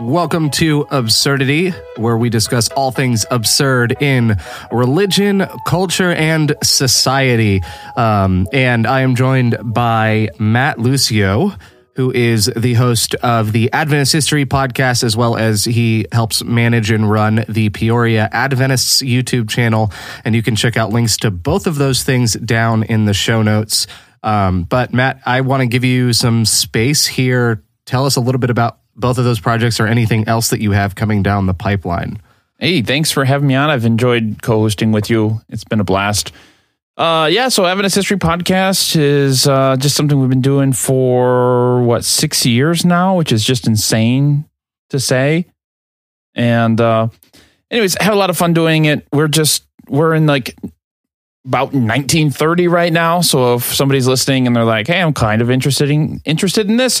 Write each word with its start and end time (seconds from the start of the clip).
Welcome 0.00 0.50
to 0.52 0.86
Absurdity, 0.90 1.74
where 1.96 2.16
we 2.16 2.30
discuss 2.30 2.68
all 2.70 2.92
things 2.92 3.26
absurd 3.30 4.00
in 4.00 4.36
religion, 4.72 5.46
culture, 5.66 6.12
and 6.12 6.54
society. 6.62 7.62
Um, 7.94 8.48
and 8.52 8.86
I 8.86 9.00
am 9.02 9.16
joined 9.16 9.58
by 9.62 10.30
Matt 10.38 10.78
Lucio, 10.78 11.52
who 11.98 12.12
is 12.12 12.48
the 12.56 12.74
host 12.74 13.16
of 13.16 13.50
the 13.50 13.72
Adventist 13.72 14.12
History 14.12 14.46
podcast, 14.46 15.02
as 15.02 15.16
well 15.16 15.36
as 15.36 15.64
he 15.64 16.06
helps 16.12 16.44
manage 16.44 16.92
and 16.92 17.10
run 17.10 17.44
the 17.48 17.70
Peoria 17.70 18.28
Adventists 18.30 19.02
YouTube 19.02 19.50
channel. 19.50 19.90
And 20.24 20.32
you 20.32 20.42
can 20.44 20.54
check 20.54 20.76
out 20.76 20.90
links 20.90 21.16
to 21.18 21.32
both 21.32 21.66
of 21.66 21.74
those 21.74 22.04
things 22.04 22.34
down 22.34 22.84
in 22.84 23.06
the 23.06 23.14
show 23.14 23.42
notes. 23.42 23.88
Um, 24.22 24.62
but 24.62 24.94
Matt, 24.94 25.20
I 25.26 25.40
want 25.40 25.62
to 25.62 25.66
give 25.66 25.82
you 25.82 26.12
some 26.12 26.44
space 26.44 27.04
here. 27.04 27.64
Tell 27.84 28.06
us 28.06 28.14
a 28.14 28.20
little 28.20 28.38
bit 28.38 28.50
about 28.50 28.78
both 28.94 29.18
of 29.18 29.24
those 29.24 29.40
projects 29.40 29.80
or 29.80 29.88
anything 29.88 30.28
else 30.28 30.50
that 30.50 30.60
you 30.60 30.70
have 30.70 30.94
coming 30.94 31.24
down 31.24 31.46
the 31.46 31.54
pipeline. 31.54 32.22
Hey, 32.60 32.80
thanks 32.80 33.10
for 33.10 33.24
having 33.24 33.48
me 33.48 33.56
on. 33.56 33.70
I've 33.70 33.84
enjoyed 33.84 34.38
co-hosting 34.40 34.92
with 34.92 35.10
you. 35.10 35.40
It's 35.48 35.64
been 35.64 35.80
a 35.80 35.84
blast. 35.84 36.30
Uh, 36.98 37.28
yeah, 37.30 37.48
so 37.48 37.64
Adventist 37.64 37.94
History 37.94 38.16
Podcast 38.16 38.96
is 38.96 39.46
uh, 39.46 39.76
just 39.76 39.94
something 39.94 40.18
we've 40.18 40.28
been 40.28 40.40
doing 40.40 40.72
for 40.72 41.80
what 41.82 42.04
six 42.04 42.44
years 42.44 42.84
now, 42.84 43.16
which 43.16 43.30
is 43.30 43.44
just 43.44 43.68
insane 43.68 44.46
to 44.90 44.98
say. 44.98 45.46
And 46.34 46.80
uh, 46.80 47.08
anyways, 47.70 47.96
I 47.98 48.02
had 48.02 48.14
a 48.14 48.16
lot 48.16 48.30
of 48.30 48.36
fun 48.36 48.52
doing 48.52 48.86
it. 48.86 49.06
We're 49.12 49.28
just 49.28 49.64
we're 49.86 50.12
in 50.12 50.26
like 50.26 50.56
about 51.44 51.72
1930 51.72 52.66
right 52.66 52.92
now. 52.92 53.20
So 53.20 53.54
if 53.54 53.72
somebody's 53.72 54.08
listening 54.08 54.48
and 54.48 54.56
they're 54.56 54.64
like, 54.64 54.88
"Hey, 54.88 55.00
I'm 55.00 55.12
kind 55.12 55.40
of 55.40 55.52
interested 55.52 55.90
in 55.90 56.20
interested 56.24 56.68
in 56.68 56.78
this," 56.78 57.00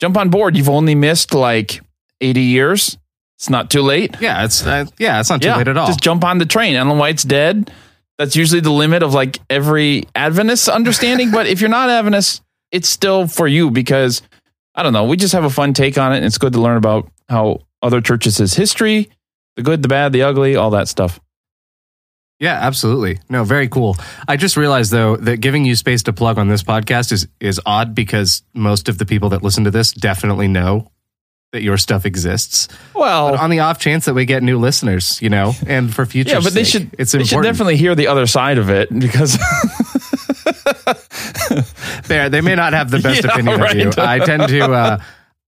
jump 0.00 0.16
on 0.16 0.30
board. 0.30 0.56
You've 0.56 0.68
only 0.68 0.96
missed 0.96 1.34
like 1.34 1.80
80 2.20 2.40
years. 2.40 2.98
It's 3.38 3.48
not 3.48 3.70
too 3.70 3.82
late. 3.82 4.16
Yeah, 4.20 4.44
it's 4.44 4.66
uh, 4.66 4.86
yeah, 4.98 5.20
it's 5.20 5.30
not 5.30 5.40
too 5.40 5.48
yeah, 5.48 5.56
late 5.56 5.68
at 5.68 5.76
all. 5.76 5.86
Just 5.86 6.00
jump 6.00 6.24
on 6.24 6.38
the 6.38 6.46
train. 6.46 6.74
Ellen 6.74 6.98
White's 6.98 7.22
dead. 7.22 7.70
That's 8.20 8.36
usually 8.36 8.60
the 8.60 8.70
limit 8.70 9.02
of 9.02 9.14
like 9.14 9.38
every 9.48 10.04
Adventist 10.14 10.68
understanding. 10.68 11.30
but 11.30 11.46
if 11.46 11.62
you're 11.62 11.70
not 11.70 11.88
Adventist, 11.88 12.42
it's 12.70 12.86
still 12.86 13.26
for 13.26 13.48
you 13.48 13.70
because 13.70 14.20
I 14.74 14.82
don't 14.82 14.92
know. 14.92 15.04
We 15.04 15.16
just 15.16 15.32
have 15.32 15.44
a 15.44 15.48
fun 15.48 15.72
take 15.72 15.96
on 15.96 16.12
it. 16.12 16.16
And 16.18 16.26
it's 16.26 16.36
good 16.36 16.52
to 16.52 16.60
learn 16.60 16.76
about 16.76 17.10
how 17.30 17.60
other 17.80 18.02
churches' 18.02 18.52
history, 18.52 19.08
the 19.56 19.62
good, 19.62 19.80
the 19.80 19.88
bad, 19.88 20.12
the 20.12 20.24
ugly, 20.24 20.54
all 20.54 20.68
that 20.72 20.86
stuff. 20.86 21.18
Yeah, 22.38 22.58
absolutely. 22.60 23.20
No, 23.30 23.42
very 23.42 23.68
cool. 23.68 23.96
I 24.28 24.36
just 24.36 24.58
realized 24.58 24.90
though 24.90 25.16
that 25.16 25.38
giving 25.38 25.64
you 25.64 25.74
space 25.74 26.02
to 26.02 26.12
plug 26.12 26.36
on 26.36 26.48
this 26.48 26.62
podcast 26.62 27.12
is 27.12 27.26
is 27.40 27.58
odd 27.64 27.94
because 27.94 28.42
most 28.52 28.90
of 28.90 28.98
the 28.98 29.06
people 29.06 29.30
that 29.30 29.42
listen 29.42 29.64
to 29.64 29.70
this 29.70 29.92
definitely 29.92 30.46
know 30.46 30.90
that 31.52 31.62
your 31.62 31.76
stuff 31.76 32.06
exists. 32.06 32.68
Well, 32.94 33.30
But 33.32 33.40
on 33.40 33.50
the 33.50 33.58
off 33.60 33.78
chance 33.80 34.04
that 34.04 34.14
we 34.14 34.24
get 34.24 34.42
new 34.42 34.58
listeners, 34.58 35.20
you 35.20 35.28
know, 35.30 35.52
and 35.66 35.92
for 35.92 36.06
future, 36.06 36.34
yeah, 36.34 36.40
but 36.42 36.52
they 36.52 36.62
sake, 36.64 36.72
should. 36.82 36.90
It's 36.98 37.12
they 37.12 37.18
important. 37.20 37.44
should 37.46 37.52
definitely 37.52 37.76
hear 37.76 37.94
the 37.94 38.06
other 38.06 38.26
side 38.26 38.58
of 38.58 38.70
it 38.70 38.88
because 38.96 39.36
There, 42.04 42.28
they 42.28 42.40
may 42.40 42.54
not 42.54 42.72
have 42.72 42.90
the 42.90 42.98
best 43.00 43.24
Yeah, 43.24 43.32
opinion 43.32 43.60
right. 43.60 43.76
of 43.86 43.96
you. 43.96 44.02
I 44.02 44.18
tend 44.20 44.48
to, 44.48 44.60
uh, 44.72 44.98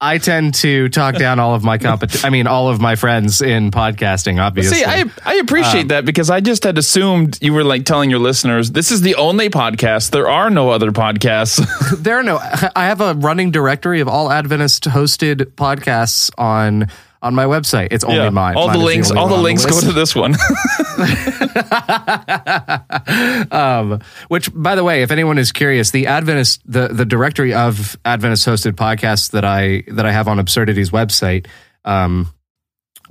I 0.03 0.19
tend 0.19 0.55
to 0.57 0.89
talk 0.89 1.17
down 1.17 1.39
all 1.39 1.55
of 1.55 1.63
my 1.63 1.79
compet. 1.79 2.25
I 2.25 2.31
mean, 2.31 2.49
all 2.49 2.69
of 2.69 2.81
my 2.81 2.97
friends 2.97 3.41
in 3.41 3.71
podcasting. 3.71 4.43
Obviously, 4.43 4.79
See, 4.79 4.85
I 4.85 5.05
I 5.25 5.35
appreciate 5.37 5.83
um, 5.83 5.89
that 5.89 6.05
because 6.05 6.29
I 6.29 6.41
just 6.41 6.65
had 6.65 6.77
assumed 6.77 7.39
you 7.41 7.53
were 7.53 7.63
like 7.63 7.85
telling 7.85 8.11
your 8.11 8.19
listeners 8.19 8.73
this 8.73 8.91
is 8.91 9.01
the 9.03 9.15
only 9.15 9.49
podcast. 9.49 10.11
There 10.11 10.29
are 10.29 10.51
no 10.51 10.71
other 10.71 10.91
podcasts. 10.91 11.65
there 12.03 12.19
are 12.19 12.25
no. 12.25 12.39
I 12.39 12.87
have 12.87 13.01
a 13.01 13.15
running 13.15 13.53
directory 13.53 14.01
of 14.01 14.09
all 14.09 14.33
Adventist 14.33 14.85
hosted 14.85 15.53
podcasts 15.55 16.31
on 16.37 16.89
on 17.23 17.35
my 17.35 17.45
website. 17.45 17.89
It's 17.93 18.05
only 18.05 18.29
mine. 18.31 18.57
All 18.57 18.67
Mine 18.67 18.79
the 18.79 18.85
links, 18.85 19.11
only 19.11 19.23
all 19.23 19.29
the 19.29 19.37
links 19.37 19.65
go 19.65 19.81
to 19.81 19.93
this 19.93 20.15
one. 20.15 20.35
um, 23.53 24.01
which, 24.29 24.51
by 24.53 24.75
the 24.75 24.85
way, 24.85 25.03
if 25.03 25.11
anyone 25.11 25.39
is 25.39 25.53
curious, 25.53 25.93
the 25.93 26.09
Adventist, 26.09 26.61
the 26.67 26.89
the 26.89 27.05
directory 27.05 27.55
of 27.55 27.97
Adventist 28.05 28.47
hosted 28.47 28.73
podcasts 28.73 29.31
that 29.31 29.45
I 29.45 29.85
that 29.89 30.05
I 30.05 30.13
have 30.13 30.29
on 30.29 30.41
Absurdity's 30.41 30.91
website, 30.91 31.47
um, 31.85 32.33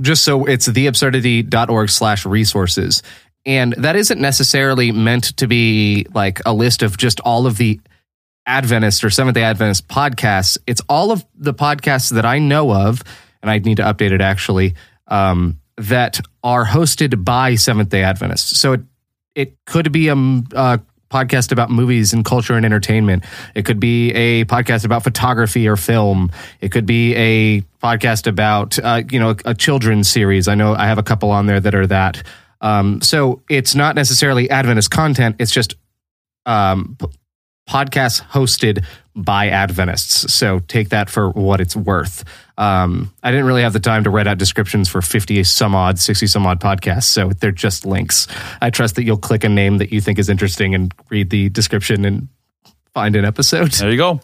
just 0.01 0.23
so 0.23 0.45
it's 0.45 0.67
theabsurdity.org 0.67 1.89
slash 1.89 2.25
resources. 2.25 3.01
And 3.45 3.73
that 3.77 3.95
isn't 3.95 4.21
necessarily 4.21 4.91
meant 4.91 5.37
to 5.37 5.47
be 5.47 6.05
like 6.13 6.41
a 6.45 6.53
list 6.53 6.83
of 6.83 6.97
just 6.97 7.19
all 7.21 7.47
of 7.47 7.57
the 7.57 7.79
Adventist 8.45 9.03
or 9.03 9.09
Seventh 9.09 9.35
day 9.35 9.43
Adventist 9.43 9.87
podcasts. 9.87 10.57
It's 10.67 10.81
all 10.89 11.11
of 11.11 11.25
the 11.35 11.53
podcasts 11.53 12.11
that 12.11 12.25
I 12.25 12.39
know 12.39 12.73
of, 12.73 13.03
and 13.41 13.51
I 13.51 13.59
need 13.59 13.77
to 13.77 13.83
update 13.83 14.11
it 14.11 14.21
actually, 14.21 14.75
um, 15.07 15.59
that 15.77 16.19
are 16.43 16.65
hosted 16.65 17.23
by 17.23 17.55
Seventh 17.55 17.89
day 17.89 18.03
Adventists. 18.03 18.59
So 18.59 18.73
it, 18.73 18.81
it 19.35 19.57
could 19.65 19.91
be 19.91 20.09
a 20.09 20.15
podcast 21.11 21.51
about 21.51 21.69
movies 21.69 22.13
and 22.13 22.23
culture 22.23 22.53
and 22.55 22.65
entertainment. 22.65 23.25
It 23.53 23.65
could 23.65 23.79
be 23.79 24.11
a 24.13 24.45
podcast 24.45 24.85
about 24.85 25.03
photography 25.03 25.67
or 25.67 25.75
film. 25.75 26.31
It 26.61 26.71
could 26.71 26.85
be 26.85 27.13
a 27.15 27.61
podcast 27.83 28.27
about, 28.27 28.79
uh, 28.79 29.03
you 29.09 29.19
know, 29.19 29.35
a 29.45 29.53
children's 29.53 30.09
series. 30.09 30.47
I 30.47 30.55
know 30.55 30.73
I 30.73 30.87
have 30.87 30.97
a 30.97 31.03
couple 31.03 31.31
on 31.31 31.47
there 31.47 31.59
that 31.59 31.75
are 31.75 31.87
that. 31.87 32.23
Um, 32.61 33.01
so 33.01 33.41
it's 33.49 33.75
not 33.75 33.95
necessarily 33.95 34.49
Adventist 34.49 34.91
content. 34.91 35.35
It's 35.39 35.51
just 35.51 35.75
um, 36.45 36.97
podcasts 37.69 38.21
hosted 38.21 38.83
by 39.15 39.49
Adventists. 39.49 40.33
So 40.33 40.59
take 40.59 40.89
that 40.89 41.09
for 41.09 41.29
what 41.29 41.59
it's 41.59 41.75
worth. 41.75 42.23
Um, 42.57 43.13
I 43.23 43.31
didn't 43.31 43.45
really 43.45 43.63
have 43.63 43.73
the 43.73 43.79
time 43.79 44.03
to 44.03 44.09
write 44.09 44.27
out 44.27 44.37
descriptions 44.37 44.87
for 44.87 45.01
50 45.01 45.43
some 45.43 45.75
odd, 45.75 45.99
60 45.99 46.27
some 46.27 46.45
odd 46.45 46.59
podcasts. 46.59 47.05
So 47.05 47.29
they're 47.29 47.51
just 47.51 47.85
links. 47.85 48.27
I 48.61 48.69
trust 48.69 48.95
that 48.95 49.03
you'll 49.03 49.17
click 49.17 49.43
a 49.43 49.49
name 49.49 49.79
that 49.79 49.91
you 49.91 49.99
think 49.99 50.19
is 50.19 50.29
interesting 50.29 50.75
and 50.75 50.93
read 51.09 51.29
the 51.29 51.49
description 51.49 52.05
and 52.05 52.27
find 52.93 53.15
an 53.15 53.25
episode. 53.25 53.71
there 53.71 53.91
you 53.91 53.97
go. 53.97 54.21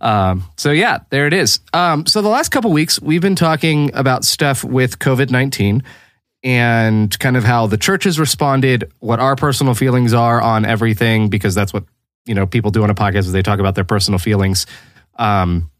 Um, 0.00 0.44
so 0.56 0.70
yeah, 0.70 1.00
there 1.10 1.26
it 1.26 1.32
is. 1.32 1.60
Um, 1.72 2.06
so 2.06 2.22
the 2.22 2.28
last 2.28 2.50
couple 2.50 2.72
weeks 2.72 3.00
we've 3.00 3.22
been 3.22 3.36
talking 3.36 3.94
about 3.94 4.24
stuff 4.24 4.64
with 4.64 4.98
COVID 4.98 5.30
nineteen 5.30 5.82
and 6.42 7.18
kind 7.18 7.36
of 7.36 7.44
how 7.44 7.66
the 7.66 7.78
church 7.78 8.04
has 8.04 8.20
responded, 8.20 8.92
what 8.98 9.18
our 9.18 9.34
personal 9.34 9.74
feelings 9.74 10.12
are 10.12 10.40
on 10.40 10.66
everything, 10.66 11.30
because 11.30 11.54
that's 11.54 11.72
what 11.72 11.84
you 12.26 12.34
know 12.34 12.46
people 12.46 12.70
do 12.70 12.82
on 12.82 12.90
a 12.90 12.94
podcast 12.94 13.20
is 13.20 13.32
they 13.32 13.42
talk 13.42 13.58
about 13.60 13.74
their 13.74 13.84
personal 13.84 14.18
feelings. 14.18 14.66
Um, 15.16 15.70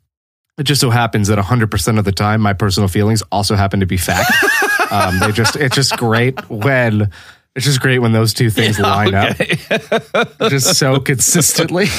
it 0.56 0.64
just 0.64 0.80
so 0.80 0.90
happens 0.90 1.26
that 1.28 1.38
100% 1.38 1.98
of 1.98 2.04
the 2.04 2.12
time, 2.12 2.40
my 2.40 2.52
personal 2.52 2.88
feelings 2.88 3.22
also 3.32 3.56
happen 3.56 3.80
to 3.80 3.86
be 3.86 3.96
fact. 3.96 4.30
um, 4.92 5.18
they 5.18 5.32
just 5.32 5.56
it's 5.56 5.74
just 5.74 5.96
great 5.96 6.48
when 6.48 7.10
it's 7.56 7.64
just 7.64 7.80
great 7.80 7.98
when 8.00 8.12
those 8.12 8.34
two 8.34 8.50
things 8.50 8.78
line 8.78 9.14
up 9.14 9.36
just 10.48 10.76
so 10.78 11.00
consistently. 11.00 11.86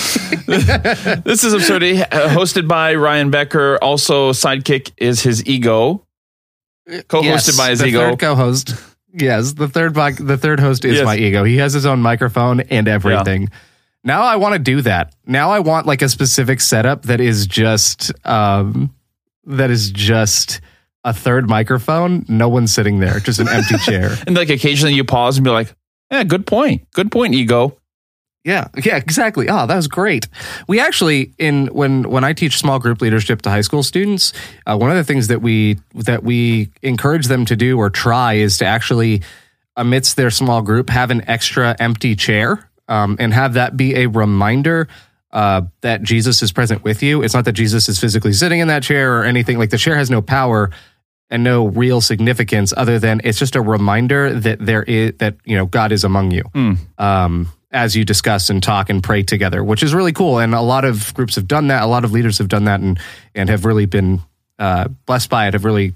This 1.25 1.44
is 1.44 1.53
absurdity, 1.53 1.97
hosted 1.97 2.67
by 2.67 2.95
Ryan 2.95 3.31
Becker. 3.31 3.78
Also, 3.81 4.31
sidekick 4.31 4.91
is 4.97 5.22
his 5.22 5.45
ego, 5.45 6.05
co-hosted 7.07 7.23
Yes, 7.23 7.57
by 7.57 7.69
his 7.72 7.79
the 7.79 7.88
ego. 7.88 8.11
Third 8.11 8.19
co-host. 8.19 8.75
Yes, 9.13 9.53
the 9.53 9.67
third 9.67 9.95
the 9.95 10.38
third 10.38 10.59
host 10.59 10.85
is 10.85 10.97
Yes. 10.97 11.05
my 11.05 11.17
ego. 11.17 11.44
He 11.44 11.57
has 11.57 11.73
his 11.73 11.85
own 11.85 12.01
microphone 12.01 12.59
and 12.61 12.88
everything. 12.88 13.50
Now 14.05 14.21
I 14.21 14.35
want 14.35 14.53
to 14.53 14.59
do 14.59 14.81
that. 14.81 15.13
Now 15.25 15.49
I 15.49 15.59
want 15.59 15.88
like 15.88 16.03
a 16.03 16.09
specific 16.09 16.61
setup 16.61 17.03
that 17.03 17.19
is 17.19 17.47
just 17.47 18.11
um 18.25 18.93
that 19.45 19.71
is 19.71 19.91
just 19.91 20.61
a 21.03 21.13
third 21.13 21.49
microphone. 21.49 22.23
No 22.27 22.47
one's 22.47 22.73
sitting 22.73 22.99
there, 22.99 23.19
just 23.19 23.39
an 23.39 23.49
empty 23.49 23.77
chair. 23.83 24.11
and 24.27 24.35
like 24.35 24.49
occasionally 24.49 24.93
you 24.93 25.03
pause 25.03 25.38
and 25.38 25.43
be 25.43 25.49
like, 25.49 25.73
"Yeah, 26.11 26.23
good 26.23 26.45
point. 26.47 26.90
Good 26.91 27.11
point, 27.11 27.34
ego." 27.34 27.78
Yeah, 28.43 28.67
yeah, 28.84 28.97
exactly. 28.97 29.49
Oh, 29.49 29.66
that 29.66 29.75
was 29.75 29.87
great. 29.87 30.28
We 30.67 30.79
actually 30.79 31.34
in 31.40 31.66
when 31.67 32.07
when 32.09 32.23
I 32.23 32.34
teach 32.34 32.59
small 32.59 32.78
group 32.78 33.02
leadership 33.02 33.41
to 33.41 33.49
high 33.49 33.61
school 33.61 33.81
students, 33.81 34.34
uh, 34.67 34.78
one 34.78 34.91
of 34.91 34.97
the 34.97 35.03
things 35.03 35.29
that 35.29 35.41
we 35.41 35.79
that 35.96 36.23
we 36.23 36.69
encourage 36.84 37.25
them 37.25 37.46
to 37.46 37.55
do 37.55 37.79
or 37.79 37.90
try 37.90 38.34
is 38.34 38.59
to 38.59 38.66
actually 38.66 39.23
amidst 39.75 40.16
their 40.16 40.29
small 40.29 40.61
group 40.61 40.91
have 40.91 41.09
an 41.09 41.28
extra 41.28 41.75
empty 41.79 42.16
chair 42.16 42.69
um, 42.87 43.17
and 43.20 43.34
have 43.34 43.53
that 43.53 43.76
be 43.76 43.96
a 43.96 44.08
reminder 44.08 44.87
uh, 45.32 45.64
that 45.82 46.02
Jesus 46.02 46.41
is 46.41 46.52
present 46.52 46.84
with 46.84 47.03
you. 47.03 47.22
It's 47.22 47.34
not 47.34 47.46
that 47.46 47.53
Jesus 47.53 47.90
is 47.90 47.99
physically 47.99 48.34
sitting 48.34 48.59
in 48.59 48.70
that 48.70 48.84
chair 48.84 49.20
or 49.20 49.23
anything 49.26 49.58
like 49.58 49.70
the 49.70 49.78
chair 49.78 49.97
has 49.97 50.09
no 50.09 50.22
power 50.22 50.72
and 51.29 51.43
no 51.43 51.67
real 51.67 52.02
significance 52.02 52.73
other 52.78 52.99
than 52.99 53.20
it's 53.23 53.40
just 53.40 53.55
a 53.55 53.61
reminder 53.61 54.34
that 54.34 54.64
there 54.64 54.84
is 54.84 55.14
that 55.17 55.35
you 55.43 55.58
know 55.58 55.66
God 55.66 55.91
is 55.91 56.03
among 56.03 56.32
you 56.32 56.43
um, 56.97 57.49
as 57.72 57.96
you 57.96 58.05
discuss 58.05 58.49
and 58.49 58.64
talk 58.64 58.90
and 58.90 59.03
pray 59.03 59.23
together, 59.23 59.64
which 59.64 59.84
is 59.84 59.93
really 59.93 60.14
cool. 60.14 60.40
And 60.40 60.55
a 60.55 60.61
lot 60.61 60.85
of 60.85 61.14
groups 61.14 61.35
have 61.35 61.47
done 61.47 61.67
that. 61.67 61.84
A 61.84 61.88
lot 61.88 62.05
of 62.05 62.11
leaders 62.11 62.38
have 62.38 62.47
done 62.47 62.66
that 62.66 62.79
and 62.79 62.99
and 63.34 63.49
have 63.49 63.66
really 63.66 63.85
been 63.85 64.22
uh, 64.59 64.88
blessed 65.05 65.29
by 65.29 65.47
it. 65.47 65.53
Have 65.53 65.66
really 65.66 65.93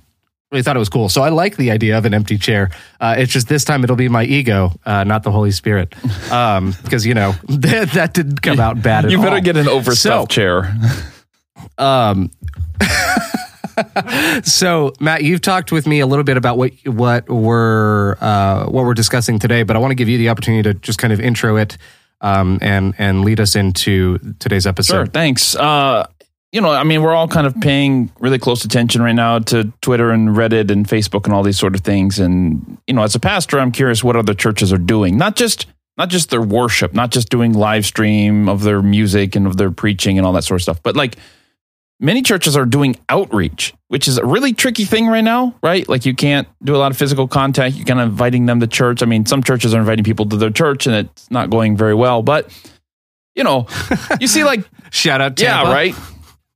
really 0.52 0.64
thought 0.64 0.76
it 0.76 0.80
was 0.80 0.90
cool. 0.90 1.10
So 1.10 1.22
I 1.22 1.30
like 1.30 1.58
the 1.58 1.72
idea 1.72 1.98
of 1.98 2.06
an 2.06 2.14
empty 2.14 2.38
chair. 2.38 2.72
Uh, 3.00 3.16
it's 3.18 3.32
just 3.32 3.48
this 3.48 3.64
time 3.64 3.84
it'll 3.84 3.96
be 3.96 4.10
my 4.10 4.24
ego, 4.24 4.72
uh, 4.86 5.04
not 5.04 5.24
the 5.24 5.32
Holy 5.32 5.52
Spirit, 5.52 5.90
because 6.24 7.06
you 7.06 7.14
know 7.14 7.34
that, 7.50 7.92
that 7.94 8.14
didn't 8.14 8.42
come 8.42 8.60
out 8.60 8.82
bad. 8.82 9.12
You 9.12 9.20
better 9.22 9.36
all. 9.36 9.42
get 9.42 9.58
an 9.58 9.68
overstuffed 9.68 10.32
So- 10.32 10.36
chair. 10.36 10.76
Um, 11.78 12.32
so 14.44 14.94
Matt, 15.00 15.24
you've 15.24 15.42
talked 15.42 15.72
with 15.72 15.88
me 15.88 16.00
a 16.00 16.08
little 16.08 16.24
bit 16.24 16.38
about 16.38 16.58
what 16.58 16.72
what 16.86 17.30
we're 17.30 18.16
uh, 18.20 18.66
what 18.66 18.86
we're 18.86 18.94
discussing 18.94 19.40
today, 19.40 19.64
but 19.64 19.76
I 19.76 19.80
want 19.80 19.92
to 19.92 19.96
give 19.96 20.10
you 20.10 20.18
the 20.18 20.30
opportunity 20.30 20.64
to 20.64 20.74
just 20.74 21.00
kind 21.00 21.14
of 21.14 21.20
intro 21.20 21.58
it 21.58 21.78
um, 22.22 22.60
and 22.62 22.94
and 22.98 23.24
lead 23.24 23.40
us 23.40 23.56
into 23.56 24.18
today's 24.40 24.64
Sure, 24.64 24.70
episode. 24.70 25.14
thanks. 25.14 25.56
Uh, 25.56 26.08
you 26.52 26.62
know, 26.62 26.72
I 26.72 26.84
mean, 26.84 27.04
we're 27.04 27.14
all 27.14 27.28
kind 27.28 27.46
of 27.46 27.60
paying 27.62 28.12
really 28.20 28.40
close 28.40 28.66
attention 28.66 29.02
right 29.02 29.14
now 29.14 29.40
to 29.40 29.72
Twitter 29.82 30.12
and 30.12 30.30
Reddit 30.30 30.72
and 30.72 30.88
Facebook 30.88 31.26
and 31.26 31.34
all 31.34 31.44
these 31.44 31.60
sort 31.60 31.76
of 31.76 31.82
things. 31.82 32.20
And 32.20 32.78
you 32.88 32.94
know, 32.94 33.04
as 33.04 33.14
a 33.16 33.20
pastor, 33.20 33.60
I'm 33.60 33.72
curious 33.72 34.04
what 34.04 34.16
other 34.16 34.34
churches 34.34 34.74
are 34.74 34.80
doing. 34.80 35.18
Not 35.18 35.36
just 35.36 35.68
not 35.98 36.10
just 36.10 36.30
their 36.30 36.42
worship, 36.42 36.94
not 36.94 37.12
just 37.12 37.30
doing 37.30 37.54
live 37.54 37.86
stream 37.86 38.48
of 38.48 38.64
their 38.64 38.82
music 38.82 39.36
and 39.36 39.46
of 39.46 39.58
their 39.58 39.70
preaching 39.70 40.18
and 40.18 40.26
all 40.26 40.34
that 40.34 40.44
sort 40.44 40.60
of 40.60 40.64
stuff, 40.64 40.82
but 40.82 40.96
like 40.96 41.18
many 42.00 42.22
churches 42.22 42.56
are 42.56 42.66
doing 42.66 42.96
outreach, 43.10 43.74
which 43.90 44.08
is 44.08 44.18
a 44.18 44.26
really 44.26 44.54
tricky 44.54 44.86
thing 44.86 45.08
right 45.08 45.24
now, 45.24 45.54
right? 45.62 45.88
Like 45.90 46.06
you 46.06 46.16
can't 46.16 46.48
do 46.64 46.76
a 46.76 46.78
lot 46.78 46.92
of 46.92 46.98
physical 46.98 47.28
contact. 47.28 47.76
You're 47.76 47.86
kind 47.86 48.00
of 48.00 48.10
inviting 48.10 48.46
them 48.46 48.62
to 48.62 48.68
church. 48.68 49.04
I 49.04 49.06
mean, 49.06 49.26
some 49.26 49.44
churches 49.44 49.74
are 49.74 49.80
inviting 49.80 50.06
people 50.06 50.26
to 50.30 50.38
their 50.38 50.52
church 50.52 50.88
and 50.88 50.96
it's 50.96 51.30
not 51.30 51.50
going 51.50 51.76
very 51.76 51.94
well, 51.94 52.24
but 52.24 52.50
you 53.36 53.44
know, 53.44 53.68
you 54.20 54.28
see 54.28 54.44
like 54.44 54.64
Shout 54.92 55.22
out, 55.22 55.38
Tampa. 55.38 55.68
yeah, 55.68 55.74
right. 55.74 55.96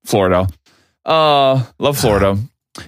Florida. 0.06 0.48
Uh, 1.06 1.64
love 1.80 1.98
Florida. 1.98 2.38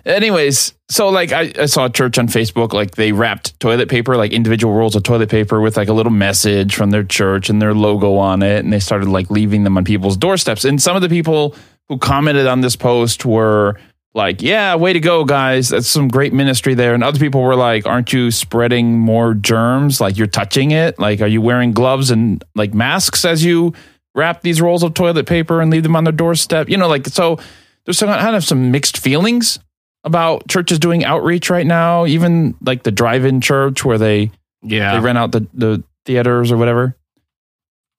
Anyways, 0.03 0.73
so 0.89 1.09
like 1.09 1.31
I, 1.31 1.51
I 1.59 1.65
saw 1.67 1.85
a 1.85 1.89
church 1.89 2.17
on 2.17 2.27
Facebook, 2.27 2.73
like 2.73 2.95
they 2.95 3.11
wrapped 3.11 3.59
toilet 3.59 3.87
paper, 3.87 4.17
like 4.17 4.31
individual 4.31 4.73
rolls 4.73 4.95
of 4.95 5.03
toilet 5.03 5.29
paper 5.29 5.61
with 5.61 5.77
like 5.77 5.89
a 5.89 5.93
little 5.93 6.11
message 6.11 6.75
from 6.75 6.89
their 6.89 7.03
church 7.03 7.49
and 7.49 7.61
their 7.61 7.73
logo 7.73 8.15
on 8.15 8.41
it. 8.41 8.63
And 8.63 8.73
they 8.73 8.79
started 8.79 9.09
like 9.09 9.29
leaving 9.29 9.63
them 9.63 9.77
on 9.77 9.83
people's 9.83 10.17
doorsteps. 10.17 10.65
And 10.65 10.81
some 10.81 10.95
of 10.95 11.03
the 11.03 11.09
people 11.09 11.55
who 11.87 11.99
commented 11.99 12.47
on 12.47 12.61
this 12.61 12.75
post 12.75 13.25
were 13.25 13.79
like, 14.15 14.41
yeah, 14.41 14.73
way 14.75 14.93
to 14.93 14.99
go, 14.99 15.23
guys. 15.23 15.69
That's 15.69 15.87
some 15.87 16.07
great 16.07 16.33
ministry 16.33 16.73
there. 16.73 16.95
And 16.95 17.03
other 17.03 17.19
people 17.19 17.41
were 17.41 17.55
like, 17.55 17.85
aren't 17.85 18.11
you 18.11 18.31
spreading 18.31 18.97
more 18.97 19.35
germs? 19.35 20.01
Like 20.01 20.17
you're 20.17 20.25
touching 20.25 20.71
it? 20.71 20.97
Like, 20.97 21.21
are 21.21 21.27
you 21.27 21.41
wearing 21.41 21.73
gloves 21.73 22.09
and 22.09 22.43
like 22.55 22.73
masks 22.73 23.23
as 23.23 23.43
you 23.43 23.73
wrap 24.15 24.41
these 24.41 24.61
rolls 24.61 24.81
of 24.81 24.93
toilet 24.93 25.27
paper 25.27 25.61
and 25.61 25.69
leave 25.69 25.83
them 25.83 25.95
on 25.95 26.03
their 26.05 26.13
doorstep? 26.13 26.69
You 26.69 26.77
know, 26.77 26.87
like, 26.87 27.05
so 27.07 27.37
there's 27.85 27.97
some 27.97 28.09
kind 28.09 28.35
of 28.35 28.43
some 28.43 28.71
mixed 28.71 28.97
feelings 28.97 29.59
about 30.03 30.47
churches 30.47 30.79
doing 30.79 31.03
outreach 31.03 31.49
right 31.49 31.65
now, 31.65 32.05
even 32.05 32.55
like 32.61 32.83
the 32.83 32.91
drive-in 32.91 33.41
church 33.41 33.83
where 33.83 33.97
they 33.97 34.31
Yeah. 34.63 34.93
they 34.95 34.99
rent 34.99 35.17
out 35.17 35.31
the, 35.31 35.47
the 35.53 35.83
theaters 36.05 36.51
or 36.51 36.57
whatever. 36.57 36.95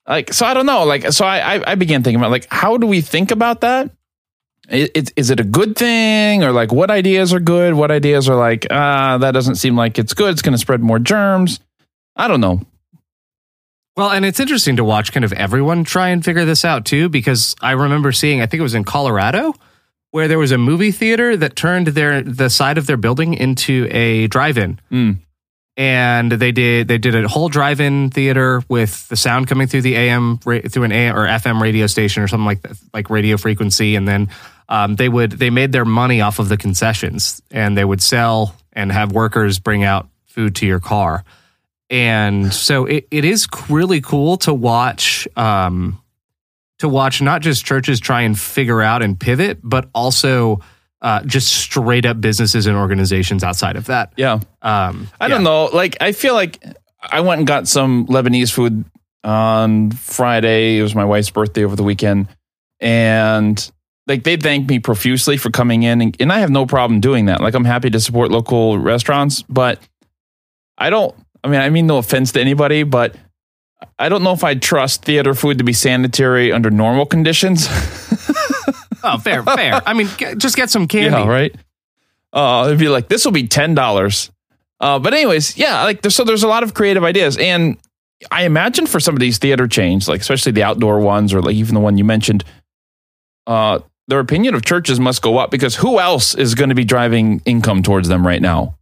Like, 0.08 0.32
so 0.32 0.46
I 0.46 0.54
don't 0.54 0.66
know. 0.66 0.84
Like, 0.84 1.10
so 1.12 1.24
I, 1.24 1.56
I, 1.56 1.72
I 1.72 1.74
began 1.74 2.02
thinking 2.04 2.20
about 2.20 2.30
like, 2.30 2.46
how 2.48 2.76
do 2.76 2.86
we 2.86 3.00
think 3.00 3.32
about 3.32 3.62
that? 3.62 3.90
Is, 4.68 4.88
Is, 4.94 5.12
is 5.16 5.30
it 5.30 5.40
a 5.40 5.44
good 5.44 5.76
thing 5.76 6.44
or 6.44 6.52
like 6.52 6.70
what 6.72 6.90
ideas 6.92 7.32
are 7.34 7.40
good? 7.40 7.74
What 7.74 7.90
ideas 7.90 8.28
are 8.28 8.36
like, 8.36 8.66
ah, 8.70 9.18
that 9.18 9.32
doesn't 9.32 9.56
seem 9.56 9.76
like 9.76 9.98
it's 9.98 10.14
good. 10.14 10.30
It's 10.32 10.42
going 10.42 10.52
to 10.54 10.58
spread 10.58 10.80
more 10.80 11.00
germs. 11.00 11.58
I 12.14 12.28
don't 12.28 12.40
know. 12.40 12.60
Well, 13.96 14.10
and 14.10 14.26
it's 14.26 14.40
interesting 14.40 14.76
to 14.76 14.84
watch 14.84 15.12
kind 15.12 15.24
of 15.24 15.32
everyone 15.32 15.84
try 15.84 16.10
and 16.10 16.22
figure 16.22 16.44
this 16.44 16.64
out 16.64 16.84
too, 16.84 17.08
because 17.08 17.56
I 17.62 17.72
remember 17.72 18.12
seeing, 18.12 18.42
I 18.42 18.46
think 18.46 18.60
it 18.60 18.62
was 18.62 18.74
in 18.74 18.84
Colorado, 18.84 19.54
where 20.10 20.28
there 20.28 20.38
was 20.38 20.52
a 20.52 20.58
movie 20.58 20.92
theater 20.92 21.36
that 21.36 21.56
turned 21.56 21.88
their 21.88 22.22
the 22.22 22.50
side 22.50 22.76
of 22.76 22.86
their 22.86 22.98
building 22.98 23.34
into 23.34 23.88
a 23.90 24.26
drive-in. 24.26 24.80
Mm. 24.92 25.18
And 25.78 26.32
they 26.32 26.52
did 26.52 26.88
they 26.88 26.98
did 26.98 27.14
a 27.14 27.28
whole 27.28 27.48
drive-in 27.48 28.10
theater 28.10 28.62
with 28.68 29.08
the 29.08 29.16
sound 29.16 29.46
coming 29.46 29.66
through 29.66 29.82
the 29.82 29.94
AM 29.94 30.38
through 30.38 30.84
an 30.84 30.92
AM 30.92 31.16
or 31.16 31.26
FM 31.26 31.60
radio 31.60 31.86
station 31.86 32.22
or 32.22 32.28
something 32.28 32.46
like 32.46 32.62
that, 32.62 32.78
like 32.94 33.10
radio 33.10 33.36
frequency, 33.36 33.94
and 33.94 34.08
then 34.08 34.28
um, 34.70 34.96
they 34.96 35.08
would 35.08 35.32
they 35.32 35.50
made 35.50 35.72
their 35.72 35.84
money 35.84 36.22
off 36.22 36.38
of 36.38 36.48
the 36.48 36.56
concessions, 36.56 37.42
and 37.50 37.76
they 37.76 37.84
would 37.84 38.02
sell 38.02 38.56
and 38.72 38.90
have 38.90 39.12
workers 39.12 39.58
bring 39.58 39.84
out 39.84 40.08
food 40.24 40.56
to 40.56 40.66
your 40.66 40.80
car 40.80 41.24
and 41.90 42.52
so 42.52 42.84
it, 42.86 43.06
it 43.10 43.24
is 43.24 43.46
really 43.68 44.00
cool 44.00 44.36
to 44.38 44.52
watch 44.52 45.28
um 45.36 46.00
to 46.78 46.88
watch 46.88 47.22
not 47.22 47.40
just 47.42 47.64
churches 47.64 48.00
try 48.00 48.22
and 48.22 48.38
figure 48.38 48.82
out 48.82 49.02
and 49.02 49.18
pivot 49.18 49.58
but 49.62 49.88
also 49.94 50.60
uh 51.02 51.22
just 51.24 51.52
straight 51.52 52.04
up 52.04 52.20
businesses 52.20 52.66
and 52.66 52.76
organizations 52.76 53.44
outside 53.44 53.76
of 53.76 53.86
that 53.86 54.12
Yeah. 54.16 54.40
um 54.62 55.08
I 55.20 55.28
don't 55.28 55.44
know. 55.44 55.66
Like, 55.66 55.96
I 56.00 56.12
feel 56.12 56.34
like 56.34 56.62
I 57.02 57.20
went 57.20 57.38
and 57.38 57.46
got 57.46 57.68
some 57.68 58.06
Lebanese 58.08 58.50
food 58.52 58.84
on 59.22 59.90
Friday. 59.92 60.78
It 60.78 60.82
was 60.82 60.94
my 60.94 61.04
wife's 61.04 61.30
birthday 61.30 61.64
over 61.64 61.76
the 61.76 61.82
weekend. 61.84 62.28
And 62.80 63.70
like, 64.06 64.22
they 64.24 64.36
thanked 64.36 64.68
me 64.68 64.78
profusely 64.78 65.36
for 65.36 65.50
coming 65.50 65.82
in. 65.82 66.00
And, 66.00 66.16
and 66.20 66.32
I 66.32 66.38
have 66.40 66.50
no 66.50 66.64
problem 66.66 67.00
doing 67.00 67.26
that. 67.26 67.40
Like, 67.40 67.54
I'm 67.54 67.64
happy 67.64 67.90
to 67.90 68.00
support 68.00 68.30
local 68.30 68.78
restaurants, 68.78 69.42
but 69.42 69.80
I 70.78 70.90
don't, 70.90 71.14
I 71.46 71.48
mean, 71.48 71.60
I 71.60 71.70
mean, 71.70 71.86
no 71.86 71.98
offense 71.98 72.32
to 72.32 72.40
anybody, 72.40 72.82
but 72.82 73.14
I 74.00 74.08
don't 74.08 74.24
know 74.24 74.32
if 74.32 74.42
I'd 74.42 74.60
trust 74.60 75.04
theater 75.04 75.32
food 75.32 75.58
to 75.58 75.64
be 75.64 75.72
sanitary 75.72 76.50
under 76.50 76.70
normal 76.70 77.06
conditions. 77.06 77.68
oh 79.04 79.18
fair 79.18 79.44
fair 79.44 79.80
i 79.86 79.92
mean 79.92 80.08
just 80.36 80.56
get 80.56 80.68
some 80.68 80.88
candy 80.88 81.16
Yeah, 81.16 81.28
right. 81.28 81.54
Uh, 82.32 82.64
it'd 82.66 82.80
be 82.80 82.88
like 82.88 83.08
this 83.08 83.24
will 83.24 83.32
be 83.32 83.46
ten 83.46 83.74
dollars. 83.74 84.30
Uh, 84.78 84.98
but 84.98 85.14
anyways, 85.14 85.56
yeah, 85.56 85.84
like 85.84 86.02
there's, 86.02 86.14
so 86.14 86.24
there's 86.24 86.42
a 86.42 86.48
lot 86.48 86.62
of 86.62 86.74
creative 86.74 87.04
ideas, 87.04 87.38
and 87.38 87.78
I 88.30 88.44
imagine 88.44 88.86
for 88.86 89.00
some 89.00 89.14
of 89.14 89.20
these 89.20 89.38
theater 89.38 89.68
chains, 89.68 90.06
like 90.08 90.20
especially 90.20 90.52
the 90.52 90.64
outdoor 90.64 91.00
ones, 91.00 91.32
or 91.32 91.40
like 91.40 91.54
even 91.54 91.74
the 91.74 91.80
one 91.80 91.96
you 91.96 92.04
mentioned, 92.04 92.44
uh, 93.46 93.78
their 94.08 94.18
opinion 94.18 94.54
of 94.54 94.64
churches 94.66 95.00
must 95.00 95.22
go 95.22 95.38
up 95.38 95.50
because 95.50 95.76
who 95.76 95.98
else 95.98 96.34
is 96.34 96.54
going 96.54 96.68
to 96.68 96.74
be 96.74 96.84
driving 96.84 97.40
income 97.46 97.82
towards 97.82 98.08
them 98.08 98.26
right 98.26 98.42
now? 98.42 98.76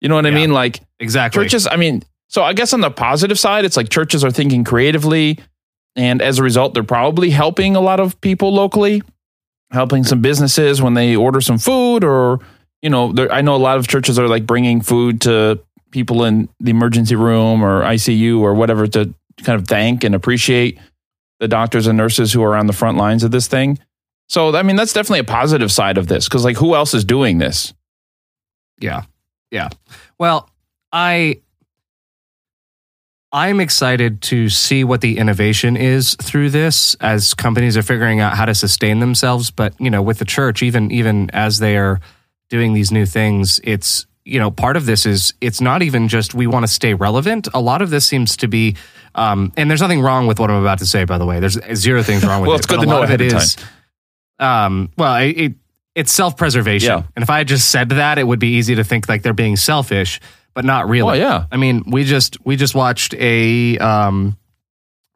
You 0.00 0.08
know 0.08 0.16
what 0.16 0.26
I 0.26 0.30
mean? 0.30 0.52
Like 0.52 0.80
exactly 1.00 1.42
churches 1.42 1.66
i 1.66 1.76
mean 1.76 2.02
so 2.28 2.42
i 2.42 2.52
guess 2.52 2.72
on 2.72 2.80
the 2.80 2.90
positive 2.90 3.38
side 3.38 3.64
it's 3.64 3.76
like 3.76 3.88
churches 3.88 4.24
are 4.24 4.30
thinking 4.30 4.64
creatively 4.64 5.38
and 5.94 6.22
as 6.22 6.38
a 6.38 6.42
result 6.42 6.74
they're 6.74 6.82
probably 6.82 7.30
helping 7.30 7.76
a 7.76 7.80
lot 7.80 8.00
of 8.00 8.20
people 8.20 8.52
locally 8.52 9.02
helping 9.70 10.04
some 10.04 10.20
businesses 10.22 10.80
when 10.80 10.94
they 10.94 11.16
order 11.16 11.40
some 11.40 11.58
food 11.58 12.04
or 12.04 12.40
you 12.82 12.90
know 12.90 13.14
i 13.30 13.40
know 13.40 13.54
a 13.54 13.58
lot 13.58 13.76
of 13.78 13.86
churches 13.88 14.18
are 14.18 14.28
like 14.28 14.46
bringing 14.46 14.80
food 14.80 15.20
to 15.20 15.58
people 15.90 16.24
in 16.24 16.48
the 16.60 16.70
emergency 16.70 17.16
room 17.16 17.62
or 17.62 17.82
icu 17.82 18.40
or 18.40 18.54
whatever 18.54 18.86
to 18.86 19.12
kind 19.42 19.60
of 19.60 19.66
thank 19.68 20.04
and 20.04 20.14
appreciate 20.14 20.78
the 21.40 21.48
doctors 21.48 21.86
and 21.86 21.96
nurses 21.98 22.32
who 22.32 22.42
are 22.42 22.56
on 22.56 22.66
the 22.66 22.72
front 22.72 22.96
lines 22.96 23.22
of 23.22 23.30
this 23.30 23.46
thing 23.46 23.78
so 24.28 24.54
i 24.56 24.62
mean 24.62 24.76
that's 24.76 24.92
definitely 24.92 25.18
a 25.18 25.24
positive 25.24 25.70
side 25.70 25.98
of 25.98 26.06
this 26.06 26.28
because 26.28 26.44
like 26.44 26.56
who 26.56 26.74
else 26.74 26.94
is 26.94 27.04
doing 27.04 27.38
this 27.38 27.74
Yeah. 28.80 29.02
Yeah. 29.50 29.68
Well, 30.18 30.50
I 30.96 31.42
I'm 33.30 33.60
excited 33.60 34.22
to 34.22 34.48
see 34.48 34.82
what 34.82 35.02
the 35.02 35.18
innovation 35.18 35.76
is 35.76 36.14
through 36.22 36.50
this 36.50 36.94
as 37.00 37.34
companies 37.34 37.76
are 37.76 37.82
figuring 37.82 38.20
out 38.20 38.34
how 38.34 38.46
to 38.46 38.54
sustain 38.54 39.00
themselves, 39.00 39.50
but 39.50 39.78
you 39.78 39.90
know, 39.90 40.00
with 40.00 40.18
the 40.18 40.24
church 40.24 40.62
even 40.62 40.90
even 40.90 41.30
as 41.34 41.58
they 41.58 41.76
are 41.76 42.00
doing 42.48 42.72
these 42.72 42.90
new 42.90 43.04
things, 43.04 43.60
it's 43.62 44.06
you 44.24 44.40
know, 44.40 44.50
part 44.50 44.76
of 44.76 44.86
this 44.86 45.04
is 45.04 45.34
it's 45.42 45.60
not 45.60 45.82
even 45.82 46.08
just 46.08 46.34
we 46.34 46.46
want 46.46 46.64
to 46.66 46.72
stay 46.72 46.94
relevant. 46.94 47.46
A 47.52 47.60
lot 47.60 47.82
of 47.82 47.90
this 47.90 48.06
seems 48.06 48.34
to 48.38 48.48
be 48.48 48.74
um 49.14 49.52
and 49.56 49.68
there's 49.68 49.82
nothing 49.82 50.00
wrong 50.00 50.26
with 50.26 50.40
what 50.40 50.50
I'm 50.50 50.62
about 50.62 50.78
to 50.78 50.86
say 50.86 51.04
by 51.04 51.18
the 51.18 51.26
way. 51.26 51.40
There's 51.40 51.58
zero 51.74 52.02
things 52.02 52.24
wrong 52.24 52.40
with 52.40 52.48
Well, 52.48 52.56
it. 52.56 52.60
it's 52.60 52.66
good 52.66 52.80
to 52.80 52.86
know 52.86 53.02
of 53.02 53.10
it 53.10 53.20
ahead 53.20 53.34
of 53.34 53.42
is 53.42 53.56
um 54.38 54.88
well, 54.96 55.16
it, 55.16 55.28
it 55.36 55.54
it's 55.94 56.12
self-preservation. 56.12 56.88
Yeah. 56.88 57.02
And 57.14 57.22
if 57.22 57.28
I 57.28 57.38
had 57.38 57.48
just 57.48 57.70
said 57.70 57.90
that, 57.90 58.18
it 58.18 58.24
would 58.24 58.38
be 58.38 58.54
easy 58.56 58.74
to 58.76 58.84
think 58.84 59.08
like 59.08 59.22
they're 59.22 59.32
being 59.32 59.56
selfish, 59.56 60.20
but 60.56 60.64
not 60.64 60.88
really. 60.88 61.10
oh 61.10 61.22
yeah 61.22 61.46
I 61.52 61.58
mean, 61.58 61.84
we 61.86 62.02
just 62.02 62.44
we 62.44 62.56
just 62.56 62.74
watched 62.74 63.14
a 63.14 63.78
um 63.78 64.36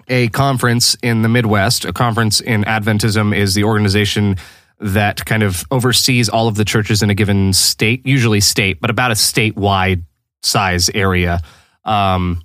a 0.06 0.28
conference 0.28 0.96
in 1.02 1.22
the 1.22 1.28
Midwest. 1.28 1.84
A 1.84 1.92
conference 1.92 2.40
in 2.40 2.62
Adventism 2.64 3.34
is 3.34 3.54
the 3.54 3.64
organization 3.64 4.36
that 4.80 5.24
kind 5.24 5.42
of 5.42 5.64
oversees 5.70 6.28
all 6.28 6.46
of 6.46 6.56
the 6.56 6.64
churches 6.64 7.02
in 7.02 7.10
a 7.10 7.14
given 7.14 7.52
state, 7.52 8.06
usually 8.06 8.40
state, 8.40 8.80
but 8.80 8.90
about 8.90 9.12
a 9.12 9.14
statewide 9.14 10.02
size 10.42 10.90
area. 10.94 11.40
Um, 11.84 12.42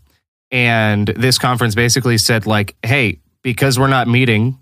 and 0.51 1.07
this 1.07 1.37
conference 1.37 1.75
basically 1.75 2.17
said 2.17 2.45
like, 2.45 2.75
hey, 2.81 3.19
because 3.41 3.77
we're 3.77 3.87
not 3.87 4.07
meeting, 4.07 4.59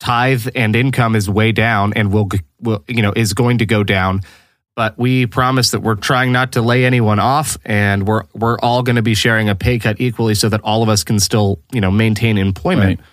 tithe 0.00 0.48
and 0.56 0.74
income 0.74 1.14
is 1.14 1.30
way 1.30 1.52
down, 1.52 1.92
and 1.94 2.12
will 2.12 2.28
will 2.60 2.82
you 2.88 3.02
know 3.02 3.12
is 3.14 3.34
going 3.34 3.58
to 3.58 3.66
go 3.66 3.84
down 3.84 4.22
but 4.74 4.98
we 4.98 5.26
promise 5.26 5.70
that 5.72 5.80
we're 5.80 5.94
trying 5.96 6.32
not 6.32 6.52
to 6.52 6.62
lay 6.62 6.84
anyone 6.84 7.18
off 7.18 7.58
and 7.64 8.06
we're 8.06 8.22
we're 8.34 8.58
all 8.60 8.82
going 8.82 8.96
to 8.96 9.02
be 9.02 9.14
sharing 9.14 9.48
a 9.48 9.54
pay 9.54 9.78
cut 9.78 10.00
equally 10.00 10.34
so 10.34 10.48
that 10.48 10.60
all 10.62 10.82
of 10.82 10.88
us 10.88 11.04
can 11.04 11.18
still 11.20 11.60
you 11.72 11.80
know 11.80 11.90
maintain 11.90 12.38
employment 12.38 12.98
Right. 13.00 13.08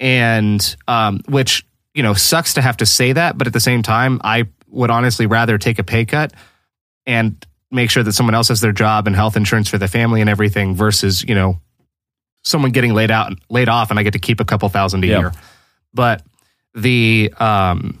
and 0.00 0.76
um, 0.88 1.20
which 1.28 1.66
you 1.94 2.02
know 2.02 2.14
sucks 2.14 2.54
to 2.54 2.62
have 2.62 2.76
to 2.78 2.86
say 2.86 3.12
that 3.12 3.36
but 3.38 3.46
at 3.46 3.52
the 3.52 3.60
same 3.60 3.82
time 3.82 4.20
i 4.24 4.44
would 4.68 4.90
honestly 4.90 5.26
rather 5.26 5.58
take 5.58 5.78
a 5.78 5.84
pay 5.84 6.04
cut 6.04 6.32
and 7.06 7.44
make 7.70 7.90
sure 7.90 8.02
that 8.02 8.12
someone 8.12 8.34
else 8.34 8.48
has 8.48 8.60
their 8.60 8.72
job 8.72 9.06
and 9.06 9.16
health 9.16 9.36
insurance 9.36 9.68
for 9.68 9.78
the 9.78 9.88
family 9.88 10.20
and 10.20 10.30
everything 10.30 10.74
versus, 10.74 11.22
you 11.24 11.34
know, 11.34 11.60
someone 12.44 12.70
getting 12.70 12.94
laid 12.94 13.10
out 13.10 13.32
laid 13.48 13.68
off 13.68 13.90
and 13.90 13.98
I 13.98 14.02
get 14.02 14.12
to 14.12 14.18
keep 14.18 14.40
a 14.40 14.44
couple 14.44 14.68
thousand 14.68 15.04
a 15.04 15.06
Yeah. 15.08 15.18
year. 15.18 15.32
But 15.94 16.22
the 16.74 17.32
um 17.38 18.00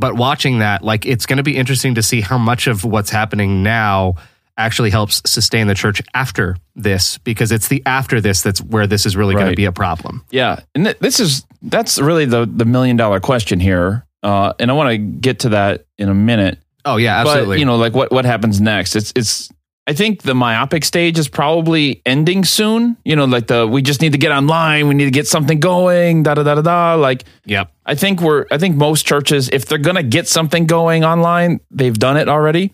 but 0.00 0.16
watching 0.16 0.58
that, 0.58 0.82
like 0.82 1.06
it's 1.06 1.26
gonna 1.26 1.42
be 1.42 1.56
interesting 1.56 1.94
to 1.94 2.02
see 2.02 2.20
how 2.20 2.38
much 2.38 2.66
of 2.66 2.84
what's 2.84 3.10
happening 3.10 3.62
now 3.62 4.16
actually 4.60 4.90
helps 4.90 5.22
sustain 5.26 5.66
the 5.66 5.74
church 5.74 6.02
after 6.12 6.56
this 6.76 7.18
because 7.18 7.50
it's 7.50 7.68
the 7.68 7.82
after 7.86 8.20
this 8.20 8.42
that's 8.42 8.60
where 8.60 8.86
this 8.86 9.06
is 9.06 9.16
really 9.16 9.34
going 9.34 9.48
to 9.48 9.56
be 9.56 9.64
a 9.64 9.72
problem. 9.72 10.22
Yeah, 10.30 10.60
and 10.74 10.84
th- 10.84 10.98
this 10.98 11.18
is 11.18 11.46
that's 11.62 11.98
really 11.98 12.26
the 12.26 12.46
the 12.46 12.64
million 12.66 12.96
dollar 12.96 13.20
question 13.20 13.58
here, 13.58 14.06
uh, 14.22 14.52
and 14.58 14.70
I 14.70 14.74
want 14.74 14.90
to 14.90 14.98
get 14.98 15.40
to 15.40 15.50
that 15.50 15.86
in 15.98 16.08
a 16.08 16.14
minute. 16.14 16.58
Oh 16.84 16.96
yeah, 16.96 17.20
absolutely. 17.20 17.56
But 17.56 17.60
you 17.60 17.64
know, 17.64 17.76
like 17.76 17.94
what 17.94 18.12
what 18.12 18.24
happens 18.24 18.60
next? 18.60 18.96
It's 18.96 19.12
it's. 19.16 19.50
I 19.90 19.92
think 19.92 20.22
the 20.22 20.36
myopic 20.36 20.84
stage 20.84 21.18
is 21.18 21.26
probably 21.26 22.00
ending 22.06 22.44
soon. 22.44 22.96
You 23.04 23.16
know, 23.16 23.24
like 23.24 23.48
the 23.48 23.66
we 23.66 23.82
just 23.82 24.00
need 24.00 24.12
to 24.12 24.18
get 24.18 24.30
online, 24.30 24.86
we 24.86 24.94
need 24.94 25.06
to 25.06 25.10
get 25.10 25.26
something 25.26 25.58
going, 25.58 26.22
da 26.22 26.34
da 26.34 26.44
da 26.44 26.54
da 26.54 26.62
da. 26.62 26.94
Like 26.94 27.24
yep. 27.44 27.72
I 27.84 27.96
think 27.96 28.20
we're 28.20 28.46
I 28.52 28.58
think 28.58 28.76
most 28.76 29.04
churches, 29.04 29.48
if 29.52 29.66
they're 29.66 29.78
gonna 29.78 30.04
get 30.04 30.28
something 30.28 30.66
going 30.66 31.04
online, 31.04 31.58
they've 31.72 31.98
done 31.98 32.16
it 32.16 32.28
already. 32.28 32.72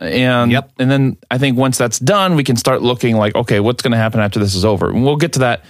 And 0.00 0.50
Yep. 0.50 0.72
and 0.80 0.90
then 0.90 1.16
I 1.30 1.38
think 1.38 1.56
once 1.56 1.78
that's 1.78 2.00
done, 2.00 2.34
we 2.34 2.42
can 2.42 2.56
start 2.56 2.82
looking 2.82 3.14
like, 3.14 3.36
okay, 3.36 3.60
what's 3.60 3.80
gonna 3.80 3.96
happen 3.96 4.18
after 4.18 4.40
this 4.40 4.56
is 4.56 4.64
over? 4.64 4.90
And 4.90 5.04
we'll 5.04 5.14
get 5.14 5.34
to 5.34 5.38
that 5.40 5.64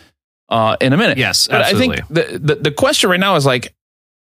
uh, 0.48 0.78
in 0.80 0.94
a 0.94 0.96
minute. 0.96 1.18
Yes, 1.18 1.48
But 1.48 1.60
I 1.60 1.74
think 1.74 1.96
the, 2.08 2.40
the 2.42 2.54
the 2.54 2.70
question 2.70 3.10
right 3.10 3.20
now 3.20 3.36
is 3.36 3.44
like, 3.44 3.74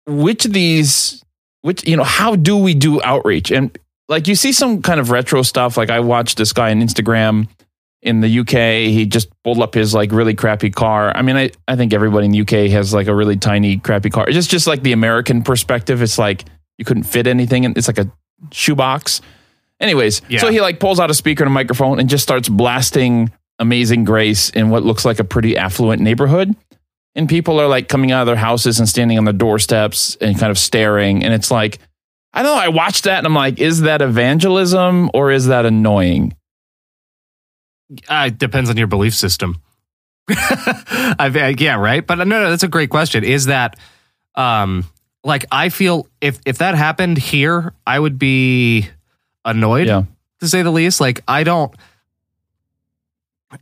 which 0.07 0.43
of 0.43 0.51
these, 0.51 1.23
which 1.62 1.88
you 1.88 1.95
know, 1.95 2.03
how 2.03 2.35
do 2.35 2.57
we 2.57 2.73
do 2.73 3.01
outreach? 3.01 3.50
And 3.50 3.77
like 4.10 4.27
you 4.27 4.36
see 4.36 4.51
some 4.51 4.81
kind 4.81 5.00
of 5.00 5.10
retro 5.12 5.41
stuff. 5.41 5.77
Like 5.77 5.89
I 5.89 6.00
watched 6.00 6.38
this 6.38 6.53
guy 6.53 6.72
on 6.72 6.81
Instagram 6.81 7.48
in 8.01 8.19
the 8.22 8.39
UK. 8.39 8.91
He 8.91 9.05
just 9.05 9.29
pulled 9.43 9.60
up 9.62 9.74
his 9.74 9.93
like 9.93 10.12
really 10.12 10.33
crappy 10.36 10.69
car. 10.69 11.15
I 11.15 11.22
mean, 11.22 11.38
I 11.38 11.51
I 11.67 11.75
think 11.75 11.93
everybody 11.93 12.25
in 12.25 12.31
the 12.31 12.41
UK 12.41 12.72
has 12.72 12.93
like 12.93 13.07
a 13.07 13.15
really 13.15 13.38
tiny 13.38 13.77
crappy 13.77 14.10
car. 14.10 14.25
It's 14.27 14.36
just 14.36 14.50
just 14.51 14.67
like 14.67 14.83
the 14.83 14.91
American 14.91 15.41
perspective. 15.43 16.01
It's 16.01 16.17
like 16.17 16.45
you 16.77 16.86
couldn't 16.86 17.03
fit 17.03 17.27
anything, 17.27 17.65
and 17.65 17.77
it's 17.77 17.88
like 17.88 17.98
a 18.00 18.12
shoebox. 18.51 19.22
Anyways, 19.79 20.22
Yeah. 20.29 20.39
so 20.39 20.51
he 20.51 20.62
like 20.62 20.79
pulls 20.79 21.00
out 21.00 21.10
a 21.10 21.13
speaker 21.13 21.43
and 21.43 21.50
a 21.50 21.53
microphone 21.53 22.00
and 22.00 22.10
just 22.10 22.24
starts 22.24 22.48
blasting 22.50 23.31
Amazing 23.60 24.05
Grace 24.05 24.50
in 24.50 24.69
what 24.69 24.83
looks 24.83 25.05
like 25.05 25.19
a 25.19 25.24
pretty 25.24 25.57
affluent 25.57 26.01
neighborhood. 26.01 26.55
And 27.15 27.29
people 27.29 27.60
are 27.60 27.67
like 27.67 27.89
coming 27.89 28.12
out 28.12 28.22
of 28.22 28.27
their 28.27 28.36
houses 28.36 28.79
and 28.79 28.88
standing 28.89 29.17
on 29.17 29.25
their 29.25 29.33
doorsteps 29.33 30.15
and 30.22 30.38
kind 30.39 30.51
of 30.51 30.57
staring. 30.57 31.24
And 31.24 31.33
it's 31.33 31.51
like, 31.51 31.79
I 32.34 32.42
don't 32.44 32.56
know. 32.56 32.62
I 32.62 32.70
watched 32.70 33.04
that 33.04 33.20
and 33.20 33.28
I'm 33.28 33.34
like, 33.36 33.60
is 33.60 33.82
that 33.82 34.02
evangelism 34.02 35.12
or 35.13 35.32
is 35.32 35.48
that 35.48 35.66
annoying? 35.66 36.36
Uh, 38.08 38.25
it 38.28 38.38
depends 38.40 38.70
on 38.70 38.78
your 38.78 38.88
belief 38.88 39.13
system. 39.13 39.62
I, 40.30 41.16
I- 41.20 41.56
yeah, 41.58 41.75
right. 41.75 42.06
But 42.06 42.16
no, 42.16 42.24
no, 42.25 42.50
that's 42.50 42.63
a 42.63 42.68
great 42.68 42.90
question. 42.90 43.24
Is 43.24 43.46
that, 43.46 43.78
um, 44.36 44.86
like 45.24 45.46
I 45.52 45.70
feel 45.70 46.08
if 46.22 46.40
if 46.46 46.58
that 46.58 46.75
happened 46.75 47.18
here, 47.18 47.74
I 47.86 48.00
would 48.00 48.18
be 48.18 48.90
annoyed 49.46 49.88
Yeah. 49.88 50.04
to 50.40 50.48
say 50.48 50.63
the 50.63 50.72
least. 50.72 51.00
Like 51.00 51.22
I 51.28 51.44
don't. 51.44 51.74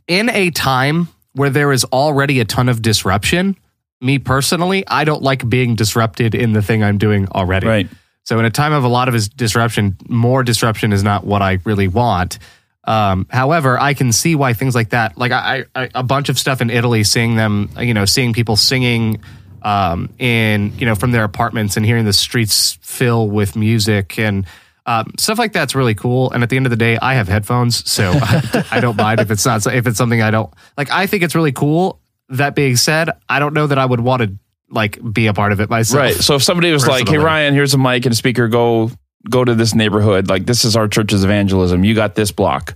In 0.08 0.30
a 0.30 0.50
time 0.50 1.08
where 1.34 1.50
there 1.50 1.70
is 1.72 1.84
already 1.84 2.40
a 2.40 2.44
ton 2.44 2.68
of 2.68 2.80
disruption, 2.82 3.56
me 4.00 4.18
personally, 4.18 4.84
I 4.86 5.04
don't 5.04 5.22
like 5.22 5.46
being 5.48 5.74
disrupted 5.76 6.34
in 6.34 6.52
the 6.52 6.62
thing 6.62 6.82
I'm 6.82 6.98
doing 6.98 7.28
already. 7.28 7.66
Right. 7.66 7.88
So 8.24 8.38
in 8.38 8.44
a 8.44 8.50
time 8.50 8.72
of 8.72 8.84
a 8.84 8.88
lot 8.88 9.08
of 9.08 9.14
his 9.14 9.28
disruption, 9.28 9.96
more 10.08 10.42
disruption 10.42 10.92
is 10.92 11.02
not 11.02 11.24
what 11.24 11.42
I 11.42 11.58
really 11.64 11.88
want. 11.88 12.38
Um, 12.84 13.26
however, 13.30 13.78
I 13.78 13.94
can 13.94 14.12
see 14.12 14.34
why 14.34 14.54
things 14.54 14.74
like 14.74 14.90
that, 14.90 15.16
like 15.16 15.32
I, 15.32 15.64
I, 15.74 15.88
a 15.94 16.02
bunch 16.02 16.28
of 16.28 16.38
stuff 16.38 16.60
in 16.60 16.70
Italy, 16.70 17.04
seeing 17.04 17.36
them, 17.36 17.70
you 17.78 17.94
know, 17.94 18.04
seeing 18.04 18.32
people 18.32 18.56
singing 18.56 19.20
um, 19.62 20.08
in, 20.18 20.76
you 20.78 20.86
know, 20.86 20.94
from 20.94 21.12
their 21.12 21.24
apartments 21.24 21.76
and 21.76 21.86
hearing 21.86 22.04
the 22.04 22.12
streets 22.12 22.78
fill 22.82 23.28
with 23.28 23.54
music 23.54 24.18
and 24.18 24.46
um, 24.84 25.12
stuff 25.18 25.38
like 25.38 25.52
that's 25.52 25.74
really 25.74 25.94
cool. 25.94 26.32
And 26.32 26.42
at 26.42 26.50
the 26.50 26.56
end 26.56 26.66
of 26.66 26.70
the 26.70 26.76
day, 26.76 26.98
I 27.00 27.14
have 27.14 27.28
headphones, 27.28 27.88
so 27.88 28.10
I, 28.14 28.66
I 28.72 28.80
don't 28.80 28.96
mind 28.96 29.20
if 29.20 29.30
it's 29.30 29.46
not 29.46 29.64
if 29.66 29.86
it's 29.86 29.98
something 29.98 30.20
I 30.20 30.30
don't 30.30 30.52
like. 30.76 30.90
I 30.90 31.06
think 31.06 31.22
it's 31.22 31.34
really 31.34 31.52
cool. 31.52 32.00
That 32.30 32.54
being 32.54 32.76
said, 32.76 33.10
I 33.28 33.38
don't 33.38 33.54
know 33.54 33.66
that 33.66 33.78
I 33.78 33.84
would 33.84 34.00
want 34.00 34.22
to 34.22 34.36
like 34.72 34.98
be 35.12 35.26
a 35.28 35.32
part 35.34 35.52
of 35.52 35.60
it 35.60 35.70
myself. 35.70 35.98
Right. 36.00 36.14
So 36.14 36.34
if 36.34 36.42
somebody 36.42 36.72
was 36.72 36.86
like, 36.86 37.06
"Hey 37.08 37.18
Ryan, 37.18 37.54
here's 37.54 37.74
a 37.74 37.78
mic 37.78 38.04
and 38.06 38.12
a 38.12 38.16
speaker. 38.16 38.48
Go 38.48 38.90
go 39.30 39.44
to 39.44 39.54
this 39.54 39.74
neighborhood. 39.74 40.28
Like 40.28 40.46
this 40.46 40.64
is 40.64 40.74
our 40.74 40.88
church's 40.88 41.22
evangelism. 41.24 41.84
You 41.84 41.94
got 41.94 42.14
this 42.14 42.32
block." 42.32 42.74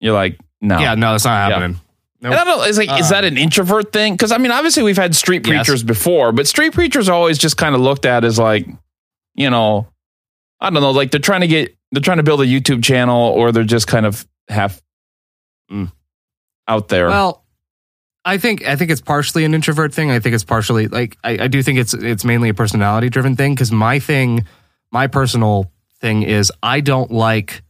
You're 0.00 0.14
like, 0.14 0.38
"No." 0.60 0.78
Yeah, 0.78 0.94
no, 0.94 1.12
that's 1.12 1.24
not 1.24 1.48
Yeah. 1.48 1.54
happening. 1.58 1.80
And 2.24 2.32
I 2.32 2.44
don't 2.44 2.58
know. 2.58 2.64
Is 2.64 2.78
like, 2.78 3.00
is 3.00 3.08
that 3.10 3.24
an 3.24 3.36
introvert 3.36 3.92
thing? 3.92 4.14
Because 4.14 4.30
I 4.30 4.38
mean, 4.38 4.52
obviously 4.52 4.84
we've 4.84 4.96
had 4.96 5.14
street 5.16 5.44
Yes. 5.46 5.66
preachers 5.66 5.82
before, 5.82 6.30
but 6.30 6.46
street 6.46 6.72
preachers 6.72 7.08
are 7.08 7.12
always 7.12 7.36
just 7.36 7.56
kind 7.56 7.74
of 7.74 7.80
looked 7.80 8.06
at 8.06 8.24
as 8.24 8.38
like, 8.38 8.66
you 9.34 9.50
know, 9.50 9.88
I 10.60 10.70
don't 10.70 10.80
know, 10.80 10.92
like 10.92 11.10
they're 11.10 11.18
trying 11.20 11.40
to 11.40 11.48
get, 11.48 11.74
they're 11.90 12.00
trying 12.00 12.18
to 12.18 12.22
build 12.22 12.40
a 12.40 12.46
YouTube 12.46 12.84
channel, 12.84 13.16
or 13.32 13.50
they're 13.50 13.64
just 13.64 13.88
kind 13.88 14.06
of 14.06 14.24
half 14.48 14.80
Mm. 15.70 15.90
out 16.68 16.86
there. 16.88 17.08
Well, 17.08 17.41
I 18.24 18.38
think 18.38 18.64
I 18.66 18.76
think 18.76 18.90
it's 18.90 19.00
partially 19.00 19.44
an 19.44 19.54
introvert 19.54 19.92
thing. 19.92 20.10
I 20.10 20.20
think 20.20 20.34
it's 20.34 20.44
partially 20.44 20.88
like 20.88 21.16
I, 21.24 21.44
I 21.44 21.48
do 21.48 21.62
think 21.62 21.78
it's 21.78 21.92
it's 21.94 22.24
mainly 22.24 22.48
a 22.50 22.54
personality 22.54 23.08
driven 23.08 23.34
thing 23.36 23.54
because 23.54 23.72
my 23.72 23.98
thing, 23.98 24.46
my 24.92 25.08
personal 25.08 25.72
thing 26.00 26.22
is 26.22 26.52
I 26.62 26.80
don't 26.80 27.10
like 27.10 27.62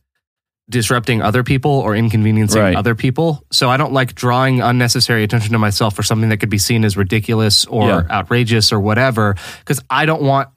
disrupting 0.71 1.21
other 1.23 1.42
people 1.42 1.71
or 1.71 1.94
inconveniencing 1.94 2.61
Right. 2.61 2.76
other 2.76 2.94
people. 2.94 3.44
So 3.50 3.68
I 3.68 3.76
don't 3.76 3.92
like 3.92 4.14
drawing 4.14 4.61
unnecessary 4.62 5.23
attention 5.25 5.52
to 5.52 5.59
myself 5.59 5.94
for 5.94 6.02
something 6.02 6.28
that 6.30 6.38
could 6.38 6.49
be 6.50 6.59
seen 6.59 6.85
as 6.85 6.97
ridiculous 6.97 7.66
or 7.66 7.88
Yeah. 7.88 8.02
outrageous 8.11 8.73
or 8.73 8.80
whatever. 8.80 9.37
Because 9.61 9.80
I 9.90 10.06
don't 10.06 10.23
want. 10.23 10.49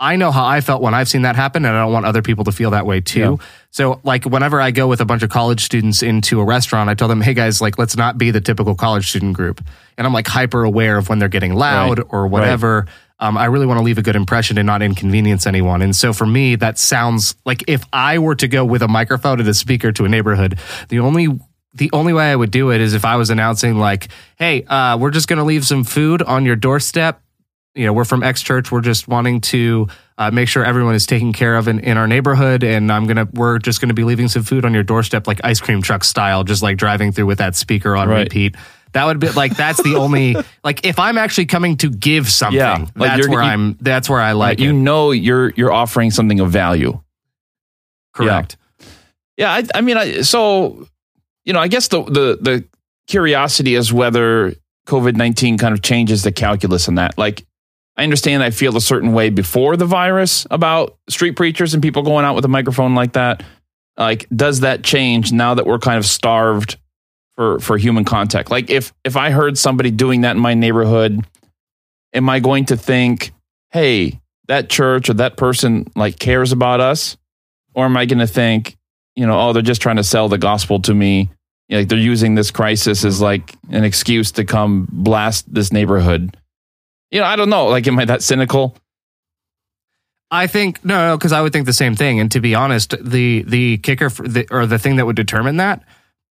I 0.00 0.16
know 0.16 0.30
how 0.30 0.44
I 0.44 0.60
felt 0.60 0.80
when 0.80 0.94
I've 0.94 1.08
seen 1.08 1.22
that 1.22 1.34
happen, 1.34 1.64
and 1.64 1.74
I 1.76 1.82
don't 1.82 1.92
want 1.92 2.06
other 2.06 2.22
people 2.22 2.44
to 2.44 2.52
feel 2.52 2.70
that 2.70 2.86
way 2.86 3.00
too. 3.00 3.18
Yeah. 3.40 3.46
So, 3.70 4.00
like, 4.04 4.24
whenever 4.24 4.60
I 4.60 4.70
go 4.70 4.86
with 4.86 5.00
a 5.00 5.04
bunch 5.04 5.22
of 5.24 5.30
college 5.30 5.64
students 5.64 6.02
into 6.02 6.40
a 6.40 6.44
restaurant, 6.44 6.88
I 6.88 6.94
tell 6.94 7.08
them, 7.08 7.20
hey 7.20 7.34
guys, 7.34 7.60
like, 7.60 7.78
let's 7.78 7.96
not 7.96 8.16
be 8.16 8.30
the 8.30 8.40
typical 8.40 8.74
college 8.76 9.08
student 9.08 9.34
group. 9.34 9.60
And 9.96 10.06
I'm 10.06 10.12
like 10.12 10.28
hyper 10.28 10.62
aware 10.62 10.96
of 10.98 11.08
when 11.08 11.18
they're 11.18 11.28
getting 11.28 11.54
loud 11.54 11.98
Right. 11.98 12.06
or 12.10 12.28
whatever. 12.28 12.86
Um, 13.20 13.36
I 13.36 13.46
really 13.46 13.66
want 13.66 13.78
to 13.78 13.84
leave 13.84 13.98
a 13.98 14.02
good 14.02 14.14
impression 14.14 14.56
and 14.58 14.66
not 14.66 14.80
inconvenience 14.80 15.44
anyone. 15.46 15.82
And 15.82 15.94
so 15.96 16.12
for 16.12 16.24
me, 16.26 16.54
that 16.54 16.78
sounds 16.78 17.34
like 17.44 17.64
if 17.66 17.82
I 17.92 18.18
were 18.18 18.36
to 18.36 18.46
go 18.46 18.64
with 18.64 18.82
a 18.82 18.88
microphone 18.88 19.40
and 19.40 19.48
a 19.48 19.54
speaker 19.54 19.90
to 19.90 20.04
a 20.04 20.08
neighborhood, 20.08 20.58
the 20.88 21.00
only 21.00 21.26
the 21.74 21.90
only 21.92 22.12
way 22.12 22.30
I 22.32 22.36
would 22.36 22.50
do 22.52 22.70
it 22.70 22.80
is 22.80 22.94
if 22.94 23.04
I 23.04 23.16
was 23.16 23.28
announcing 23.30 23.76
like, 23.78 24.08
"Hey, 24.36 24.62
uh, 24.64 24.96
we're 24.98 25.10
just 25.10 25.28
going 25.28 25.36
to 25.38 25.44
leave 25.44 25.66
some 25.66 25.82
food 25.84 26.22
on 26.22 26.44
your 26.44 26.56
doorstep 26.56 27.20
you 27.78 27.86
know, 27.86 27.92
we're 27.92 28.04
from 28.04 28.22
X 28.22 28.42
Church. 28.42 28.70
We're 28.72 28.80
just 28.80 29.06
wanting 29.08 29.40
to 29.42 29.86
uh, 30.18 30.30
make 30.32 30.48
sure 30.48 30.64
everyone 30.64 30.94
is 30.94 31.06
taken 31.06 31.32
care 31.32 31.56
of 31.56 31.68
in, 31.68 31.78
in 31.80 31.96
our 31.96 32.06
neighborhood, 32.08 32.64
and 32.64 32.90
I'm 32.90 33.06
gonna 33.06 33.28
we're 33.32 33.58
just 33.58 33.80
gonna 33.80 33.94
be 33.94 34.04
leaving 34.04 34.28
some 34.28 34.42
food 34.42 34.64
on 34.64 34.74
your 34.74 34.82
doorstep, 34.82 35.26
like 35.26 35.40
ice 35.44 35.60
cream 35.60 35.80
truck 35.80 36.02
style, 36.04 36.44
just 36.44 36.62
like 36.62 36.76
driving 36.76 37.12
through 37.12 37.26
with 37.26 37.38
that 37.38 37.54
speaker 37.56 37.96
on 37.96 38.08
Right. 38.08 38.24
repeat. 38.24 38.56
That 38.92 39.04
would 39.04 39.20
be 39.20 39.28
like 39.30 39.54
that's 39.56 39.82
the 39.82 39.94
only 39.96 40.34
like 40.64 40.84
if 40.84 40.98
I'm 40.98 41.18
actually 41.18 41.46
coming 41.46 41.76
to 41.78 41.90
give 41.90 42.28
something, 42.28 42.58
Yeah, 42.58 42.86
like 42.96 43.16
that's 43.16 43.28
where 43.28 43.42
you- 43.42 43.48
I'm. 43.48 43.76
That's 43.80 44.08
where 44.10 44.20
I 44.20 44.32
like 44.32 44.58
you 44.58 44.72
know, 44.72 45.12
you're 45.12 45.50
you're 45.50 45.72
offering 45.72 46.10
something 46.10 46.40
of 46.40 46.50
value. 46.50 47.00
Correct. 48.12 48.56
Yeah, 49.36 49.52
I, 49.52 49.64
I 49.74 49.80
mean, 49.82 49.96
I, 49.96 50.22
so 50.22 50.88
you 51.44 51.52
know, 51.52 51.60
I 51.60 51.68
guess 51.68 51.88
the 51.88 52.02
the 52.02 52.38
the 52.40 52.64
curiosity 53.06 53.74
is 53.76 53.92
whether 53.92 54.54
COVID 54.86 55.16
nineteen 55.16 55.58
kind 55.58 55.72
of 55.74 55.82
changes 55.82 56.22
the 56.24 56.32
calculus 56.32 56.88
in 56.88 56.96
that. 56.96 57.16
Like, 57.16 57.46
I 57.98 58.04
understand 58.04 58.42
I 58.42 58.50
feel 58.50 58.76
a 58.76 58.80
certain 58.80 59.12
way 59.12 59.28
before 59.28 59.76
the 59.76 59.84
virus 59.84 60.46
about 60.50 60.96
street 61.08 61.32
preachers 61.36 61.74
and 61.74 61.82
people 61.82 62.02
going 62.02 62.24
out 62.24 62.34
with 62.34 62.44
a 62.44 62.48
microphone 62.48 62.94
like 62.94 63.12
that. 63.14 63.42
Like, 63.96 64.26
does 64.34 64.60
that 64.60 64.84
change 64.84 65.32
now 65.32 65.54
that 65.54 65.66
we're 65.66 65.80
kind 65.80 65.98
of 65.98 66.06
starved 66.06 66.78
for 67.34 67.58
for 67.58 67.76
human 67.76 68.04
contact? 68.04 68.50
Like, 68.50 68.70
if 68.70 68.94
if 69.04 69.16
I 69.16 69.30
heard 69.30 69.58
somebody 69.58 69.90
doing 69.90 70.22
that 70.22 70.36
in 70.36 70.42
my 70.42 70.54
neighborhood, 70.54 71.26
am 72.14 72.28
I 72.30 72.38
going 72.40 72.66
to 72.66 72.76
think, 72.76 73.32
hey, 73.70 74.20
that 74.46 74.70
church 74.70 75.10
or 75.10 75.14
that 75.14 75.36
person 75.36 75.90
like 75.96 76.18
cares 76.18 76.52
about 76.52 76.80
us, 76.80 77.16
or 77.74 77.84
am 77.84 77.96
I 77.96 78.06
going 78.06 78.20
to 78.20 78.26
think? 78.26 78.78
you 79.18 79.26
know, 79.26 79.36
oh, 79.40 79.52
they're 79.52 79.62
just 79.62 79.82
trying 79.82 79.96
to 79.96 80.04
sell 80.04 80.28
the 80.28 80.38
gospel 80.38 80.80
to 80.82 80.94
me. 80.94 81.28
You 81.68 81.74
know, 81.74 81.78
like 81.80 81.88
they're 81.88 81.98
using 81.98 82.36
this 82.36 82.52
crisis 82.52 83.04
as 83.04 83.20
like 83.20 83.52
an 83.68 83.82
excuse 83.82 84.30
to 84.32 84.44
come 84.44 84.86
blast 84.92 85.52
this 85.52 85.72
neighborhood. 85.72 86.36
You 87.10 87.20
know, 87.20 87.26
I 87.26 87.36
don't 87.36 87.48
know. 87.50 87.66
Like, 87.68 87.86
am 87.86 87.98
I 87.98 88.04
that 88.06 88.22
cynical? 88.22 88.76
I 90.30 90.46
think 90.46 90.84
no, 90.84 91.08
no, 91.12 91.16
because 91.16 91.32
I 91.32 91.40
would 91.40 91.52
think 91.54 91.64
the 91.66 91.72
same 91.72 91.94
thing. 91.94 92.20
And 92.20 92.30
to 92.32 92.40
be 92.40 92.54
honest, 92.54 92.94
the 93.00 93.42
the 93.42 93.78
kicker 93.78 94.10
for 94.10 94.28
the, 94.28 94.46
or 94.50 94.66
the 94.66 94.78
thing 94.78 94.96
that 94.96 95.06
would 95.06 95.16
determine 95.16 95.56
that 95.56 95.82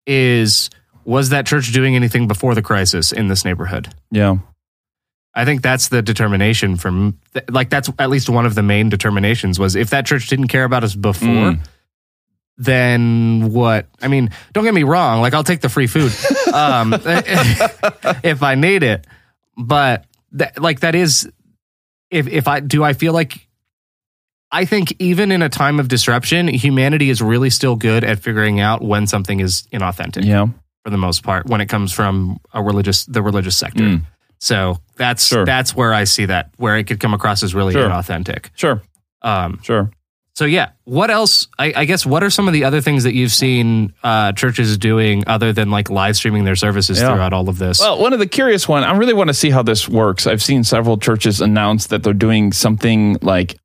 is 0.07 0.71
was 1.05 1.29
that 1.31 1.47
church 1.47 1.73
doing 1.73 1.95
anything 1.95 2.27
before 2.27 2.55
the 2.55 2.63
crisis 2.63 3.13
in 3.13 3.29
this 3.29 3.45
neighborhood? 3.45 3.93
Yeah. 4.11 4.37
I 5.35 5.45
think 5.45 5.63
that's 5.63 5.89
the 5.89 6.01
determination 6.03 6.77
from 6.77 7.19
like 7.51 7.69
that's 7.71 7.91
at 7.99 8.09
least 8.09 8.29
one 8.31 8.47
of 8.47 8.55
the 8.55 8.63
main 8.63 8.89
determinations 8.89 9.59
was 9.59 9.77
if 9.77 9.91
that 9.91 10.07
church 10.07 10.27
didn't 10.29 10.49
care 10.49 10.65
about 10.65 10.85
us 10.85 10.95
before, 10.95 11.29
Mm. 11.29 11.61
then 12.59 13.53
what? 13.53 13.87
I 14.01 14.09
mean, 14.09 14.31
don't 14.53 14.65
get 14.65 14.75
me 14.75 14.83
wrong. 14.85 15.21
Like, 15.21 15.35
I'll 15.35 15.45
take 15.45 15.61
the 15.61 15.69
free 15.69 15.87
food 15.87 16.13
um, 16.53 16.95
if 18.23 18.43
I 18.43 18.55
need 18.55 18.83
it. 18.83 19.07
But 19.57 20.05
that, 20.33 20.61
like, 20.61 20.81
that 20.81 20.95
is 20.95 21.31
if 22.11 22.27
if 22.29 22.49
I 22.49 22.61
do, 22.61 22.85
I 22.85 22.93
feel 22.93 23.13
like 23.13 23.47
I 24.51 24.65
think 24.67 24.95
even 24.99 25.33
in 25.33 25.41
a 25.43 25.49
time 25.49 25.81
of 25.81 25.89
disruption, 25.89 26.47
humanity 26.49 27.09
is 27.09 27.23
really 27.23 27.49
still 27.51 27.75
good 27.77 28.05
at 28.05 28.19
figuring 28.19 28.61
out 28.61 28.83
when 28.83 29.07
something 29.07 29.41
is 29.41 29.63
inauthentic. 29.73 30.25
Yeah. 30.25 30.47
For 30.85 30.91
the 30.91 30.99
most 30.99 31.23
part, 31.23 31.47
when 31.47 31.61
it 31.61 31.67
comes 31.67 31.93
from 31.93 32.39
a 32.53 32.63
religious, 32.63 33.05
the 33.07 33.23
religious 33.23 33.57
sector. 33.57 33.85
Mm. 33.85 34.03
So 34.41 34.79
that's 34.97 35.25
Sure. 35.29 35.45
that's 35.47 35.75
where 35.77 35.95
I 35.95 36.05
see 36.05 36.27
that, 36.27 36.51
where 36.57 36.77
it 36.77 36.85
could 36.85 36.99
come 37.01 37.15
across 37.15 37.43
as 37.43 37.55
really 37.55 37.73
Sure. 37.73 37.89
inauthentic. 37.89 38.51
Sure. 38.57 38.83
Um, 39.23 39.61
Sure. 39.63 39.91
So 40.43 40.47
yeah, 40.47 40.71
what 40.83 41.09
else? 41.09 41.47
I, 41.57 41.73
I 41.77 41.85
guess 41.85 42.05
what 42.05 42.25
are 42.25 42.31
some 42.31 42.49
of 42.49 42.53
the 42.53 42.65
other 42.65 42.81
things 42.81 43.05
that 43.05 43.15
you've 43.15 43.31
seen 43.31 43.93
uh, 44.03 44.33
churches 44.33 44.77
doing 44.77 45.23
other 45.29 45.53
than 45.53 45.71
like 45.71 45.89
live 45.89 46.17
streaming 46.17 46.43
their 46.43 46.57
services 46.57 47.01
Yeah. 47.01 47.13
throughout 47.13 47.33
all 47.33 47.49
of 47.49 47.59
this? 47.59 47.79
Well, 47.79 48.01
one 48.01 48.13
of 48.13 48.19
the 48.19 48.27
curious 48.27 48.67
one, 48.67 48.83
I 48.83 48.93
really 48.97 49.13
want 49.13 49.29
to 49.29 49.35
see 49.35 49.51
how 49.51 49.63
this 49.63 49.89
works. 49.89 50.27
I've 50.27 50.43
seen 50.43 50.65
several 50.65 50.99
churches 50.99 51.41
announce 51.41 51.87
that 51.87 52.03
they're 52.03 52.13
doing 52.13 52.51
something 52.53 53.19
like 53.23 53.57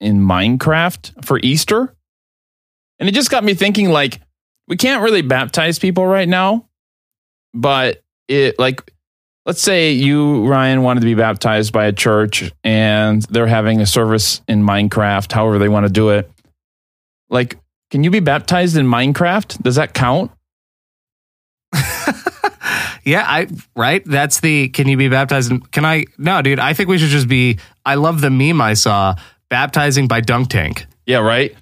in 0.00 0.18
Minecraft 0.18 1.24
for 1.24 1.38
Easter. 1.44 1.94
And 2.98 3.08
it 3.08 3.12
just 3.12 3.30
got 3.30 3.44
me 3.44 3.54
thinking 3.54 3.90
like 3.90 4.20
we 4.66 4.76
can't 4.76 5.04
really 5.04 5.22
baptize 5.22 5.78
people 5.78 6.04
right 6.08 6.28
now, 6.28 6.68
but 7.54 8.02
it 8.26 8.58
like 8.58 8.92
let's 9.46 9.62
say 9.62 9.92
you 9.92 10.46
Ryan 10.46 10.82
wanted 10.82 11.00
to 11.00 11.06
be 11.06 11.14
baptized 11.14 11.72
by 11.72 11.86
a 11.86 11.92
church 11.92 12.52
and 12.62 13.22
they're 13.22 13.46
having 13.46 13.80
a 13.80 13.86
service 13.86 14.42
in 14.46 14.62
Minecraft, 14.62 15.32
however 15.32 15.58
they 15.58 15.68
want 15.68 15.86
to 15.86 15.92
do 15.92 16.10
it. 16.10 16.30
Like 17.30 17.56
can 17.90 18.04
you 18.04 18.10
be 18.10 18.20
baptized 18.20 18.76
in 18.76 18.86
Minecraft? 18.86 19.62
Does 19.62 19.76
that 19.76 19.94
count? 19.94 20.32
yeah, 23.04 23.24
I 23.26 23.46
right. 23.76 24.04
That's 24.04 24.40
the. 24.40 24.68
Can 24.68 24.88
you 24.88 24.96
be 24.96 25.08
baptized? 25.08 25.52
In, 25.52 25.60
can 25.60 25.84
I? 25.84 26.04
No, 26.18 26.42
dude. 26.42 26.58
I 26.58 26.72
think 26.72 26.88
we 26.88 26.98
should 26.98 27.10
just 27.10 27.28
be. 27.28 27.58
I 27.84 27.94
love 27.94 28.20
the 28.20 28.30
meme 28.30 28.60
I 28.60 28.74
saw. 28.74 29.14
Baptizing 29.48 30.08
by 30.08 30.20
dunk 30.20 30.48
tank. 30.50 30.86
Yeah, 31.06 31.18
right? 31.18 31.54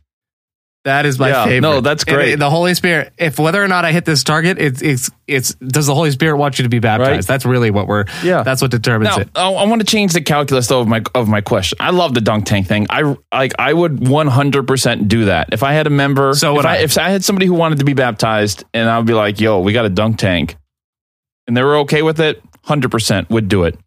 That 0.84 1.06
is 1.06 1.18
my 1.18 1.28
Yeah, 1.30 1.44
favorite. 1.44 1.60
no, 1.62 1.80
that's 1.80 2.04
And 2.04 2.14
great. 2.14 2.38
the 2.38 2.50
Holy 2.50 2.74
Spirit. 2.74 3.14
If 3.16 3.38
whether 3.38 3.62
or 3.64 3.68
not 3.68 3.86
I 3.86 3.92
hit 3.92 4.04
this 4.04 4.22
target, 4.22 4.58
it's 4.58 4.82
it's 4.82 5.10
it's. 5.26 5.54
Does 5.54 5.86
the 5.86 5.94
Holy 5.94 6.10
Spirit 6.10 6.36
want 6.36 6.58
you 6.58 6.64
to 6.64 6.68
be 6.68 6.78
baptized? 6.78 7.10
Right. 7.10 7.26
That's 7.26 7.46
really 7.46 7.70
what 7.70 7.86
we're. 7.86 8.04
Yeah. 8.22 8.42
That's 8.42 8.60
what 8.60 8.70
determines 8.70 9.16
Now, 9.16 9.22
it. 9.22 9.30
I, 9.34 9.50
I 9.50 9.64
want 9.66 9.80
to 9.80 9.86
change 9.86 10.12
the 10.12 10.20
calculus 10.20 10.66
though 10.66 10.80
of 10.80 10.88
my 10.88 11.02
of 11.14 11.26
my 11.26 11.40
question. 11.40 11.78
I 11.80 11.88
love 11.88 12.12
the 12.12 12.20
dunk 12.20 12.44
tank 12.44 12.66
thing. 12.66 12.86
I 12.90 13.16
like 13.32 13.52
I 13.58 13.72
would 13.72 14.06
one 14.06 14.26
hundred 14.26 14.66
percent 14.66 15.08
do 15.08 15.24
that 15.24 15.48
if 15.52 15.62
I 15.62 15.72
had 15.72 15.86
a 15.86 15.90
member. 15.90 16.34
So 16.34 16.50
if 16.50 16.56
would 16.58 16.66
I. 16.66 16.76
If 16.76 16.98
I 16.98 17.08
had 17.08 17.24
somebody 17.24 17.46
who 17.46 17.54
wanted 17.54 17.78
to 17.78 17.86
be 17.86 17.94
baptized, 17.94 18.64
and 18.74 18.86
I'd 18.86 19.06
be 19.06 19.14
like, 19.14 19.40
"Yo, 19.40 19.60
we 19.60 19.72
got 19.72 19.86
a 19.86 19.90
dunk 19.90 20.18
tank," 20.18 20.56
and 21.46 21.56
they 21.56 21.62
were 21.62 21.76
okay 21.78 22.02
with 22.02 22.20
it, 22.20 22.42
hundred 22.62 22.90
percent 22.90 23.30
would 23.30 23.48
do 23.48 23.64
it. 23.64 23.78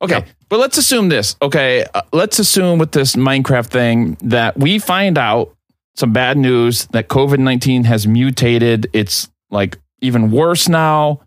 Okay, 0.00 0.14
Yep. 0.16 0.28
but 0.50 0.60
let's 0.60 0.76
assume 0.78 1.08
this. 1.10 1.36
Okay, 1.42 1.84
uh, 1.94 2.02
let's 2.12 2.38
assume 2.38 2.78
with 2.78 2.92
this 2.92 3.16
Minecraft 3.16 3.66
thing 3.66 4.16
that 4.22 4.56
we 4.58 4.78
find 4.78 5.16
out 5.18 5.55
some 5.96 6.12
bad 6.12 6.36
news 6.36 6.86
that 6.86 7.08
COVID 7.08 7.38
nineteen 7.38 7.84
has 7.84 8.06
mutated. 8.06 8.88
It's 8.92 9.28
like 9.50 9.78
even 10.00 10.30
worse 10.30 10.68
now, 10.68 11.20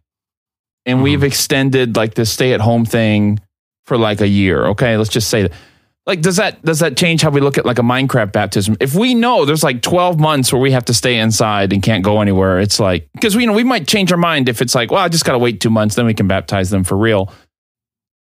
and 0.85 0.97
mm-hmm. 0.97 1.03
we've 1.03 1.23
extended 1.23 1.95
like 1.95 2.13
this 2.15 2.31
stay 2.31 2.53
at 2.53 2.61
home 2.61 2.85
thing 2.85 3.39
for 3.85 3.97
like 3.97 4.21
a 4.21 4.27
year. 4.27 4.67
Okay, 4.67 4.97
let's 4.97 5.09
just 5.09 5.29
say 5.29 5.43
that. 5.43 5.51
Like, 6.05 6.21
does 6.21 6.37
that 6.37 6.63
does 6.63 6.79
that 6.79 6.97
change 6.97 7.21
how 7.21 7.29
we 7.29 7.39
look 7.39 7.57
at 7.57 7.65
like 7.65 7.77
a 7.77 7.83
Minecraft 7.83 8.31
baptism? 8.31 8.77
If 8.79 8.95
we 8.95 9.13
know 9.13 9.45
there's 9.45 9.63
like 9.63 9.83
12 9.83 10.19
months 10.19 10.51
where 10.51 10.61
we 10.61 10.71
have 10.71 10.85
to 10.85 10.93
stay 10.93 11.19
inside 11.19 11.71
and 11.71 11.83
can't 11.83 12.03
go 12.03 12.21
anywhere, 12.21 12.59
it's 12.59 12.79
like 12.79 13.09
because 13.13 13.35
we 13.35 13.43
you 13.43 13.47
know 13.47 13.53
we 13.53 13.63
might 13.63 13.87
change 13.87 14.11
our 14.11 14.17
mind 14.17 14.49
if 14.49 14.61
it's 14.61 14.73
like, 14.73 14.89
well, 14.89 15.03
I 15.03 15.09
just 15.09 15.25
got 15.25 15.33
to 15.33 15.37
wait 15.37 15.59
two 15.59 15.69
months, 15.69 15.95
then 15.95 16.05
we 16.07 16.15
can 16.15 16.27
baptize 16.27 16.71
them 16.71 16.83
for 16.83 16.97
real. 16.97 17.31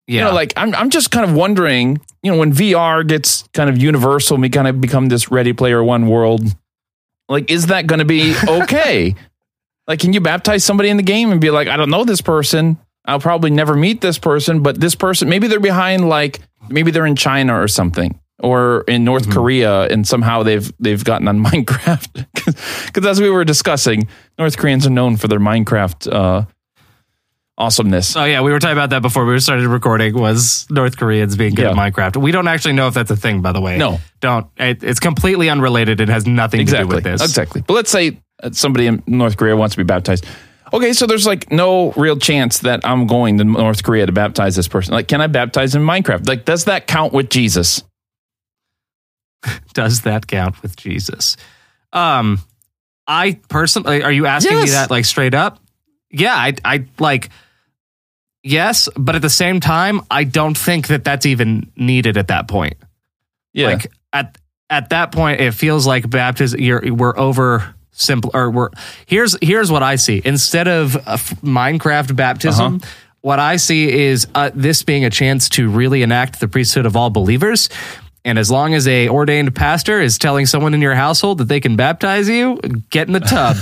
Yeah. 0.08 0.20
You 0.20 0.26
know, 0.26 0.34
like 0.34 0.54
I'm 0.58 0.76
I'm 0.76 0.90
just 0.90 1.12
kind 1.12 1.30
of 1.30 1.36
wondering, 1.36 2.02
you 2.22 2.32
know, 2.32 2.38
when 2.38 2.52
VR 2.52 3.08
gets 3.08 3.44
kind 3.54 3.70
of 3.70 3.78
universal, 3.78 4.36
and 4.36 4.42
we 4.42 4.50
kind 4.50 4.68
of 4.68 4.82
become 4.82 5.08
this 5.08 5.32
Ready 5.32 5.54
Player 5.54 5.84
One 5.84 6.08
world. 6.08 6.44
Like, 7.30 7.50
is 7.50 7.68
that 7.68 7.88
going 7.88 8.00
to 8.00 8.06
be 8.06 8.36
okay? 8.48 9.16
like, 9.88 10.00
can 10.00 10.14
you 10.14 10.22
baptize 10.22 10.64
somebody 10.64 10.90
in 10.90 10.98
the 10.98 11.04
game 11.04 11.32
and 11.32 11.42
be 11.42 11.50
like, 11.52 11.68
I 11.68 11.78
don't 11.78 11.90
know 11.90 12.04
this 12.04 12.22
person. 12.22 12.78
I'll 13.06 13.20
probably 13.20 13.50
never 13.52 13.76
meet 13.76 14.02
this 14.02 14.18
person, 14.18 14.64
but 14.64 14.80
this 14.80 14.96
person, 14.96 15.28
maybe 15.28 15.48
they're 15.48 15.60
behind, 15.60 16.08
like 16.08 16.40
maybe 16.70 16.90
they're 16.90 17.06
in 17.06 17.18
China 17.18 17.62
or 17.62 17.68
something, 17.68 18.18
or 18.40 18.86
in 18.88 19.04
North 19.04 19.30
Korea, 19.30 19.84
and 19.88 20.08
somehow 20.08 20.44
they've 20.44 20.72
they've 20.80 21.04
gotten 21.04 21.28
on 21.28 21.40
Minecraft. 21.46 22.26
Because 22.86 23.06
as 23.06 23.20
we 23.20 23.30
were 23.30 23.44
discussing, 23.44 24.08
North 24.40 24.58
Koreans 24.58 24.88
are 24.88 24.90
known 24.90 25.18
for 25.18 25.28
their 25.28 25.40
Minecraft 25.40 26.14
uh, 26.14 26.46
awesomeness. 27.64 28.16
Oh 28.16 28.26
yeah, 28.26 28.42
we 28.42 28.52
were 28.52 28.60
talking 28.60 28.78
about 28.78 28.90
that 28.92 29.02
before 29.02 29.26
we 29.26 29.40
started 29.40 29.68
recording. 29.68 30.14
Was 30.20 30.68
North 30.70 30.98
Koreans 30.98 31.36
being 31.36 31.56
good 31.56 31.66
at 31.66 31.76
Minecraft? 31.76 32.18
We 32.18 32.32
don't 32.32 32.48
actually 32.48 32.74
know 32.74 32.88
if 32.88 32.94
that's 32.94 33.12
a 33.12 33.16
thing, 33.16 33.42
by 33.42 33.52
the 33.52 33.62
way. 33.62 33.78
No. 33.78 34.00
don't. 34.20 34.48
It, 34.58 34.84
it's 34.84 35.00
completely 35.00 35.50
unrelated. 35.50 36.00
It 36.02 36.10
has 36.10 36.26
nothing 36.28 36.66
to 36.66 36.78
do 36.78 36.88
with 36.88 37.04
this. 37.04 37.22
exactly 37.22 37.62
but 37.62 37.74
let's 37.74 37.90
say 37.92 38.18
somebody 38.52 38.88
in 38.88 39.02
north 39.08 39.38
korea 39.38 39.56
wants 39.56 39.76
to 39.76 39.78
be 39.78 39.84
baptized 39.86 40.26
okay 40.74 40.92
so 40.92 41.06
there's 41.08 41.26
like 41.26 41.50
no 41.52 41.92
real 41.94 42.18
chance 42.18 42.60
that 42.60 42.82
i'm 42.84 43.08
going 43.08 43.38
to 43.38 43.44
north 43.46 43.84
korea 43.84 44.06
to 44.06 44.12
baptize 44.12 44.56
this 44.56 44.68
person 44.68 44.94
like 44.94 45.08
can 45.08 45.22
i 45.22 45.28
baptize 45.28 45.76
in 45.76 45.82
minecraft 45.82 46.28
like 46.28 46.44
does 46.44 46.66
that 46.66 46.86
count 46.88 47.14
with 47.14 47.30
jesus 47.30 47.84
Does 49.74 50.02
that 50.02 50.28
count 50.28 50.62
with 50.62 50.76
Jesus? 50.76 51.38
Um, 51.92 52.40
I 53.08 53.40
personally, 53.50 54.04
are 54.04 54.12
you 54.12 54.26
asking 54.26 54.58
me 54.58 54.70
that 54.70 54.90
like 54.90 55.06
straight 55.06 55.34
up? 55.34 55.60
Yeah, 56.10 56.34
I, 56.36 56.54
I 56.64 56.86
like. 57.00 57.30
Yes, 58.44 58.90
but 58.98 59.16
at 59.16 59.22
the 59.22 59.30
same 59.30 59.62
time, 59.62 60.02
I 60.12 60.26
don't 60.26 60.58
think 60.58 60.88
that 60.88 61.06
that's 61.06 61.26
even 61.26 61.72
needed 61.78 62.18
at 62.18 62.28
that 62.28 62.48
point. 62.48 62.76
yeah 63.54 63.68
Like 63.68 63.92
at 64.12 64.38
at 64.70 64.90
that 64.90 65.12
point, 65.12 65.40
it 65.40 65.54
feels 65.54 65.88
like 65.88 66.10
baptism. 66.10 66.60
You're 66.60 66.94
we're 66.94 67.18
over 67.18 67.74
simple 67.92 68.32
or 68.34 68.52
we're 68.52 68.70
here's 69.06 69.38
here's 69.42 69.72
what 69.72 69.84
I 69.84 69.96
see 69.96 70.22
instead 70.26 70.68
of 70.68 70.92
Minecraft 71.42 72.16
baptism. 72.16 72.76
Uh-huh. 72.76 72.92
What 73.22 73.40
I 73.40 73.56
see 73.56 73.90
is 73.90 74.28
uh, 74.36 74.52
this 74.54 74.84
being 74.84 75.06
a 75.06 75.10
chance 75.10 75.48
to 75.50 75.70
really 75.70 76.02
enact 76.02 76.42
the 76.42 76.50
priesthood 76.50 76.86
of 76.86 76.98
all 76.98 77.10
believers. 77.10 77.70
And 78.26 78.38
as 78.38 78.52
long 78.52 78.74
as 78.74 78.86
a 78.86 79.08
ordained 79.08 79.56
pastor 79.56 80.02
is 80.02 80.18
telling 80.18 80.46
someone 80.46 80.74
in 80.74 80.82
your 80.82 80.96
household 80.96 81.38
that 81.38 81.48
they 81.48 81.62
can 81.62 81.78
baptize 81.78 82.28
you, 82.28 82.58
get 82.90 83.08
in 83.08 83.14
the 83.14 83.20
tub. 83.22 83.56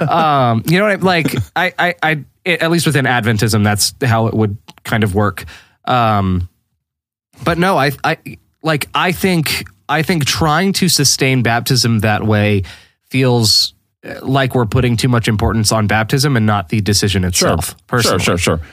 um, 0.10 0.64
you 0.66 0.78
know 0.78 0.86
what 0.86 0.92
I 0.92 0.96
like? 0.96 1.34
I, 1.54 1.74
I, 1.78 1.94
I, 2.02 2.24
at 2.46 2.70
least 2.70 2.86
within 2.86 3.04
Adventism, 3.04 3.64
that's 3.64 3.94
how 4.02 4.26
it 4.26 4.34
would 4.34 4.56
kind 4.84 5.04
of 5.04 5.14
work. 5.14 5.44
Um, 5.84 6.48
but 7.42 7.58
no, 7.58 7.76
I, 7.76 7.92
I 8.02 8.18
like. 8.62 8.88
I 8.94 9.12
think 9.12 9.64
I 9.88 10.02
think 10.02 10.24
trying 10.24 10.72
to 10.74 10.88
sustain 10.88 11.42
baptism 11.42 12.00
that 12.00 12.24
way 12.24 12.62
feels 13.08 13.74
uh, 14.04 14.24
like 14.24 14.54
we're 14.54 14.66
putting 14.66 14.96
too 14.96 15.08
much 15.08 15.28
importance 15.28 15.72
on 15.72 15.86
baptism 15.86 16.36
and 16.36 16.46
not 16.46 16.68
the 16.68 16.80
decision 16.80 17.24
itself. 17.24 17.74
Personally, 17.86 18.22
Sure, 18.22 18.38
sure, 18.38 18.58
sure. 18.58 18.66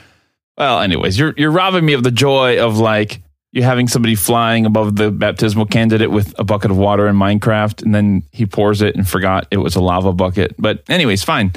Well, 0.56 0.80
anyways, 0.80 1.18
you're 1.18 1.34
you're 1.36 1.50
robbing 1.50 1.84
me 1.84 1.94
of 1.94 2.02
the 2.02 2.10
joy 2.10 2.64
of 2.64 2.78
like 2.78 3.22
you 3.52 3.62
having 3.62 3.88
somebody 3.88 4.14
flying 4.14 4.64
above 4.64 4.96
the 4.96 5.10
baptismal 5.10 5.66
candidate 5.66 6.10
with 6.10 6.38
a 6.38 6.44
bucket 6.44 6.70
of 6.70 6.76
water 6.76 7.06
in 7.08 7.16
Minecraft, 7.16 7.82
and 7.82 7.94
then 7.94 8.22
he 8.30 8.46
pours 8.46 8.80
it 8.80 8.94
and 8.96 9.08
forgot 9.08 9.46
it 9.50 9.58
was 9.58 9.76
a 9.76 9.80
lava 9.80 10.12
bucket. 10.12 10.54
But 10.58 10.82
anyways, 10.88 11.22
fine. 11.22 11.52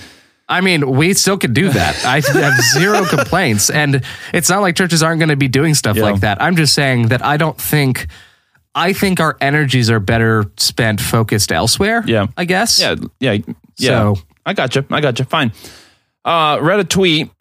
I 0.47 0.61
mean, 0.61 0.91
we 0.91 1.13
still 1.13 1.37
could 1.37 1.53
do 1.53 1.69
that. 1.69 2.05
I 2.05 2.21
have 2.39 2.53
zero 2.73 3.05
complaints, 3.05 3.69
and 3.69 4.03
it's 4.33 4.49
not 4.49 4.61
like 4.61 4.75
churches 4.75 5.01
aren't 5.01 5.19
going 5.19 5.29
to 5.29 5.35
be 5.35 5.47
doing 5.47 5.73
stuff 5.73 5.97
Yeah. 5.97 6.03
like 6.03 6.21
that. 6.21 6.41
I'm 6.41 6.55
just 6.55 6.73
saying 6.73 7.07
that 7.09 7.23
I 7.25 7.37
don't 7.37 7.59
think. 7.59 8.07
I 8.77 8.91
think 8.93 9.19
our 9.21 9.37
energies 9.39 9.89
are 9.89 10.01
better 10.01 10.45
spent 10.57 10.99
focused 10.99 11.51
elsewhere. 11.51 12.03
Yeah. 12.05 12.27
I 12.35 12.43
guess. 12.45 12.79
Yeah, 12.79 12.95
yeah, 13.19 13.37
yeah. 13.77 13.89
So- 13.89 14.15
I 14.45 14.53
got 14.53 14.75
you. 14.75 14.85
I 14.91 15.01
got 15.01 15.17
you. 15.17 15.25
Fine. 15.25 15.53
Uh, 16.23 16.59
read 16.61 16.79
a 16.79 16.83
tweet 16.83 17.31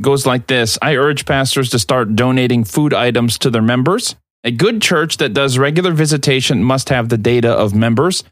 goes 0.00 0.26
like 0.26 0.46
this: 0.46 0.78
I 0.82 0.96
urge 0.96 1.24
pastors 1.24 1.70
to 1.70 1.78
start 1.78 2.14
donating 2.16 2.64
food 2.64 2.92
items 2.92 3.38
to 3.38 3.50
their 3.50 3.62
members. 3.62 4.16
A 4.44 4.50
good 4.50 4.82
church 4.82 5.18
that 5.18 5.32
does 5.32 5.56
regular 5.56 5.92
visitation 5.92 6.62
must 6.64 6.88
have 6.90 7.08
the 7.08 7.16
data 7.16 7.50
of 7.50 7.74
members. 7.74 8.24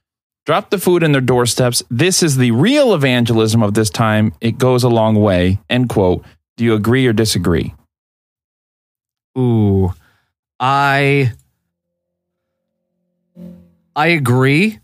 Drop 0.50 0.70
the 0.70 0.78
food 0.78 1.04
in 1.04 1.12
their 1.12 1.20
doorsteps. 1.20 1.80
This 1.92 2.24
is 2.24 2.36
the 2.36 2.50
real 2.50 2.92
evangelism 2.92 3.62
of 3.62 3.74
this 3.74 3.88
time. 3.88 4.32
It 4.40 4.58
goes 4.58 4.82
a 4.82 4.88
long 4.88 5.14
way. 5.14 5.60
End 5.70 5.88
quote. 5.88 6.24
Do 6.56 6.64
you 6.64 6.74
agree 6.74 7.06
or 7.06 7.12
disagree? 7.12 7.72
Ooh, 9.38 9.94
I 10.58 11.34
I 13.94 14.08
agree, 14.08 14.80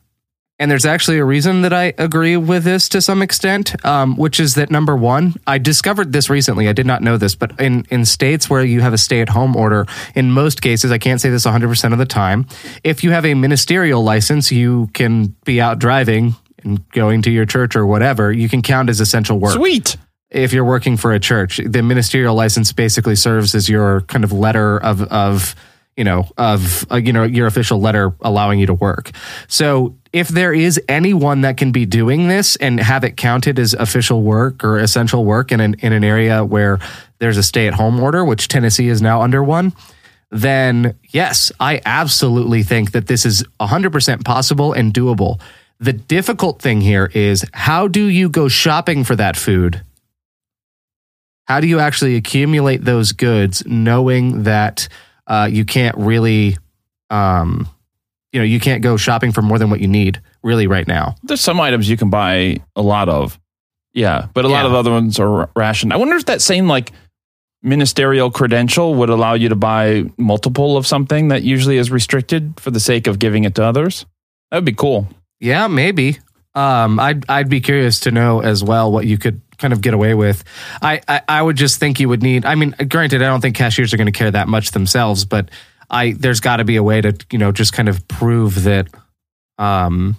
and 0.59 0.71
there's 0.71 0.87
actually 0.87 1.19
a 1.19 1.25
reason 1.25 1.63
that 1.63 1.73
I 1.73 1.93
agree 1.99 2.37
with 2.37 2.65
this 2.65 2.89
to 2.91 3.01
some 3.01 3.21
extent, 3.21 3.85
um, 3.85 4.17
which 4.17 4.41
is 4.41 4.55
that 4.55 4.71
number 4.71 4.97
one, 4.97 5.35
I 5.47 5.59
discovered 5.59 6.13
this 6.13 6.31
recently. 6.31 6.69
I 6.69 6.73
did 6.73 6.87
not 6.87 7.03
know 7.03 7.17
this, 7.17 7.35
but 7.35 7.59
in 7.61 7.85
in 7.91 8.05
states 8.05 8.49
where 8.49 8.65
you 8.65 8.81
have 8.81 8.93
a 8.93 8.99
stay 8.99 9.21
at 9.21 9.29
home 9.29 9.55
order, 9.55 9.87
in 10.15 10.33
most 10.33 10.63
cases, 10.63 10.91
I 10.91 10.99
can't 10.99 11.21
say 11.21 11.29
this 11.29 11.45
100 11.45 11.69
percent 11.69 11.93
of 11.93 11.99
the 11.99 12.07
time, 12.07 12.47
if 12.83 13.05
you 13.05 13.11
have 13.11 13.27
a 13.27 13.35
ministerial 13.35 14.03
license, 14.03 14.51
you 14.51 14.89
can 14.95 15.35
be 15.45 15.61
out 15.61 15.79
driving 15.79 16.35
and 16.65 16.89
going 16.91 17.23
to 17.23 17.31
your 17.31 17.47
church 17.47 17.77
or 17.77 17.87
whatever, 17.87 18.33
you 18.33 18.49
can 18.49 18.63
count 18.63 18.91
as 18.91 19.01
essential 19.01 19.39
work. 19.39 19.55
Sweet. 19.55 19.97
If 20.31 20.53
you're 20.53 20.65
working 20.65 20.97
for 20.97 21.13
a 21.13 21.21
church, 21.21 21.61
the 21.65 21.83
ministerial 21.83 22.35
license 22.35 22.73
basically 22.73 23.15
serves 23.15 23.55
as 23.55 23.69
your 23.69 24.01
kind 24.03 24.25
of 24.25 24.33
letter 24.33 24.79
of 24.79 25.03
of 25.03 25.55
you 25.97 26.05
know 26.05 26.29
of 26.37 26.91
uh, 26.91 26.97
you 26.97 27.13
know 27.13 27.23
your 27.23 27.47
official 27.47 27.81
letter 27.81 28.15
allowing 28.21 28.59
you 28.59 28.67
to 28.67 28.75
work. 28.75 29.13
So 29.49 29.97
if 30.17 30.29
there 30.29 30.55
is 30.55 30.81
anyone 30.89 31.43
that 31.43 31.59
can 31.59 31.73
be 31.73 31.85
doing 31.85 32.27
this 32.27 32.57
and 32.57 32.81
have 32.81 33.05
it 33.05 33.19
counted 33.19 33.59
as 33.59 33.75
official 33.75 34.23
work 34.23 34.65
or 34.65 34.79
essential 34.79 35.27
work 35.27 35.53
in 35.53 35.61
an 35.61 35.75
in 35.81 35.93
an 35.93 36.03
area 36.03 36.43
where 36.43 36.79
there's 37.19 37.37
a 37.37 37.43
stay 37.43 37.67
at 37.67 37.75
home 37.75 38.01
order, 38.01 38.25
which 38.25 38.49
Tennessee 38.49 38.89
is 38.89 39.03
now 39.03 39.21
under 39.21 39.45
one, 39.45 39.75
then 40.31 40.99
yes, 41.11 41.53
I 41.61 41.83
absolutely 41.85 42.63
think 42.63 42.93
that 42.93 43.09
this 43.09 43.27
is 43.27 43.45
100% 43.61 44.25
possible 44.25 44.73
and 44.73 44.95
doable. 44.95 45.39
The 45.81 45.93
difficult 45.93 46.63
thing 46.63 46.81
here 46.81 47.11
is 47.13 47.45
how 47.53 47.87
do 47.87 48.03
you 48.07 48.31
go 48.31 48.49
shopping 48.49 49.05
for 49.05 49.17
that 49.17 49.37
food? 49.37 49.83
How 51.45 51.61
do 51.61 51.67
you 51.67 51.79
actually 51.79 52.17
accumulate 52.17 52.83
those 52.83 53.13
goods 53.13 53.65
knowing 53.67 54.45
that 54.45 54.89
uh, 55.27 55.47
you 55.53 55.67
can't 55.67 55.97
really, 55.99 56.57
um, 57.11 57.69
you 58.37 58.43
know, 58.43 58.45
you 58.45 58.61
can't 58.61 58.83
go 58.83 58.99
shopping 58.99 59.33
for 59.33 59.41
more 59.41 59.59
than 59.59 59.71
what 59.71 59.81
you 59.81 59.89
need 59.89 60.21
really 60.43 60.67
right 60.67 60.87
now? 60.87 61.15
There's 61.23 61.41
some 61.41 61.59
items 61.59 61.89
you 61.89 61.97
can 61.97 62.11
buy 62.11 62.59
a 62.77 62.83
lot 62.83 63.09
of. 63.09 63.41
Yeah, 63.95 64.27
but 64.35 64.45
a 64.45 64.49
lot 64.49 64.67
of 64.67 64.75
other 64.75 64.91
ones 64.91 65.19
are 65.19 65.49
rationed. 65.57 65.95
I 65.95 65.97
wonder 65.97 66.17
if 66.17 66.27
that 66.27 66.43
same 66.43 66.69
like 66.69 66.93
ministerial 67.63 68.31
credential 68.31 68.95
would 68.97 69.09
allow 69.09 69.33
you 69.33 69.49
to 69.49 69.57
buy 69.57 70.05
multiple 70.19 70.77
of 70.77 70.87
something 70.87 71.29
that 71.29 71.45
usually 71.45 71.79
is 71.79 71.91
restricted 71.91 72.61
for 72.61 72.71
the 72.71 72.79
sake 72.79 73.07
of 73.07 73.19
giving 73.19 73.45
it 73.45 73.55
to 73.55 73.65
others. 73.65 74.05
That 74.51 74.59
would 74.59 74.67
be 74.67 74.75
cool. 74.75 75.09
Yeah, 75.41 75.67
maybe. 75.69 76.19
Um, 76.55 77.01
I'd 77.01 77.25
I'd 77.31 77.49
be 77.49 77.63
curious 77.63 78.01
to 78.01 78.11
know 78.11 78.41
as 78.41 78.63
well 78.63 78.93
what 78.93 79.07
you 79.07 79.17
could 79.17 79.41
kind 79.57 79.73
of 79.73 79.81
get 79.81 79.95
away 79.95 80.13
with. 80.13 80.45
I 80.83 81.01
I, 81.09 81.23
I 81.27 81.41
would 81.41 81.57
just 81.57 81.81
think 81.81 81.99
you 81.99 82.11
would 82.11 82.23
need. 82.23 82.45
I 82.45 82.55
mean, 82.55 82.75
granted, 82.91 83.23
I 83.23 83.29
don't 83.29 83.41
think 83.41 83.57
cashiers 83.57 83.95
are 83.95 83.97
going 83.97 84.13
to 84.13 84.19
care 84.19 84.31
that 84.31 84.47
much 84.47 84.73
themselves, 84.73 85.25
but 85.25 85.51
I 85.91 86.13
there's 86.13 86.41
got 86.41 86.57
to 86.57 86.65
be 86.65 86.77
a 86.77 86.83
way 86.83 87.01
to 87.01 87.17
you 87.31 87.39
know 87.39 87.53
just 87.53 87.73
kind 87.73 87.89
of 87.89 88.07
prove 88.09 88.65
that, 88.65 88.89
um, 89.59 90.17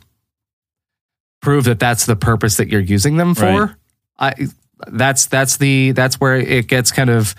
prove 1.42 1.66
that 1.66 1.80
that's 1.80 2.06
the 2.06 2.16
purpose 2.16 2.58
that 2.58 2.70
you're 2.70 2.82
using 2.82 3.18
them 3.18 3.36
for. 3.36 3.44
Right. 3.44 3.76
I 4.20 4.48
that's 4.88 5.26
that's 5.28 5.58
the 5.58 5.92
that's 5.92 6.20
where 6.20 6.36
it 6.36 6.68
gets 6.68 6.92
kind 6.92 7.10
of 7.10 7.36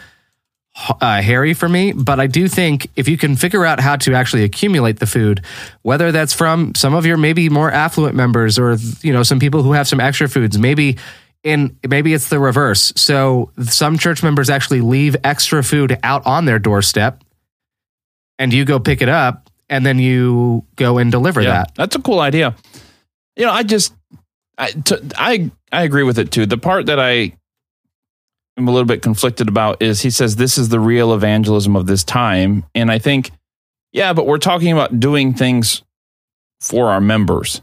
uh, 1.01 1.21
hairy 1.21 1.55
for 1.55 1.69
me, 1.69 1.93
but 1.93 2.21
I 2.21 2.27
do 2.27 2.47
think 2.47 2.89
if 2.95 3.09
you 3.09 3.17
can 3.17 3.37
figure 3.37 3.65
out 3.65 3.81
how 3.81 3.97
to 3.97 4.15
actually 4.15 4.45
accumulate 4.45 5.01
the 5.01 5.07
food, 5.07 5.45
whether 5.83 6.13
that's 6.13 6.33
from 6.33 6.75
some 6.77 6.95
of 6.95 7.05
your 7.05 7.17
maybe 7.17 7.49
more 7.49 7.71
affluent 7.71 8.15
members 8.15 8.59
or 8.59 8.77
you 9.03 9.13
know 9.13 9.23
some 9.23 9.41
people 9.41 9.63
who 9.63 9.73
have 9.73 9.89
some 9.89 10.01
extra 10.01 10.29
foods, 10.29 10.59
maybe 10.59 10.97
in 11.43 11.77
maybe 11.89 12.15
it's 12.15 12.29
the 12.29 12.39
reverse. 12.39 12.93
So 12.97 13.51
some 13.63 13.99
church 13.99 14.23
members 14.23 14.51
actually 14.51 14.81
leave 14.81 15.17
extra 15.25 15.63
food 15.63 15.99
out 16.03 16.25
on 16.27 16.45
their 16.45 16.59
doorstep, 16.59 17.25
and 18.39 18.53
you 18.53 18.65
go 18.65 18.79
pick 18.79 19.03
it 19.03 19.09
up, 19.09 19.51
and 19.69 19.85
then 19.85 19.99
you 19.99 20.65
go 20.77 20.99
and 20.99 21.11
deliver 21.11 21.43
that. 21.45 21.75
That's 21.75 21.97
a 21.97 22.03
cool 22.03 22.21
idea. 22.21 22.55
You 23.37 23.47
know, 23.47 23.53
I 23.53 23.63
just 23.63 23.95
I 24.57 24.71
t- 24.71 25.11
I 25.17 25.51
I 25.73 25.83
agree 25.83 26.03
with 26.03 26.19
it 26.19 26.31
too. 26.31 26.47
The 26.47 26.59
part 26.59 26.87
that 26.87 26.99
I 26.99 27.33
am 28.57 28.67
a 28.69 28.71
little 28.71 28.87
bit 28.87 29.03
conflicted 29.03 29.49
about 29.49 29.83
is 29.83 30.01
he 30.01 30.11
says 30.11 30.37
this 30.37 30.59
is 30.59 30.69
the 30.69 30.81
real 30.81 31.15
evangelism 31.15 31.77
of 31.77 31.87
this 31.87 32.05
time, 32.05 32.65
and 32.75 32.91
I 32.91 32.99
think 32.99 33.31
yeah, 33.93 34.13
but 34.13 34.27
we're 34.27 34.39
talking 34.39 34.73
about 34.73 35.01
doing 35.01 35.35
things 35.35 35.83
for 36.61 36.91
our 36.91 37.01
members. 37.01 37.63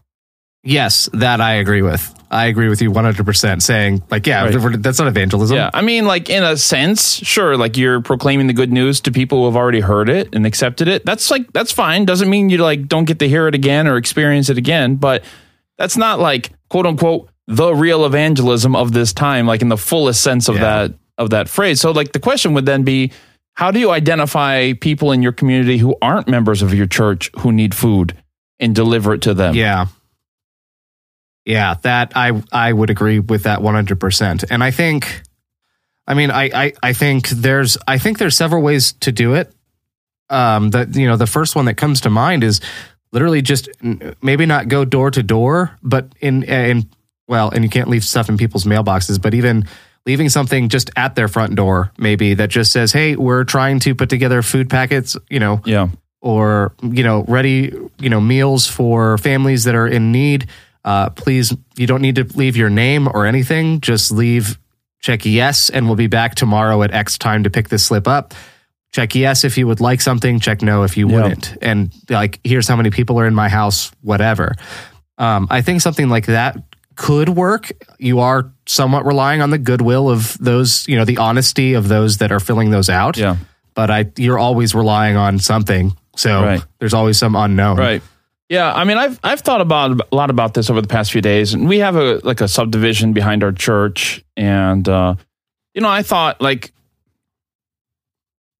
Yes, 0.65 1.07
that 1.13 1.39
I 1.41 1.53
agree 1.53 1.81
with. 1.83 2.11
I 2.31 2.47
agree 2.47 2.67
with 2.69 2.81
you 2.81 2.91
100% 2.91 3.61
saying 3.61 4.01
like 4.09 4.25
yeah, 4.27 4.43
Right. 4.45 4.81
that's 4.81 4.97
not 4.99 5.07
evangelism. 5.07 5.55
Yeah, 5.55 5.69
I 5.73 5.81
mean, 5.81 6.05
like 6.05 6.29
in 6.29 6.43
a 6.43 6.57
sense, 6.57 7.17
sure. 7.23 7.55
Like 7.55 7.77
you're 7.77 8.01
proclaiming 8.01 8.47
the 8.47 8.53
good 8.53 8.73
news 8.73 8.99
to 9.01 9.11
people 9.11 9.39
who 9.39 9.45
have 9.45 9.55
already 9.55 9.79
heard 9.79 10.09
it 10.09 10.33
and 10.35 10.45
accepted 10.45 10.87
it. 10.87 11.05
That's 11.05 11.29
like 11.31 11.53
that's 11.53 11.71
fine. 11.71 12.03
Doesn't 12.05 12.29
mean 12.29 12.49
you 12.49 12.57
like 12.57 12.87
don't 12.87 13.05
get 13.05 13.19
to 13.19 13.29
hear 13.29 13.47
it 13.47 13.55
again 13.55 13.87
or 13.87 13.95
experience 13.95 14.49
it 14.49 14.57
again. 14.57 14.95
But 14.95 15.23
that's 15.77 15.95
not 15.97 16.19
like 16.19 16.51
quote 16.69 16.87
unquote 16.87 17.29
the 17.47 17.73
real 17.73 18.05
evangelism 18.05 18.75
of 18.75 18.91
this 18.91 19.13
time, 19.13 19.45
like 19.45 19.61
in 19.61 19.69
the 19.69 19.77
fullest 19.77 20.21
sense 20.21 20.49
of 20.49 20.55
Yeah. 20.55 20.61
that 20.61 20.93
of 21.19 21.29
that 21.29 21.47
phrase. 21.47 21.79
So 21.79 21.91
like 21.91 22.11
the 22.11 22.19
question 22.19 22.55
would 22.55 22.65
then 22.65 22.83
be, 22.83 23.11
how 23.53 23.69
do 23.71 23.79
you 23.79 23.91
identify 23.91 24.73
people 24.73 25.11
in 25.13 25.21
your 25.21 25.31
community 25.31 25.77
who 25.77 25.95
aren't 26.01 26.27
members 26.27 26.61
of 26.63 26.73
your 26.73 26.87
church 26.87 27.29
who 27.39 27.51
need 27.53 27.73
food 27.75 28.17
and 28.59 28.73
deliver 28.75 29.13
it 29.13 29.21
to 29.21 29.33
them? 29.35 29.53
Yeah. 29.55 29.85
Yeah, 31.45 31.75
that 31.83 32.13
I 32.15 32.41
I 32.51 32.73
would 32.73 32.89
agree 32.89 33.19
with 33.19 33.43
that 33.43 33.59
100%. 33.59 34.45
And 34.49 34.63
I 34.63 34.71
think 34.71 35.21
I 36.07 36.13
mean 36.15 36.31
I 36.31 36.49
I 36.65 36.73
I 36.81 36.93
think 36.93 37.29
there's 37.29 37.77
I 37.87 37.97
think 37.99 38.17
there's 38.17 38.35
several 38.35 38.61
ways 38.63 38.93
to 39.01 39.11
do 39.11 39.35
it. 39.35 39.53
Um 40.29 40.71
that 40.71 40.95
you 40.95 41.07
know, 41.07 41.17
the 41.17 41.27
first 41.27 41.55
one 41.55 41.65
that 41.65 41.75
comes 41.75 42.01
to 42.01 42.09
mind 42.09 42.43
is 42.43 42.61
literally 43.11 43.41
just 43.43 43.69
maybe 44.21 44.45
not 44.45 44.67
go 44.67 44.85
door 44.85 45.11
to 45.11 45.21
door, 45.23 45.77
but 45.83 46.07
in 46.19 46.43
in 46.43 46.89
well, 47.27 47.49
and 47.49 47.63
you 47.63 47.69
can't 47.69 47.89
leave 47.89 48.03
stuff 48.03 48.27
in 48.29 48.37
people's 48.37 48.65
mailboxes, 48.65 49.21
but 49.21 49.33
even 49.33 49.67
leaving 50.05 50.29
something 50.29 50.69
just 50.69 50.89
at 50.95 51.15
their 51.15 51.27
front 51.27 51.55
door 51.55 51.91
maybe 51.97 52.33
that 52.35 52.49
just 52.49 52.71
says, 52.71 52.91
"Hey, 52.91 53.15
we're 53.15 53.43
trying 53.43 53.79
to 53.81 53.93
put 53.95 54.09
together 54.09 54.41
food 54.41 54.69
packets, 54.69 55.15
you 55.29 55.39
know, 55.39 55.61
Yeah. 55.65 55.89
or 56.21 56.73
you 56.81 57.03
know 57.03 57.23
ready 57.27 57.71
you 57.99 58.09
know 58.09 58.19
meals 58.21 58.65
for 58.67 59.17
families 59.19 59.63
that 59.65 59.75
are 59.75 59.87
in 59.87 60.11
need 60.11 60.47
uh, 60.85 61.09
please 61.09 61.53
you 61.77 61.85
don't 61.87 62.01
need 62.01 62.15
to 62.15 62.23
leave 62.37 62.55
your 62.55 62.69
name 62.69 63.07
or 63.07 63.25
anything 63.25 63.81
just 63.81 64.11
leave 64.11 64.57
check 65.01 65.25
yes 65.25 65.69
and 65.69 65.87
we'll 65.87 65.95
be 65.97 66.07
back 66.07 66.35
tomorrow 66.35 66.81
at 66.83 66.93
x 66.93 67.17
time 67.17 67.43
to 67.43 67.49
pick 67.49 67.67
this 67.69 67.83
slip 67.85 68.07
up 68.07 68.33
check 68.93 69.13
yes 69.15 69.43
if 69.43 69.57
you 69.57 69.67
would 69.67 69.81
like 69.81 69.99
something 69.99 70.39
check 70.39 70.61
no 70.61 70.83
if 70.83 70.95
you 70.95 71.09
Yeah. 71.09 71.23
wouldn't 71.23 71.57
and 71.61 71.91
like 72.09 72.39
here's 72.43 72.67
how 72.67 72.75
many 72.75 72.89
people 72.91 73.19
are 73.19 73.27
in 73.27 73.35
my 73.35 73.49
house 73.49 73.91
whatever 74.01 74.53
um, 75.17 75.47
i 75.49 75.61
think 75.61 75.81
something 75.81 76.07
like 76.09 76.27
that 76.27 76.57
could 76.95 77.27
work 77.29 77.71
you 77.99 78.19
are 78.21 78.51
somewhat 78.67 79.05
relying 79.05 79.41
on 79.41 79.49
the 79.49 79.57
goodwill 79.57 80.09
of 80.09 80.37
those 80.39 80.87
you 80.87 80.95
know 80.95 81.03
the 81.05 81.17
honesty 81.17 81.73
of 81.73 81.87
those 81.89 82.17
that 82.19 82.31
are 82.31 82.39
filling 82.39 82.69
those 82.69 82.89
out 82.89 83.17
Yeah. 83.17 83.35
but 83.73 83.91
I 83.91 84.05
you're 84.17 84.39
always 84.39 84.73
relying 84.73 85.17
on 85.17 85.37
something. 85.39 85.91
So 86.15 86.41
Right. 86.41 86.63
there's 86.79 86.93
always 86.93 87.17
some 87.17 87.35
unknown. 87.35 87.75
Right. 87.77 88.01
Yeah, 88.49 88.73
I 88.73 88.83
mean, 88.83 88.97
I've 88.97 89.19
I've 89.23 89.41
thought 89.41 89.61
about 89.61 89.99
a 90.11 90.15
lot 90.15 90.29
about 90.29 90.53
this 90.53 90.69
over 90.69 90.81
the 90.81 90.87
past 90.87 91.11
few 91.11 91.21
days, 91.21 91.53
and 91.53 91.67
we 91.67 91.79
have 91.79 91.95
a 91.95 92.19
like 92.23 92.41
a 92.41 92.47
subdivision 92.47 93.13
behind 93.13 93.43
our 93.43 93.51
church, 93.51 94.23
and 94.37 94.87
uh, 94.87 95.15
you 95.73 95.81
know, 95.81 95.89
I 95.89 96.03
thought 96.03 96.41
like 96.41 96.71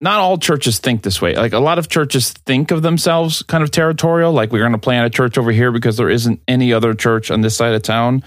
not 0.02 0.20
all 0.20 0.38
churches 0.40 0.80
think 0.80 1.04
this 1.04 1.22
way. 1.22 1.36
Like 1.36 1.54
a 1.54 1.60
lot 1.60 1.78
of 1.78 1.88
churches 1.88 2.32
think 2.34 2.72
of 2.72 2.82
themselves 2.82 3.44
kind 3.44 3.64
of 3.64 3.70
territorial, 3.72 4.34
like 4.34 4.52
we're 4.52 4.60
going 4.60 4.72
to 4.72 4.78
plant 4.78 5.06
a 5.06 5.10
church 5.10 5.38
over 5.38 5.52
here 5.52 5.72
because 5.72 5.98
there 5.98 6.10
isn't 6.10 6.42
any 6.48 6.74
other 6.74 6.94
church 6.94 7.30
on 7.32 7.42
this 7.42 7.56
side 7.56 7.74
of 7.74 7.82
town. 7.84 8.24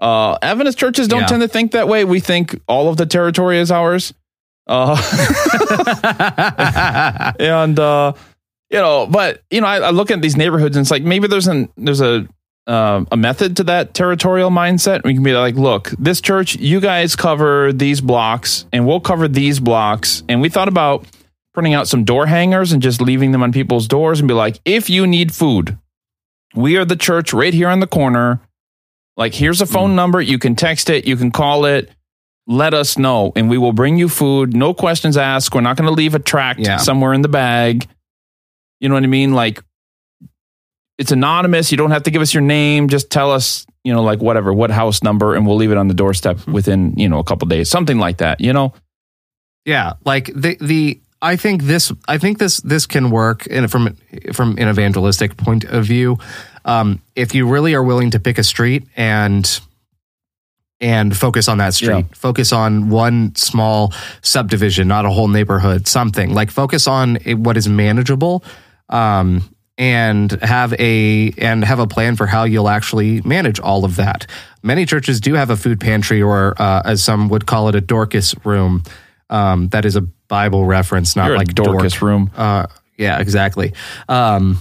Uh, 0.00 0.38
Adventist 0.42 0.78
churches 0.78 1.08
don't 1.08 1.20
Yeah. 1.22 1.26
tend 1.26 1.42
to 1.42 1.48
think 1.48 1.72
that 1.72 1.88
way. 1.88 2.04
We 2.04 2.20
think 2.20 2.58
all 2.68 2.88
of 2.88 2.96
the 2.96 3.06
territory 3.06 3.58
is 3.58 3.70
ours. 3.70 4.14
Uh, 4.66 4.96
and 7.38 7.78
uh, 7.78 8.12
you 8.70 8.78
know, 8.78 9.06
but 9.06 9.42
you 9.50 9.60
know, 9.60 9.66
I, 9.66 9.78
I 9.78 9.90
look 9.90 10.10
at 10.10 10.22
these 10.22 10.36
neighborhoods 10.36 10.76
and 10.76 10.84
it's 10.84 10.90
like 10.90 11.02
maybe 11.02 11.26
there's 11.28 11.48
an 11.48 11.68
there's 11.76 12.00
a 12.00 12.26
uh, 12.66 13.04
a 13.10 13.16
method 13.16 13.56
to 13.56 13.64
that 13.64 13.94
territorial 13.94 14.50
mindset. 14.50 15.02
We 15.02 15.14
can 15.14 15.22
be 15.24 15.32
like, 15.32 15.56
look, 15.56 15.88
this 15.98 16.20
church, 16.20 16.54
you 16.56 16.80
guys 16.80 17.16
cover 17.16 17.72
these 17.72 18.00
blocks, 18.00 18.66
and 18.72 18.86
we'll 18.86 19.00
cover 19.00 19.26
these 19.26 19.58
blocks. 19.58 20.22
And 20.28 20.40
we 20.40 20.48
thought 20.50 20.68
about 20.68 21.04
printing 21.52 21.74
out 21.74 21.88
some 21.88 22.04
door 22.04 22.26
hangers 22.26 22.70
and 22.70 22.80
just 22.80 23.00
leaving 23.00 23.32
them 23.32 23.42
on 23.42 23.52
people's 23.52 23.88
doors 23.88 24.20
and 24.20 24.28
be 24.28 24.34
like, 24.34 24.60
if 24.64 24.88
you 24.88 25.04
need 25.06 25.34
food, 25.34 25.78
we 26.54 26.76
are 26.76 26.84
the 26.84 26.94
church 26.96 27.32
right 27.32 27.52
here 27.52 27.68
on 27.68 27.80
the 27.80 27.88
corner. 27.88 28.40
Like, 29.16 29.34
here's 29.34 29.60
a 29.60 29.66
phone 29.66 29.96
number. 29.96 30.20
You 30.20 30.38
can 30.38 30.54
text 30.54 30.88
it. 30.90 31.06
You 31.06 31.16
can 31.16 31.32
call 31.32 31.64
it. 31.64 31.90
Let 32.46 32.72
us 32.72 32.96
know, 32.96 33.32
and 33.34 33.50
we 33.50 33.58
will 33.58 33.72
bring 33.72 33.96
you 33.96 34.08
food. 34.08 34.54
No 34.54 34.74
questions 34.74 35.16
asked. 35.16 35.52
We're 35.54 35.60
not 35.60 35.76
going 35.76 35.88
to 35.88 35.94
leave 35.94 36.14
a 36.14 36.18
tract 36.20 36.60
Yeah. 36.60 36.76
somewhere 36.76 37.12
in 37.14 37.22
the 37.22 37.28
bag. 37.28 37.88
You 38.80 38.88
know 38.88 38.94
what 38.94 39.04
I 39.04 39.08
mean? 39.08 39.32
Like, 39.34 39.62
it's 40.98 41.12
anonymous. 41.12 41.70
You 41.70 41.78
don't 41.78 41.90
have 41.92 42.02
to 42.04 42.10
give 42.10 42.22
us 42.22 42.34
your 42.34 42.42
name. 42.42 42.88
Just 42.88 43.10
tell 43.10 43.30
us, 43.32 43.66
you 43.84 43.92
know, 43.92 44.02
like 44.02 44.20
whatever, 44.20 44.52
what 44.52 44.70
house 44.70 45.02
number, 45.02 45.34
and 45.34 45.46
we'll 45.46 45.56
leave 45.56 45.70
it 45.70 45.78
on 45.78 45.88
the 45.88 45.94
doorstep 45.94 46.46
within, 46.46 46.94
you 46.98 47.08
know, 47.08 47.18
a 47.18 47.24
couple 47.24 47.46
days, 47.48 47.70
something 47.70 47.98
like 47.98 48.18
that. 48.18 48.40
You 48.40 48.52
know? 48.52 48.74
Yeah, 49.64 49.94
like 50.04 50.30
the 50.34 50.56
the 50.60 51.00
I 51.22 51.36
think 51.36 51.62
this 51.64 51.92
I 52.08 52.18
think 52.18 52.38
this 52.38 52.58
this 52.62 52.86
can 52.86 53.10
work 53.10 53.46
in 53.46 53.68
from 53.68 53.96
from 54.32 54.56
an 54.58 54.68
evangelistic 54.68 55.36
point 55.36 55.64
of 55.64 55.84
view. 55.84 56.18
Um, 56.64 57.00
if 57.16 57.34
you 57.34 57.46
really 57.46 57.74
are 57.74 57.82
willing 57.82 58.10
to 58.12 58.20
pick 58.20 58.38
a 58.38 58.42
street 58.44 58.86
and 58.96 59.60
and 60.82 61.14
focus 61.14 61.46
on 61.48 61.58
that 61.58 61.74
street, 61.74 61.90
Yeah. 62.08 62.14
focus 62.14 62.52
on 62.52 62.88
one 62.88 63.34
small 63.36 63.92
subdivision, 64.22 64.88
not 64.88 65.04
a 65.04 65.10
whole 65.10 65.28
neighborhood, 65.28 65.86
something 65.86 66.32
like 66.32 66.50
focus 66.50 66.86
on 66.86 67.16
what 67.26 67.56
is 67.58 67.68
manageable. 67.68 68.42
Um, 68.90 69.48
and 69.78 70.30
have 70.42 70.74
a 70.74 71.32
and 71.38 71.64
have 71.64 71.78
a 71.78 71.86
plan 71.86 72.14
for 72.16 72.26
how 72.26 72.44
you'll 72.44 72.68
actually 72.68 73.22
manage 73.22 73.58
all 73.58 73.86
of 73.86 73.96
that. 73.96 74.26
Many 74.62 74.84
churches 74.84 75.20
do 75.22 75.32
have 75.34 75.48
a 75.48 75.56
food 75.56 75.80
pantry, 75.80 76.20
or 76.20 76.54
uh, 76.60 76.82
as 76.84 77.02
some 77.02 77.30
would 77.30 77.46
call 77.46 77.68
it, 77.70 77.74
a 77.74 77.80
Dorcas 77.80 78.34
room. 78.44 78.82
Um, 79.30 79.68
that 79.68 79.86
is 79.86 79.96
a 79.96 80.02
Bible 80.02 80.66
reference, 80.66 81.16
not 81.16 81.26
You're 81.28 81.36
a 81.36 81.38
like 81.38 81.54
Dorcas 81.54 81.94
dork. 81.94 82.02
room. 82.02 82.30
Uh, 82.36 82.66
yeah, 82.98 83.20
exactly. 83.20 83.72
Um, 84.06 84.58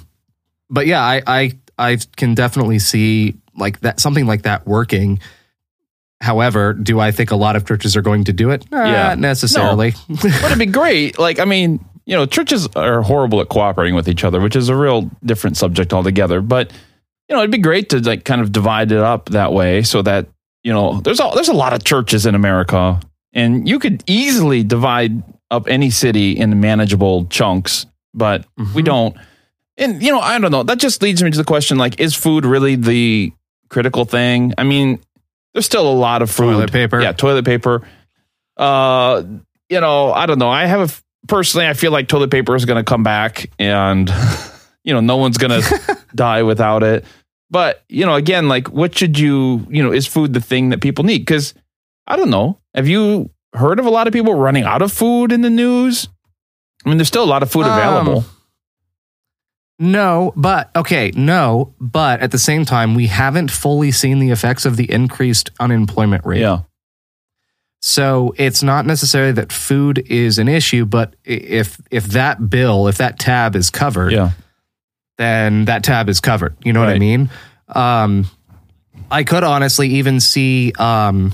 but 0.70 0.88
yeah, 0.88 1.02
I, 1.04 1.22
I 1.28 1.52
I 1.78 1.98
can 2.16 2.34
definitely 2.34 2.80
see 2.80 3.36
like 3.58 3.82
that 3.82 4.00
something 4.00 4.26
like 4.26 4.44
that 4.44 4.66
working. 4.66 5.20
However, 6.22 6.74
do 6.74 7.00
I 7.00 7.12
think 7.12 7.32
a 7.32 7.36
lot 7.38 7.56
of 7.56 7.66
churches 7.66 7.96
are 7.96 8.02
going 8.02 8.26
to 8.26 8.34
do 8.34 8.52
it? 8.52 8.70
Not 8.72 8.88
Yeah. 8.88 9.16
necessarily. 9.16 9.94
but 10.10 10.26
it'd 10.46 10.60
be 10.60 10.66
great. 10.66 11.18
Like, 11.18 11.40
I 11.40 11.46
mean, 11.46 11.84
you 12.10 12.16
know, 12.16 12.26
churches 12.26 12.68
are 12.76 13.04
horrible 13.04 13.40
at 13.40 13.50
cooperating 13.50 13.94
with 13.94 14.10
each 14.10 14.24
other, 14.24 14.42
which 14.42 14.56
is 14.56 14.68
a 14.68 14.76
real 14.76 15.12
different 15.24 15.58
subject 15.58 15.94
altogether. 15.94 16.42
But 16.42 16.72
you 17.30 17.36
know, 17.36 17.42
it'd 17.44 17.52
be 17.52 17.60
great 17.60 17.90
to 17.90 18.00
like 18.00 18.26
kind 18.26 18.42
of 18.42 18.52
divide 18.52 18.92
it 18.92 18.98
up 18.98 19.30
that 19.30 19.54
way, 19.54 19.84
so 19.84 20.02
that 20.02 20.26
you 20.64 20.74
know, 20.74 21.00
there's 21.02 21.20
a 21.20 21.30
there's 21.36 21.50
a 21.50 21.54
lot 21.54 21.74
of 21.74 21.84
churches 21.84 22.26
in 22.26 22.34
America, 22.34 23.00
and 23.34 23.70
you 23.70 23.78
could 23.78 24.04
easily 24.08 24.64
divide 24.64 25.22
up 25.52 25.68
any 25.68 25.92
city 25.92 26.32
in 26.32 26.60
manageable 26.60 27.26
chunks, 27.26 27.86
but 28.16 28.46
we 28.58 28.82
Mhm. 28.82 28.86
don't. 28.86 29.18
And 29.78 30.02
you 30.02 30.12
know, 30.12 30.20
I 30.20 30.40
don't 30.40 30.52
know. 30.52 30.64
That 30.64 30.80
just 30.80 31.04
leads 31.04 31.22
me 31.22 31.30
to 31.30 31.38
the 31.38 31.44
question: 31.44 31.78
like, 31.78 32.00
is 32.00 32.16
food 32.16 32.44
really 32.44 32.76
the 32.76 33.32
critical 33.70 34.06
thing? 34.06 34.54
I 34.58 34.64
mean, 34.64 35.00
there's 35.54 35.68
still 35.68 35.88
a 35.88 35.94
lot 35.94 36.24
of 36.24 36.32
food. 36.32 36.54
Toilet 36.54 36.72
paper. 36.72 37.00
Yeah, 37.02 37.12
toilet 37.12 37.46
paper. 37.46 37.84
Uh, 38.58 39.24
you 39.70 39.80
know, 39.80 40.12
I 40.12 40.26
don't 40.26 40.40
know. 40.40 40.50
I 40.50 40.66
have 40.66 40.90
a 40.90 40.94
personally, 41.28 41.68
I 41.68 41.74
feel 41.74 41.92
like 41.92 42.08
toilet 42.08 42.32
paper 42.32 42.56
is 42.56 42.66
going 42.66 42.84
to 42.84 42.88
come 42.88 43.04
back, 43.04 43.50
and 43.60 44.10
you 44.84 44.94
know, 44.94 45.00
no 45.00 45.18
one's 45.18 45.38
going 45.38 45.62
to 45.62 45.98
die 46.16 46.44
without 46.44 46.84
it. 46.84 47.06
But 47.52 47.84
you 47.90 48.06
know, 48.06 48.16
again, 48.16 48.48
like, 48.48 48.70
what 48.70 48.98
should 48.98 49.18
you? 49.18 49.66
You 49.70 49.84
know, 49.84 49.92
is 49.92 50.06
food 50.08 50.34
the 50.34 50.42
thing 50.42 50.70
that 50.70 50.82
people 50.82 51.04
need? 51.04 51.20
Because 51.20 51.54
I 52.08 52.16
don't 52.16 52.30
know. 52.30 52.60
Have 52.76 52.88
you 52.88 53.32
heard 53.54 53.80
of 53.80 53.86
a 53.86 53.90
lot 53.90 54.08
of 54.08 54.14
people 54.14 54.34
running 54.36 54.64
out 54.64 54.82
of 54.82 54.92
food 54.92 55.32
in 55.32 55.42
the 55.42 55.50
news? 55.50 56.08
I 56.86 56.90
mean, 56.90 56.98
there's 56.98 57.08
still 57.08 57.24
a 57.24 57.26
lot 57.26 57.44
of 57.44 57.52
food 57.52 57.66
Um, 57.66 57.72
available. 57.78 58.26
No, 59.82 60.34
but 60.36 60.70
okay, 60.76 61.12
no, 61.16 61.74
but 61.80 62.20
at 62.20 62.32
the 62.32 62.38
same 62.38 62.66
time, 62.66 62.96
we 62.96 63.08
haven't 63.08 63.50
fully 63.50 63.92
seen 63.92 64.20
the 64.20 64.30
effects 64.30 64.66
of 64.66 64.76
the 64.76 64.92
increased 64.92 65.52
unemployment 65.60 66.26
rate. 66.26 66.42
Yeah, 66.42 66.64
So 67.82 68.34
it's 68.38 68.62
not 68.62 68.86
necessarily 68.86 69.32
that 69.34 69.54
food 69.54 70.00
is 70.10 70.38
an 70.38 70.48
issue, 70.48 70.86
but 70.86 71.16
if 71.24 71.80
if 71.90 72.08
that 72.08 72.50
bill, 72.50 72.88
if 72.88 72.98
that 72.98 73.20
tab 73.20 73.56
is 73.56 73.70
covered, 73.70 74.12
yeah, 74.12 74.32
then 75.18 75.66
that 75.66 75.84
tab 75.84 76.10
is 76.10 76.20
covered. 76.20 76.56
You 76.64 76.74
know 76.74 76.82
what 76.82 76.90
I 76.90 77.00
mean? 77.00 77.30
Um, 77.68 78.26
I 79.10 79.24
could 79.24 79.44
honestly 79.44 79.88
even 79.90 80.20
see, 80.20 80.74
um, 80.78 81.34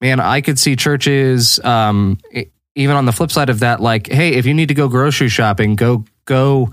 man, 0.00 0.20
I 0.20 0.42
could 0.42 0.58
see 0.58 0.76
churches, 0.76 1.58
um, 1.64 2.18
e- 2.32 2.46
even 2.74 2.94
on 2.96 3.06
the 3.06 3.12
flip 3.12 3.32
side 3.32 3.48
of 3.48 3.60
that, 3.60 3.80
like, 3.80 4.08
hey, 4.08 4.34
if 4.34 4.44
you 4.46 4.52
need 4.52 4.68
to 4.68 4.74
go 4.74 4.88
grocery 4.88 5.28
shopping, 5.28 5.76
go 5.76 6.04
go, 6.26 6.72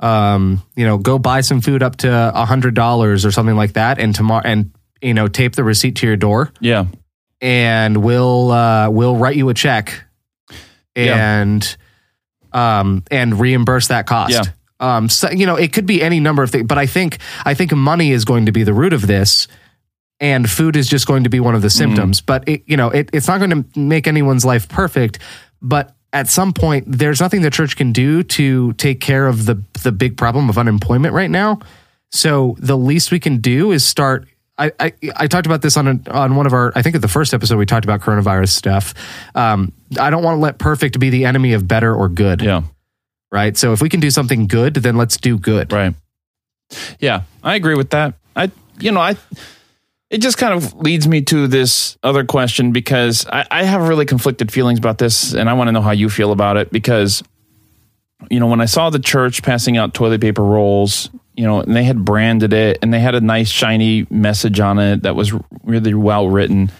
um, 0.00 0.62
you 0.76 0.84
know, 0.84 0.98
go 0.98 1.18
buy 1.18 1.40
some 1.40 1.60
food 1.62 1.82
up 1.82 1.96
to 1.96 2.32
a 2.34 2.44
hundred 2.44 2.74
dollars 2.74 3.24
or 3.24 3.30
something 3.30 3.56
like 3.56 3.72
that, 3.72 3.98
and 3.98 4.14
tomorrow, 4.14 4.42
and 4.44 4.70
you 5.00 5.14
know, 5.14 5.28
tape 5.28 5.54
the 5.54 5.64
receipt 5.64 5.96
to 5.96 6.06
your 6.06 6.16
door 6.16 6.52
yeah, 6.60 6.86
and 7.44 7.98
we'll 7.98 8.50
uh, 8.50 8.88
we'll 8.90 9.16
write 9.16 9.36
you 9.36 9.48
a 9.50 9.54
check 9.54 10.02
Yeah. 10.96 11.40
and 11.40 11.76
um 12.52 13.02
and 13.10 13.38
reimburse 13.38 13.88
that 13.88 14.06
cost. 14.06 14.32
Yeah. 14.32 14.42
Um, 14.80 15.08
so, 15.08 15.30
you 15.30 15.46
know, 15.46 15.54
it 15.56 15.72
could 15.72 15.86
be 15.86 16.02
any 16.02 16.18
number 16.20 16.42
of 16.42 16.50
things, 16.50 16.66
but 16.66 16.78
I 16.78 16.86
think 16.86 17.18
I 17.44 17.54
think 17.54 17.72
money 17.72 18.10
is 18.10 18.24
going 18.24 18.46
to 18.46 18.52
be 18.52 18.64
the 18.64 18.72
root 18.74 18.92
of 18.92 19.06
this, 19.06 19.46
and 20.20 20.48
food 20.50 20.74
is 20.76 20.88
just 20.88 21.06
going 21.06 21.24
to 21.24 21.30
be 21.30 21.38
one 21.40 21.54
of 21.54 21.62
the 21.62 21.70
symptoms. 21.70 22.20
But 22.20 22.48
it, 22.48 22.64
you 22.66 22.76
know, 22.76 22.88
it, 22.90 23.08
it's 23.12 23.28
not 23.28 23.38
going 23.38 23.50
to 23.62 23.78
make 23.78 24.06
anyone's 24.06 24.44
life 24.44 24.68
perfect. 24.68 25.18
But 25.62 25.94
at 26.12 26.28
some 26.28 26.52
point, 26.52 26.84
there's 26.88 27.20
nothing 27.20 27.42
the 27.42 27.50
church 27.50 27.76
can 27.76 27.92
do 27.92 28.22
to 28.24 28.72
take 28.74 29.00
care 29.00 29.26
of 29.26 29.46
the 29.46 29.62
the 29.82 29.92
big 29.92 30.16
problem 30.16 30.48
of 30.48 30.58
unemployment 30.58 31.14
right 31.14 31.30
now. 31.30 31.60
So 32.10 32.56
the 32.58 32.76
least 32.76 33.10
we 33.12 33.20
can 33.20 33.38
do 33.38 33.70
is 33.72 33.84
start. 33.86 34.26
I, 34.56 34.70
I, 34.78 34.92
I 35.16 35.26
talked 35.26 35.46
about 35.46 35.62
this 35.62 35.76
on 35.76 35.88
a, 35.88 36.10
on 36.10 36.36
one 36.36 36.46
of 36.46 36.52
our 36.52 36.72
I 36.76 36.82
think 36.82 36.94
at 36.94 37.02
the 37.02 37.08
first 37.08 37.34
episode 37.34 37.56
we 37.56 37.66
talked 37.66 37.84
about 37.84 38.00
coronavirus 38.00 38.50
stuff. 38.50 38.94
Um, 39.34 39.72
I 39.98 40.10
don't 40.10 40.22
want 40.22 40.36
to 40.36 40.40
let 40.40 40.58
perfect 40.58 40.98
be 41.00 41.10
the 41.10 41.24
enemy 41.24 41.54
of 41.54 41.66
better 41.66 41.94
or 41.94 42.08
good 42.08 42.42
yeah. 42.42 42.62
right? 43.32 43.56
So 43.56 43.72
if 43.72 43.82
we 43.82 43.88
can 43.88 44.00
do 44.00 44.10
something 44.10 44.46
good, 44.46 44.74
then 44.74 44.96
let's 44.96 45.16
do 45.16 45.38
good. 45.38 45.72
Right. 45.72 45.94
Yeah, 46.98 47.22
I 47.42 47.56
agree 47.56 47.74
with 47.74 47.90
that. 47.90 48.14
I, 48.36 48.50
you 48.80 48.90
know, 48.92 49.00
I, 49.00 49.16
it 50.10 50.18
just 50.18 50.38
kind 50.38 50.54
of 50.54 50.74
leads 50.74 51.08
me 51.08 51.22
to 51.22 51.46
this 51.46 51.98
other 52.02 52.24
question 52.24 52.72
because 52.72 53.26
I, 53.26 53.46
I 53.50 53.64
have 53.64 53.88
really 53.88 54.06
conflicted 54.06 54.52
feelings 54.52 54.78
about 54.78 54.98
this, 54.98 55.34
and 55.34 55.50
I 55.50 55.54
want 55.54 55.68
to 55.68 55.72
know 55.72 55.82
how 55.82 55.90
you 55.90 56.08
feel 56.08 56.32
about 56.32 56.56
it 56.56 56.70
because, 56.70 57.22
you 58.30 58.40
know, 58.40 58.46
when 58.46 58.60
I 58.60 58.66
saw 58.66 58.90
the 58.90 58.98
church 58.98 59.42
passing 59.42 59.76
out 59.76 59.94
toilet 59.94 60.20
paper 60.20 60.42
rolls, 60.42 61.10
you 61.36 61.44
know, 61.44 61.60
and 61.60 61.74
they 61.74 61.84
had 61.84 62.04
branded 62.04 62.52
it 62.52 62.78
and 62.82 62.92
they 62.92 63.00
had 63.00 63.14
a 63.14 63.20
nice 63.20 63.48
shiny 63.48 64.06
message 64.10 64.60
on 64.60 64.78
it 64.78 65.02
that 65.02 65.16
was 65.16 65.32
really 65.64 65.94
well 65.94 66.28
written. 66.28 66.70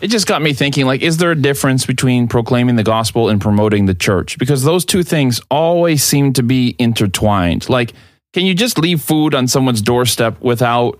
It 0.00 0.08
just 0.08 0.26
got 0.26 0.40
me 0.40 0.54
thinking 0.54 0.86
like 0.86 1.02
is 1.02 1.18
there 1.18 1.30
a 1.30 1.36
difference 1.36 1.84
between 1.84 2.26
proclaiming 2.26 2.76
the 2.76 2.82
gospel 2.82 3.28
and 3.28 3.40
promoting 3.40 3.86
the 3.86 3.94
church? 3.94 4.38
Because 4.38 4.62
those 4.62 4.84
two 4.84 5.02
things 5.02 5.40
always 5.50 6.02
seem 6.02 6.32
to 6.34 6.42
be 6.42 6.74
intertwined. 6.78 7.68
Like 7.68 7.92
can 8.32 8.46
you 8.46 8.54
just 8.54 8.78
leave 8.78 9.02
food 9.02 9.34
on 9.34 9.48
someone's 9.48 9.82
doorstep 9.82 10.40
without 10.40 10.98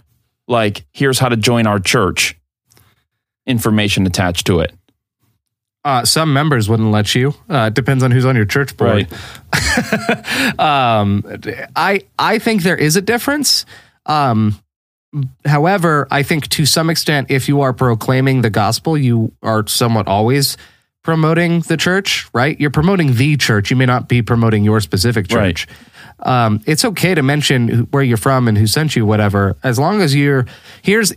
like 0.49 0.85
here's 0.93 1.19
how 1.19 1.29
to 1.29 1.37
join 1.37 1.67
our 1.67 1.79
church 1.79 2.37
information 3.47 4.07
attached 4.07 4.47
to 4.47 4.61
it? 4.61 4.75
Uh, 5.85 6.05
some 6.05 6.33
members 6.33 6.69
wouldn't 6.69 6.91
let 6.91 7.15
you. 7.15 7.35
Uh, 7.49 7.69
it 7.69 7.75
depends 7.75 8.05
on 8.05 8.11
who's 8.11 8.27
on 8.27 8.37
your 8.37 8.45
church 8.45 8.77
board. 8.77 9.09
um, 10.59 11.25
I 11.77 12.03
I 12.19 12.39
think 12.39 12.63
there 12.63 12.77
is 12.77 12.97
a 12.97 13.01
difference. 13.03 13.65
Um, 14.07 14.61
however, 15.47 16.07
I 16.11 16.23
think 16.23 16.49
to 16.49 16.67
some 16.67 16.91
extent, 16.91 17.31
if 17.31 17.49
you 17.49 17.63
are 17.63 17.73
proclaiming 17.73 18.43
the 18.43 18.51
gospel, 18.51 18.97
you 18.99 19.33
are 19.43 19.67
somewhat 19.67 20.07
always 20.07 20.57
promoting 21.03 21.61
the 21.61 21.77
church, 21.79 22.29
right? 22.35 22.61
You're 22.61 22.71
promoting 22.71 23.15
the 23.15 23.37
church. 23.39 23.71
You 23.71 23.77
may 23.77 23.87
not 23.87 24.07
be 24.09 24.21
promoting 24.23 24.65
your 24.65 24.81
specific 24.81 25.33
Right. 25.33 25.57
church. 25.57 25.67
Um, 26.21 26.61
it's 26.67 26.85
okay 26.85 27.15
to 27.15 27.23
mention 27.23 27.89
where 27.91 28.03
you're 28.03 28.19
from 28.19 28.47
and 28.49 28.59
who 28.59 28.67
sent 28.67 28.95
you, 28.95 29.07
whatever, 29.07 29.57
as 29.63 29.79
long 29.79 30.03
as 30.03 30.15
you're. 30.15 30.45
Here's 30.83 31.15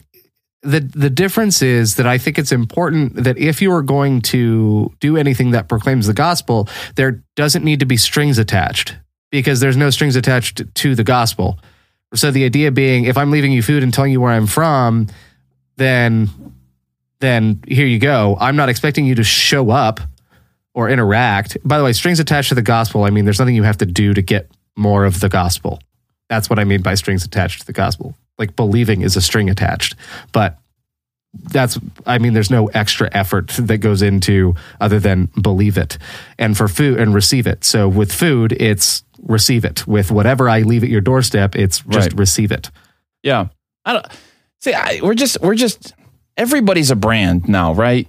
the 0.63 0.79
the 0.79 1.09
difference 1.09 1.61
is 1.61 1.95
that 1.95 2.07
I 2.07 2.17
think 2.17 2.39
it's 2.39 2.51
important 2.51 3.23
that 3.23 3.37
if 3.37 3.61
you 3.61 3.71
are 3.73 3.81
going 3.81 4.21
to 4.21 4.91
do 4.99 5.17
anything 5.17 5.51
that 5.51 5.67
proclaims 5.67 6.07
the 6.07 6.13
gospel, 6.13 6.69
there 6.95 7.23
doesn't 7.35 7.63
need 7.63 7.81
to 7.81 7.85
be 7.85 7.97
strings 7.97 8.37
attached 8.37 8.95
because 9.29 9.59
there's 9.59 9.77
no 9.77 9.89
strings 9.89 10.15
attached 10.15 10.63
to 10.75 10.95
the 10.95 11.03
gospel. 11.03 11.59
So 12.15 12.31
the 12.31 12.45
idea 12.45 12.71
being, 12.71 13.05
if 13.05 13.17
I'm 13.17 13.31
leaving 13.31 13.51
you 13.51 13.61
food 13.61 13.83
and 13.83 13.93
telling 13.93 14.11
you 14.11 14.21
where 14.21 14.31
I'm 14.31 14.47
from, 14.47 15.07
then 15.75 16.29
then 17.19 17.61
here 17.67 17.87
you 17.87 17.99
go. 17.99 18.37
I'm 18.39 18.55
not 18.55 18.69
expecting 18.69 19.05
you 19.05 19.15
to 19.15 19.23
show 19.23 19.69
up 19.69 19.99
or 20.73 20.89
interact. 20.89 21.57
By 21.63 21.77
the 21.77 21.83
way, 21.83 21.93
strings 21.93 22.19
attached 22.19 22.49
to 22.49 22.55
the 22.55 22.61
gospel, 22.61 23.03
I 23.03 23.09
mean 23.09 23.25
there's 23.25 23.39
nothing 23.39 23.55
you 23.55 23.63
have 23.63 23.77
to 23.79 23.85
do 23.85 24.13
to 24.13 24.21
get 24.21 24.49
more 24.77 25.03
of 25.03 25.19
the 25.19 25.29
gospel. 25.29 25.79
That's 26.29 26.49
what 26.49 26.57
I 26.57 26.63
mean 26.63 26.81
by 26.81 26.95
strings 26.95 27.25
attached 27.25 27.61
to 27.61 27.65
the 27.65 27.73
gospel. 27.73 28.15
Like 28.37 28.55
believing 28.55 29.01
is 29.01 29.15
a 29.15 29.21
string 29.21 29.49
attached, 29.49 29.95
but 30.31 30.57
that's 31.33 31.79
I 32.05 32.17
mean 32.19 32.33
there's 32.33 32.51
no 32.51 32.67
extra 32.67 33.09
effort 33.11 33.47
that 33.59 33.79
goes 33.79 34.01
into 34.01 34.55
other 34.79 34.99
than 34.99 35.29
believe 35.41 35.77
it. 35.77 35.97
And 36.37 36.55
for 36.57 36.67
food 36.67 36.99
and 36.99 37.13
receive 37.13 37.47
it. 37.47 37.63
So 37.63 37.87
with 37.89 38.11
food, 38.11 38.51
it's 38.53 39.03
receive 39.21 39.65
it. 39.65 39.87
With 39.87 40.11
whatever 40.11 40.47
I 40.49 40.61
leave 40.61 40.83
at 40.83 40.89
your 40.89 41.01
doorstep, 41.01 41.55
it's 41.55 41.79
just 41.89 42.11
Right. 42.11 42.19
receive 42.19 42.51
it. 42.51 42.69
Yeah. 43.23 43.47
I 43.85 43.93
don't 43.93 44.05
see 44.61 44.73
I, 44.73 44.99
we're 45.01 45.13
just 45.15 45.39
we're 45.41 45.55
just 45.55 45.93
everybody's 46.37 46.91
a 46.91 46.95
brand 46.95 47.47
now, 47.47 47.73
right? 47.73 48.07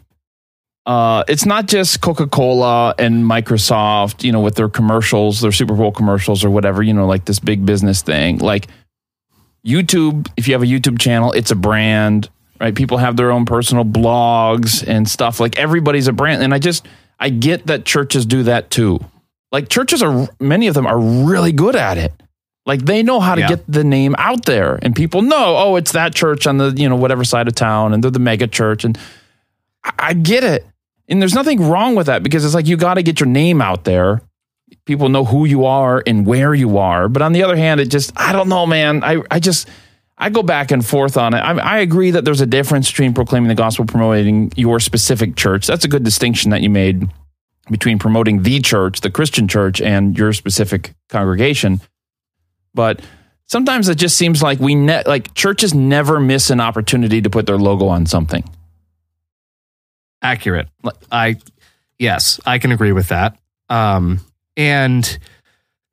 Uh, 0.86 1.24
it's 1.28 1.46
not 1.46 1.66
just 1.66 2.02
Coca-Cola 2.02 2.94
and 2.98 3.24
Microsoft, 3.24 4.22
you 4.22 4.32
know, 4.32 4.40
with 4.40 4.54
their 4.56 4.68
commercials, 4.68 5.40
their 5.40 5.50
Super 5.52 5.74
Bowl 5.74 5.92
commercials 5.92 6.44
or 6.44 6.50
whatever, 6.50 6.82
you 6.82 6.92
know, 6.92 7.06
like 7.06 7.24
this 7.24 7.38
big 7.38 7.64
business 7.64 8.02
thing. 8.02 8.36
Like 8.38 8.66
YouTube, 9.64 10.28
if 10.36 10.46
you 10.48 10.54
have 10.54 10.62
a 10.62 10.66
YouTube 10.66 10.98
channel, 11.00 11.32
it's 11.32 11.50
a 11.50 11.54
brand, 11.56 12.28
right? 12.60 12.74
People 12.74 12.98
have 12.98 13.16
their 13.16 13.30
own 13.30 13.46
personal 13.46 13.84
blogs 13.84 14.86
and 14.86 15.08
stuff. 15.08 15.40
Like 15.40 15.58
everybody's 15.58 16.08
a 16.08 16.12
brand. 16.12 16.42
And 16.42 16.52
I 16.52 16.58
just 16.58 16.86
I 17.18 17.30
get 17.30 17.66
that 17.68 17.84
churches 17.84 18.26
do 18.26 18.42
that 18.44 18.70
too. 18.70 19.00
Like 19.52 19.68
churches 19.68 20.02
are 20.02 20.28
many 20.40 20.66
of 20.66 20.74
them 20.74 20.86
are 20.86 20.98
really 20.98 21.52
good 21.52 21.76
at 21.76 21.96
it. 21.96 22.12
Like 22.66 22.84
they 22.84 23.02
know 23.02 23.20
how 23.20 23.34
to 23.34 23.42
Yeah. 23.42 23.48
get 23.48 23.64
the 23.70 23.84
name 23.84 24.14
out 24.18 24.44
there 24.46 24.78
and 24.82 24.94
people 24.96 25.22
know, 25.22 25.56
oh, 25.56 25.76
it's 25.76 25.92
that 25.92 26.14
church 26.14 26.46
on 26.46 26.58
the, 26.58 26.70
you 26.76 26.88
know, 26.88 26.96
whatever 26.96 27.24
side 27.24 27.46
of 27.48 27.54
town 27.54 27.92
and 27.94 28.02
they're 28.02 28.10
the 28.10 28.18
mega 28.18 28.46
church. 28.46 28.84
And 28.84 28.98
I, 29.84 29.92
I 29.98 30.12
get 30.14 30.44
it. 30.44 30.66
And 31.08 31.20
there's 31.20 31.34
nothing 31.34 31.68
wrong 31.68 31.94
with 31.94 32.06
that 32.06 32.22
because 32.22 32.44
it's 32.44 32.54
like 32.54 32.66
you 32.66 32.76
got 32.78 32.94
to 32.94 33.02
get 33.02 33.20
your 33.20 33.28
name 33.28 33.60
out 33.60 33.84
there. 33.84 34.22
People 34.84 35.08
know 35.08 35.24
who 35.24 35.44
you 35.44 35.64
are 35.64 36.02
and 36.06 36.26
where 36.26 36.54
you 36.54 36.78
are. 36.78 37.08
But 37.08 37.22
on 37.22 37.32
the 37.32 37.42
other 37.42 37.56
hand, 37.56 37.80
it 37.80 37.86
just 37.86 38.12
I 38.16 38.32
don't 38.32 38.48
know, 38.48 38.66
man. 38.66 39.02
I 39.02 39.22
I 39.30 39.40
just 39.40 39.68
I 40.16 40.30
go 40.30 40.42
back 40.42 40.70
and 40.70 40.84
forth 40.84 41.16
on 41.16 41.34
it. 41.34 41.38
I, 41.38 41.58
I 41.58 41.78
agree 41.78 42.12
that 42.12 42.24
there's 42.24 42.40
a 42.40 42.46
difference 42.46 42.90
between 42.90 43.14
proclaiming 43.14 43.48
the 43.48 43.54
gospel, 43.54 43.84
promoting 43.84 44.52
your 44.56 44.78
specific 44.80 45.36
church. 45.36 45.66
That's 45.66 45.84
a 45.84 45.88
good 45.88 46.04
distinction 46.04 46.50
that 46.50 46.62
you 46.62 46.70
made 46.70 47.08
between 47.70 47.98
promoting 47.98 48.42
the 48.42 48.60
church, 48.60 49.00
the 49.00 49.10
Christian 49.10 49.48
church, 49.48 49.80
and 49.80 50.16
your 50.16 50.32
specific 50.32 50.94
congregation. 51.08 51.80
But 52.74 53.00
sometimes 53.46 53.88
it 53.88 53.96
just 53.96 54.16
seems 54.16 54.42
like 54.42 54.60
we 54.60 54.74
ne- 54.74 55.02
like 55.06 55.34
churches 55.34 55.74
never 55.74 56.20
miss 56.20 56.50
an 56.50 56.60
opportunity 56.60 57.20
to 57.22 57.30
put 57.30 57.46
their 57.46 57.58
logo 57.58 57.88
on 57.88 58.06
something. 58.06 58.44
Accurate. 60.22 60.68
I 61.10 61.36
yes, 61.98 62.40
I 62.46 62.58
can 62.58 62.72
agree 62.72 62.92
with 62.92 63.08
that. 63.08 63.36
Um, 63.68 64.20
and 64.56 65.18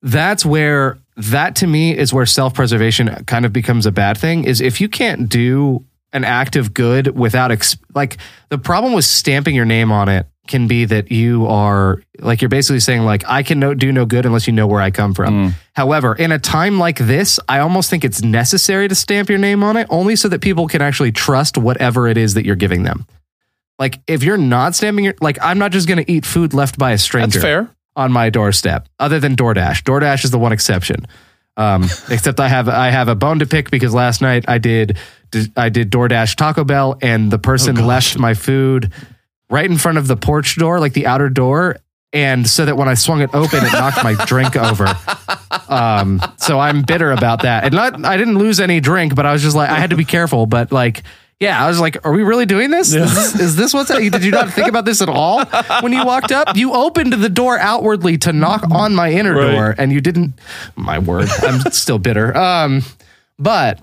that's 0.02 0.46
where 0.46 0.98
that 1.18 1.56
to 1.58 1.68
me 1.68 1.96
is 1.96 2.14
where 2.14 2.26
self-preservation 2.26 3.26
kind 3.26 3.46
of 3.46 3.54
becomes 3.54 3.86
a 3.86 3.92
bad 3.92 4.18
thing 4.18 4.44
is 4.46 4.62
if 4.62 4.82
you 4.82 4.90
can't 4.90 5.30
do 5.30 5.86
an 6.14 6.24
act 6.24 6.56
of 6.56 6.74
good 6.74 7.16
without 7.18 7.52
ex- 7.52 7.78
like 7.94 8.18
the 8.50 8.58
problem 8.58 8.94
with 8.94 9.06
stamping 9.06 9.56
your 9.56 9.66
name 9.66 9.92
on 9.92 10.10
it 10.10 10.26
can 10.48 10.68
be 10.68 10.86
that 10.86 11.12
you 11.12 11.46
are 11.48 12.02
like 12.20 12.42
you're 12.42 12.50
basically 12.50 12.80
saying 12.80 13.04
like 13.04 13.24
I 13.28 13.44
can 13.44 13.60
no, 13.60 13.74
do 13.74 13.92
no 13.92 14.06
good 14.06 14.26
unless 14.26 14.48
you 14.48 14.54
know 14.54 14.68
where 14.68 14.82
I 14.82 14.92
come 14.92 15.14
from. 15.14 15.50
Mm. 15.50 15.54
However, 15.74 16.16
in 16.16 16.32
a 16.32 16.40
time 16.40 16.80
like 16.80 16.98
this, 16.98 17.40
I 17.48 17.60
almost 17.60 17.90
think 17.90 18.04
it's 18.04 18.22
necessary 18.22 18.88
to 18.88 18.96
stamp 18.96 19.30
your 19.30 19.38
name 19.38 19.64
on 19.64 19.78
it 19.78 19.88
only 19.90 20.16
so 20.16 20.28
that 20.30 20.42
people 20.42 20.68
can 20.68 20.82
actually 20.82 21.12
trust 21.12 21.58
whatever 21.58 22.08
it 22.08 22.18
is 22.18 22.34
that 22.34 22.46
you're 22.46 22.56
giving 22.56 22.84
them. 22.84 23.06
Like 23.80 24.00
if 24.08 24.24
you're 24.24 24.38
not 24.38 24.76
stamping 24.76 25.06
your 25.06 25.16
like 25.22 25.38
I'm 25.42 25.58
not 25.58 25.72
just 25.72 25.88
going 25.88 26.04
to 26.04 26.12
eat 26.12 26.26
food 26.26 26.54
left 26.54 26.78
by 26.78 26.92
a 26.92 26.98
stranger 26.98 27.40
That's 27.40 27.44
fair. 27.44 27.70
On 27.96 28.12
my 28.12 28.30
doorstep 28.30 28.88
other 29.00 29.20
than 29.20 29.36
DoorDash. 29.36 29.84
DoorDash 29.84 30.24
is 30.24 30.32
the 30.32 30.40
one 30.40 30.52
exception. 30.52 31.08
Um, 31.58 31.84
except 32.10 32.40
I 32.40 32.48
have 32.48 32.70
I 32.70 32.90
have 32.90 33.08
a 33.08 33.16
bone 33.16 33.40
to 33.40 33.46
pick 33.46 33.70
because 33.70 33.94
last 33.94 34.22
night 34.22 34.46
I 34.48 34.58
did 34.58 34.98
I 35.56 35.70
did 35.70 35.92
DoorDash 35.92 36.36
Taco 36.36 36.64
Bell 36.64 36.98
and 37.02 37.32
the 37.32 37.40
person 37.40 37.76
left 37.76 38.18
my 38.18 38.34
food 38.34 38.92
right 39.50 39.70
in 39.70 39.78
front 39.78 39.98
of 39.98 40.08
the 40.08 40.16
porch 40.16 40.56
door, 40.58 40.80
like 40.80 40.94
the 40.94 41.08
outer 41.08 41.30
door, 41.30 41.78
and 42.14 42.48
so 42.48 42.66
that 42.66 42.78
when 42.78 42.88
I 42.88 42.94
swung 42.94 43.22
it 43.22 43.30
open, 43.34 43.64
it 43.64 43.74
knocked 43.74 44.04
my 44.04 44.14
drink 44.26 44.56
over. 44.56 44.88
Um, 45.68 46.22
so 46.38 46.60
I'm 46.60 46.82
bitter 46.82 47.12
about 47.12 47.44
that. 47.44 47.66
And 47.66 47.74
not 47.74 48.06
I 48.06 48.18
didn't 48.18 48.38
lose 48.38 48.60
any 48.60 48.80
drink, 48.80 49.16
but 49.16 49.26
I 49.26 49.34
was 49.34 49.42
just 49.42 49.56
like 49.56 49.70
I 49.70 49.80
had 49.80 49.92
to 49.92 49.98
be 49.98 50.06
careful. 50.06 50.46
But 50.46 50.72
like. 50.72 51.04
Yeah, 51.42 51.62
I 51.62 51.68
was 51.68 51.80
like, 51.80 52.06
"Are 52.06 52.12
we 52.14 52.22
really 52.24 52.46
doing 52.46 52.70
this? 52.70 52.94
Is 52.94 53.16
this, 53.16 53.40
is 53.40 53.56
this 53.56 53.74
what's? 53.74 53.90
Did 53.90 54.24
you 54.24 54.30
not 54.32 54.52
think 54.54 54.68
about 54.68 54.86
this 54.86 55.02
at 55.02 55.10
all 55.10 55.44
when 55.82 55.92
you 55.92 56.06
walked 56.06 56.32
up? 56.32 56.56
You 56.56 56.74
opened 56.74 57.14
the 57.14 57.30
door 57.30 57.58
outwardly 57.58 58.18
to 58.20 58.32
knock 58.32 58.64
on 58.72 58.94
my 58.94 59.12
inner 59.12 59.36
Right. 59.36 59.52
door, 59.52 59.76
and 59.78 59.92
you 59.92 60.02
didn't. 60.02 60.36
My 60.76 61.00
word, 61.00 61.28
I'm 61.42 61.60
still 61.72 61.98
bitter. 61.98 62.38
Um, 62.38 62.84
but 63.40 63.80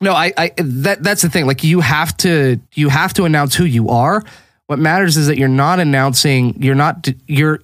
no, 0.00 0.14
I, 0.14 0.32
I 0.36 0.50
that 0.58 1.02
that's 1.04 1.22
the 1.22 1.30
thing. 1.30 1.46
Like 1.46 1.62
you 1.62 1.78
have 1.80 2.16
to 2.18 2.58
you 2.74 2.88
have 2.88 3.14
to 3.14 3.24
announce 3.24 3.54
who 3.54 3.64
you 3.64 3.90
are. 3.90 4.24
What 4.66 4.80
matters 4.80 5.16
is 5.16 5.28
that 5.28 5.38
you're 5.38 5.46
not 5.48 5.78
announcing. 5.78 6.60
You're 6.60 6.74
not. 6.74 7.06
You're. 7.28 7.60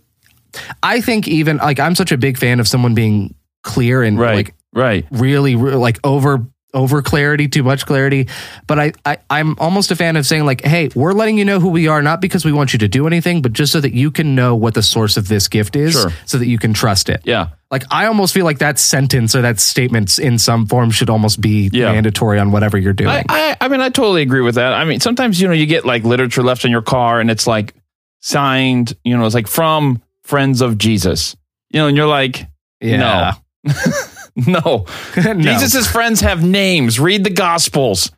I 0.84 1.00
think 1.00 1.26
even 1.26 1.56
like 1.56 1.80
I'm 1.80 1.96
such 1.96 2.12
a 2.12 2.16
big 2.16 2.38
fan 2.38 2.60
of 2.60 2.68
someone 2.68 2.94
being 2.94 3.34
clear 3.64 4.02
and 4.04 4.18
Right. 4.20 4.34
like 4.36 4.54
right. 4.72 5.04
really, 5.10 5.56
re- 5.56 5.74
like 5.74 5.98
over 6.04 6.46
over 6.72 7.02
clarity, 7.02 7.48
too 7.48 7.62
much 7.62 7.84
clarity. 7.86 8.28
But 8.66 8.78
I, 8.78 8.92
I 9.04 9.18
I'm 9.28 9.58
almost 9.58 9.90
a 9.90 9.96
fan 9.96 10.16
of 10.16 10.24
saying 10.26 10.44
like, 10.46 10.62
hey, 10.64 10.88
we're 10.94 11.12
letting 11.12 11.36
you 11.38 11.44
know 11.44 11.58
who 11.60 11.68
we 11.68 11.88
are, 11.88 12.00
not 12.02 12.20
because 12.20 12.44
we 12.44 12.52
want 12.52 12.72
you 12.72 12.78
to 12.80 12.88
do 12.88 13.06
anything, 13.06 13.42
but 13.42 13.52
just 13.52 13.72
so 13.72 13.80
that 13.80 13.92
you 13.92 14.10
can 14.10 14.34
know 14.34 14.54
what 14.54 14.74
the 14.74 14.82
source 14.82 15.16
of 15.16 15.28
this 15.28 15.48
gift 15.48 15.74
is, 15.76 15.92
Sure. 15.92 16.10
so 16.26 16.38
that 16.38 16.46
you 16.46 16.58
can 16.58 16.72
trust 16.72 17.08
it. 17.08 17.20
Yeah. 17.24 17.48
Like 17.70 17.84
I 17.90 18.06
almost 18.06 18.34
feel 18.34 18.44
like 18.44 18.58
that 18.58 18.78
sentence 18.78 19.34
or 19.34 19.42
that 19.42 19.58
statement 19.60 20.18
in 20.18 20.38
some 20.38 20.66
form 20.66 20.90
should 20.90 21.10
almost 21.10 21.40
be 21.40 21.70
Yeah. 21.72 21.92
mandatory 21.92 22.38
on 22.38 22.50
whatever 22.52 22.78
you're 22.78 22.92
doing. 22.92 23.10
I, 23.10 23.24
I, 23.28 23.56
I 23.62 23.68
mean, 23.68 23.80
I 23.80 23.88
totally 23.90 24.22
agree 24.22 24.40
with 24.42 24.54
that. 24.56 24.72
I 24.72 24.84
mean, 24.84 25.00
sometimes, 25.00 25.40
you 25.40 25.48
know, 25.48 25.54
you 25.54 25.66
get 25.66 25.84
like 25.84 26.04
literature 26.04 26.42
left 26.42 26.64
in 26.64 26.70
your 26.70 26.82
car 26.82 27.20
and 27.20 27.30
it's 27.30 27.46
like 27.46 27.74
signed, 28.20 28.94
you 29.04 29.16
know, 29.16 29.24
it's 29.26 29.34
like 29.34 29.48
from 29.48 30.02
Friends 30.22 30.60
of 30.60 30.78
Jesus, 30.78 31.34
you 31.70 31.80
know, 31.80 31.88
and 31.88 31.96
you're 31.96 32.06
like, 32.06 32.46
yeah. 32.80 33.34
no, 33.64 33.72
no. 34.46 34.86
Jesus' 35.16 35.90
friends 35.90 36.20
have 36.20 36.44
names. 36.44 37.00
Read 37.00 37.24
the 37.24 37.30
Gospels. 37.30 38.10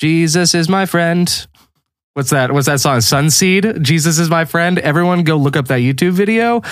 Jesus 0.00 0.54
is 0.54 0.68
my 0.68 0.86
friend. 0.86 1.46
What's 2.14 2.30
that? 2.30 2.52
What's 2.52 2.66
that 2.66 2.80
song? 2.80 2.98
Sonseed. 2.98 3.82
Jesus 3.82 4.18
is 4.18 4.30
my 4.30 4.44
friend. 4.44 4.78
Everyone 4.78 5.24
go 5.24 5.36
look 5.36 5.56
up 5.56 5.68
that 5.68 5.80
YouTube 5.80 6.12
video. 6.12 6.62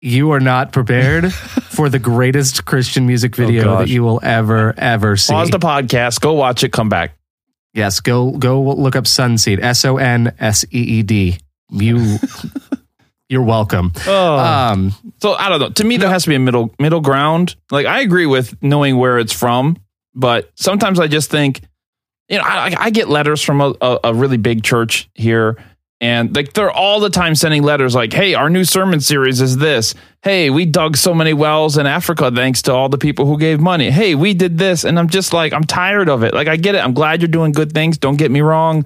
You 0.00 0.32
are 0.32 0.40
not 0.40 0.72
prepared 0.72 1.32
for 1.34 1.88
the 1.88 1.98
greatest 1.98 2.64
Christian 2.64 3.06
music 3.06 3.38
oh, 3.38 3.46
video 3.46 3.74
Oh, 3.74 3.78
that 3.78 3.88
you 3.88 4.02
will 4.02 4.20
ever, 4.22 4.74
ever 4.76 5.16
see. 5.16 5.32
Pause 5.32 5.50
the 5.50 5.58
podcast, 5.58 6.20
go 6.20 6.32
watch 6.32 6.64
it, 6.64 6.72
come 6.72 6.88
back. 6.88 7.16
yes, 7.72 8.00
go 8.00 8.32
go 8.32 8.60
look 8.60 8.96
up 8.96 9.04
Sonseed. 9.04 9.60
S 9.62 9.84
O 9.84 9.96
N 9.96 10.34
S 10.38 10.64
E 10.72 10.78
E 10.78 11.02
D. 11.02 11.38
You 11.70 12.18
you're 13.32 13.42
welcome. 13.42 13.92
Oh. 14.06 14.36
Um 14.38 14.92
So 15.22 15.32
I 15.32 15.48
don't 15.48 15.58
know. 15.58 15.70
To 15.70 15.84
me, 15.84 15.96
there 15.96 16.10
has 16.10 16.24
to 16.24 16.28
be 16.28 16.34
a 16.36 16.38
middle 16.38 16.72
middle 16.78 17.00
ground. 17.00 17.56
Like 17.70 17.86
I 17.86 18.00
agree 18.00 18.26
with 18.26 18.54
knowing 18.62 18.98
where 18.98 19.18
it's 19.18 19.32
from, 19.32 19.78
but 20.14 20.50
sometimes 20.54 21.00
I 21.00 21.08
just 21.08 21.30
think, 21.30 21.62
you 22.28 22.36
know, 22.36 22.44
I, 22.44 22.74
I 22.78 22.90
get 22.90 23.08
letters 23.08 23.42
from 23.42 23.60
a, 23.62 23.74
a, 23.80 23.98
a 24.04 24.14
really 24.14 24.36
big 24.36 24.62
church 24.62 25.08
here, 25.14 25.56
and 26.00 26.34
like 26.36 26.52
they're 26.52 26.70
all 26.70 27.00
the 27.00 27.10
time 27.10 27.34
sending 27.34 27.62
letters 27.62 27.94
like, 27.94 28.12
"Hey, 28.12 28.34
our 28.34 28.50
new 28.50 28.64
sermon 28.64 29.00
series 29.00 29.40
is 29.40 29.56
this. 29.56 29.94
Hey, 30.22 30.50
we 30.50 30.66
dug 30.66 30.96
so 30.96 31.14
many 31.14 31.32
wells 31.32 31.78
in 31.78 31.86
Africa 31.86 32.30
thanks 32.30 32.62
to 32.62 32.72
all 32.72 32.88
the 32.88 32.98
people 32.98 33.24
who 33.26 33.38
gave 33.38 33.60
money. 33.60 33.90
Hey, 33.90 34.14
we 34.14 34.34
did 34.34 34.58
this," 34.58 34.84
and 34.84 34.98
I'm 34.98 35.08
just 35.08 35.32
like, 35.32 35.52
I'm 35.52 35.64
tired 35.64 36.08
of 36.08 36.22
it. 36.22 36.34
Like 36.34 36.48
I 36.48 36.56
get 36.56 36.74
it. 36.74 36.84
I'm 36.84 36.92
glad 36.94 37.22
you're 37.22 37.28
doing 37.28 37.52
good 37.52 37.72
things. 37.72 37.98
Don't 37.98 38.16
get 38.16 38.30
me 38.30 38.40
wrong, 38.40 38.84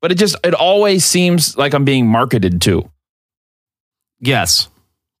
but 0.00 0.10
it 0.12 0.16
just 0.16 0.36
it 0.44 0.54
always 0.54 1.04
seems 1.04 1.56
like 1.58 1.74
I'm 1.74 1.84
being 1.84 2.06
marketed 2.06 2.60
to. 2.62 2.88
Yes. 4.26 4.68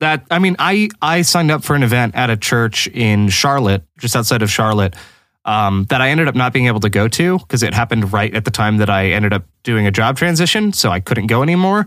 That 0.00 0.26
I 0.30 0.38
mean, 0.38 0.56
I 0.58 0.88
I 1.00 1.22
signed 1.22 1.50
up 1.50 1.62
for 1.64 1.76
an 1.76 1.82
event 1.82 2.14
at 2.14 2.30
a 2.30 2.36
church 2.36 2.88
in 2.88 3.28
Charlotte, 3.28 3.84
just 3.98 4.16
outside 4.16 4.42
of 4.42 4.50
Charlotte, 4.50 4.96
um, 5.44 5.86
that 5.90 6.00
I 6.00 6.10
ended 6.10 6.28
up 6.28 6.34
not 6.34 6.52
being 6.52 6.66
able 6.66 6.80
to 6.80 6.90
go 6.90 7.06
to 7.08 7.38
because 7.38 7.62
it 7.62 7.74
happened 7.74 8.12
right 8.12 8.34
at 8.34 8.44
the 8.44 8.50
time 8.50 8.78
that 8.78 8.90
I 8.90 9.10
ended 9.10 9.32
up 9.32 9.44
doing 9.62 9.86
a 9.86 9.90
job 9.90 10.16
transition, 10.16 10.72
so 10.72 10.90
I 10.90 11.00
couldn't 11.00 11.28
go 11.28 11.42
anymore. 11.42 11.86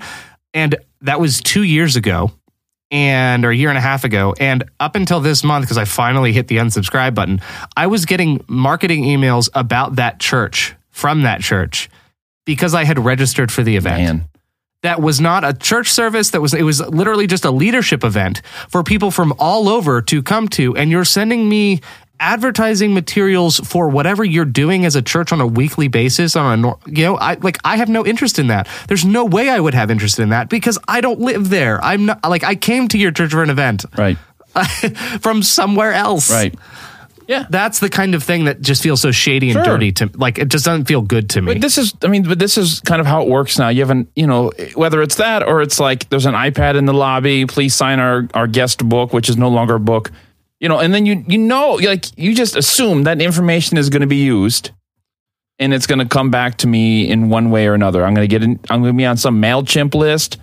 And 0.54 0.76
that 1.02 1.20
was 1.20 1.42
two 1.42 1.64
years 1.64 1.96
ago, 1.96 2.32
and 2.92 3.44
or 3.46 3.50
a 3.50 3.56
year 3.56 3.70
and 3.70 3.78
a 3.78 3.82
half 3.82 4.04
ago. 4.04 4.34
And 4.40 4.64
up 4.80 4.96
until 4.96 5.20
this 5.20 5.44
month, 5.44 5.66
because 5.66 5.78
I 5.78 5.86
finally 5.86 6.34
hit 6.34 6.48
the 6.48 6.58
unsubscribe 6.58 7.14
button, 7.14 7.42
I 7.76 7.88
was 7.88 8.06
getting 8.06 8.44
marketing 8.48 9.04
emails 9.04 9.50
about 9.54 9.96
that 9.98 10.20
church 10.20 10.76
from 10.92 11.24
that 11.24 11.42
church 11.42 11.90
because 12.46 12.74
I 12.74 12.86
had 12.86 12.98
registered 12.98 13.52
for 13.52 13.64
the 13.64 13.76
event 13.76 14.02
Man, 14.02 14.30
that 14.84 15.02
was 15.02 15.20
not 15.20 15.44
a 15.44 15.54
church 15.54 15.92
service 15.92 16.32
that 16.32 16.42
was 16.42 16.54
it 16.54 16.64
was 16.64 16.80
literally 16.88 17.28
just 17.28 17.46
a 17.46 17.52
leadership 17.52 18.04
event 18.04 18.42
for 18.70 18.84
people 18.84 19.12
from 19.12 19.34
all 19.40 19.70
over 19.70 20.02
to 20.02 20.22
come 20.22 20.48
to 20.48 20.76
and 20.76 20.92
you're 20.92 21.06
sending 21.06 21.50
me 21.50 21.82
advertising 22.20 22.94
materials 22.94 23.60
for 23.60 23.90
whatever 23.90 24.24
you're 24.24 24.46
doing 24.46 24.86
as 24.86 24.96
a 24.96 25.02
church 25.02 25.32
on 25.32 25.42
a 25.42 25.48
weekly 25.48 25.88
basis 25.88 26.36
on 26.36 26.66
a 26.66 26.74
you 26.88 27.04
know 27.04 27.18
I 27.18 27.36
like 27.36 27.58
I 27.64 27.78
have 27.78 27.90
no 27.90 28.06
interest 28.06 28.40
in 28.40 28.48
that. 28.48 28.68
There's 28.88 29.06
no 29.06 29.26
way 29.26 29.50
I 29.50 29.60
would 29.60 29.74
have 29.74 29.92
interest 29.92 30.20
in 30.20 30.30
that 30.30 30.50
because 30.50 30.78
I 30.88 31.02
don't 31.02 31.20
live 31.20 31.50
there. 31.50 31.84
I'm 31.84 32.06
not 32.06 32.28
like 32.28 32.44
I 32.44 32.56
came 32.56 32.88
to 32.90 32.98
your 32.98 33.12
church 33.12 33.32
for 33.32 33.44
an 33.44 33.50
event 33.50 33.86
right, 33.98 34.18
from 35.22 35.44
somewhere 35.44 35.94
else. 35.94 36.32
Right. 36.32 36.56
Yeah, 37.28 37.46
that's 37.50 37.80
the 37.80 37.90
kind 37.90 38.16
of 38.16 38.24
thing 38.24 38.46
that 38.46 38.62
just 38.62 38.82
feels 38.82 39.02
so 39.02 39.12
shady 39.12 39.50
and 39.52 39.56
Sure. 39.56 39.64
dirty 39.76 39.92
to 39.94 40.10
like 40.16 40.40
it 40.40 40.48
just 40.48 40.64
doesn't 40.66 40.86
feel 40.86 41.02
good 41.02 41.30
to 41.32 41.42
me 41.42 41.54
But 41.54 41.62
this 41.62 41.78
is, 41.78 41.94
I 42.02 42.08
mean, 42.08 42.24
but 42.24 42.40
this 42.40 42.58
is 42.58 42.80
kind 42.82 43.02
of 43.02 43.06
how 43.08 43.22
it 43.22 43.28
works 43.28 43.60
now. 43.60 43.68
You 43.70 43.82
haven't, 43.82 44.10
you 44.16 44.26
know, 44.28 44.52
whether 44.76 45.02
it's 45.02 45.16
that 45.16 45.44
or 45.44 45.62
it's 45.62 45.78
like 45.80 46.08
there's 46.10 46.26
an 46.26 46.34
iPad 46.36 46.76
in 46.78 46.86
the 46.86 46.94
lobby. 46.94 47.46
Please 47.46 47.76
sign 47.76 48.00
our 48.00 48.28
our 48.34 48.48
guest 48.48 48.88
book, 48.88 49.12
which 49.14 49.28
is 49.30 49.36
no 49.38 49.50
longer 49.50 49.76
a 49.76 49.80
book. 49.80 50.12
You 50.60 50.70
know, 50.70 50.80
and 50.80 50.94
then 50.94 51.06
you 51.06 51.24
you 51.28 51.38
know, 51.38 51.74
like 51.74 52.06
you 52.18 52.34
just 52.34 52.56
assume 52.56 53.04
that 53.04 53.22
information 53.22 53.78
is 53.78 53.90
going 53.90 54.02
to 54.02 54.08
be 54.08 54.24
used, 54.24 54.72
and 55.60 55.74
it's 55.74 55.86
going 55.86 56.00
to 56.00 56.06
come 56.08 56.32
back 56.32 56.58
to 56.60 56.68
me 56.68 57.10
in 57.10 57.30
one 57.30 57.52
way 57.52 57.68
or 57.68 57.74
another. 57.74 58.06
I'm 58.06 58.14
going 58.16 58.28
to 58.28 58.32
get 58.32 58.42
in. 58.42 58.60
I'm 58.70 58.82
going 58.82 58.94
to 58.94 58.98
be 58.98 59.06
on 59.06 59.18
some 59.18 59.42
Mailchimp 59.42 59.94
list. 59.94 60.38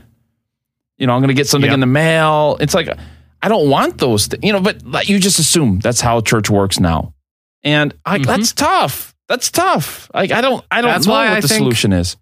You 0.99 1.07
know, 1.09 1.15
I'm 1.15 1.21
going 1.21 1.29
to 1.29 1.35
get 1.35 1.49
something 1.49 1.71
Yep. 1.71 1.75
in 1.75 1.81
the 1.81 1.87
mail. 1.87 2.57
It's 2.61 2.75
like 2.75 2.89
I 3.45 3.49
don't 3.49 3.69
want 3.69 3.99
those, 3.99 4.29
th- 4.29 4.43
you 4.43 4.53
know, 4.53 4.61
but 4.61 5.09
you 5.09 5.19
just 5.19 5.39
assume 5.39 5.79
that's 5.81 6.01
how 6.01 6.21
church 6.23 6.49
works 6.49 6.81
now, 6.81 7.15
and 7.63 7.93
I, 8.05 8.19
that's 8.19 8.53
tough. 8.53 9.15
That's 9.29 9.51
tough. 9.51 10.11
Like 10.15 10.33
I 10.33 10.41
don't, 10.41 10.65
I 10.71 10.81
don't 10.81 10.91
That's 10.93 11.07
know 11.07 11.13
why 11.13 11.29
what 11.29 11.37
I 11.39 11.41
the 11.41 11.49
think- 11.49 11.59
solution 11.59 11.93
is. 11.93 12.17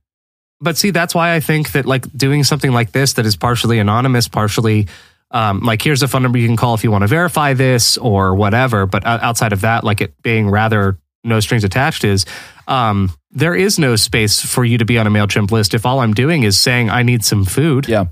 but 0.61 0.77
see 0.77 0.91
that's 0.93 1.13
why 1.15 1.35
i 1.35 1.41
think 1.41 1.73
that 1.73 1.87
like 1.87 2.05
doing 2.17 2.45
something 2.45 2.71
like 2.71 2.93
this 2.93 3.15
that 3.15 3.27
is 3.27 3.35
partially 3.37 3.81
anonymous 3.81 4.29
partially 4.29 4.87
um, 5.33 5.59
like 5.61 5.83
here's 5.83 6.03
a 6.05 6.09
phone 6.09 6.23
number 6.23 6.39
you 6.39 6.47
can 6.47 6.57
call 6.57 6.75
if 6.75 6.85
you 6.85 6.91
want 6.93 7.03
to 7.03 7.09
verify 7.09 7.53
this 7.55 7.99
or 7.99 8.35
whatever 8.37 8.87
but 8.87 9.05
outside 9.05 9.53
of 9.53 9.63
that 9.63 9.83
like 9.83 10.01
it 10.01 10.15
being 10.23 10.49
rather 10.51 10.99
no 11.25 11.41
strings 11.41 11.65
attached 11.65 12.05
is 12.05 12.27
um, 12.69 13.11
there 13.33 13.55
is 13.57 13.79
no 13.79 13.97
space 13.97 14.41
for 14.41 14.65
you 14.65 14.79
to 14.79 14.85
be 14.85 14.99
on 14.99 15.07
a 15.09 15.11
mailchimp 15.11 15.51
list 15.51 15.75
if 15.75 15.85
all 15.85 15.99
i'm 15.99 16.15
doing 16.15 16.45
is 16.45 16.61
saying 16.61 16.89
i 16.91 17.03
need 17.03 17.25
some 17.25 17.45
food 17.45 17.89
Yeah. 17.89 18.05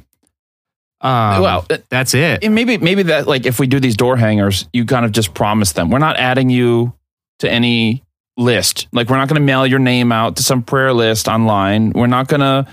Um, 1.01 1.43
Well, 1.43 1.67
uh, 1.71 1.79
that's 1.89 2.15
it. 2.15 2.45
And 2.45 2.55
maybe 2.55 2.79
maybe 2.79 3.05
that 3.05 3.27
like 3.27 3.47
if 3.47 3.59
we 3.59 3.67
do 3.67 3.81
these 3.81 3.97
door 3.97 4.17
hangers, 4.17 4.69
you 4.73 4.85
kind 4.85 5.05
of 5.05 5.13
just 5.13 5.35
promise 5.35 5.73
them. 5.73 5.91
We're 5.91 5.99
not 5.99 6.17
adding 6.17 6.51
you 6.51 6.93
to 7.39 7.51
any 7.51 8.05
list. 8.37 8.87
Like 8.93 9.09
we're 9.09 9.17
not 9.17 9.29
going 9.29 9.41
to 9.41 9.45
mail 9.47 9.67
your 9.67 9.79
name 9.79 10.13
out 10.13 10.37
to 10.37 10.43
some 10.43 10.63
prayer 10.63 10.93
list 10.93 11.29
online. 11.29 11.91
We're 11.91 12.07
not 12.07 12.29
going 12.29 12.41
to 12.41 12.67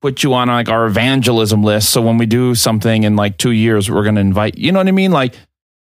put 0.00 0.22
you 0.22 0.34
on 0.34 0.48
like 0.48 0.68
our 0.68 0.86
evangelism 0.86 1.62
list. 1.62 1.90
So 1.90 2.00
when 2.00 2.18
we 2.18 2.26
do 2.26 2.54
something 2.54 3.02
in 3.02 3.16
like 3.16 3.36
2 3.36 3.50
years, 3.50 3.90
we're 3.90 4.02
going 4.02 4.14
to 4.14 4.20
invite, 4.20 4.56
you 4.56 4.72
know 4.72 4.78
what 4.78 4.88
I 4.88 4.92
mean? 4.92 5.10
Like 5.12 5.34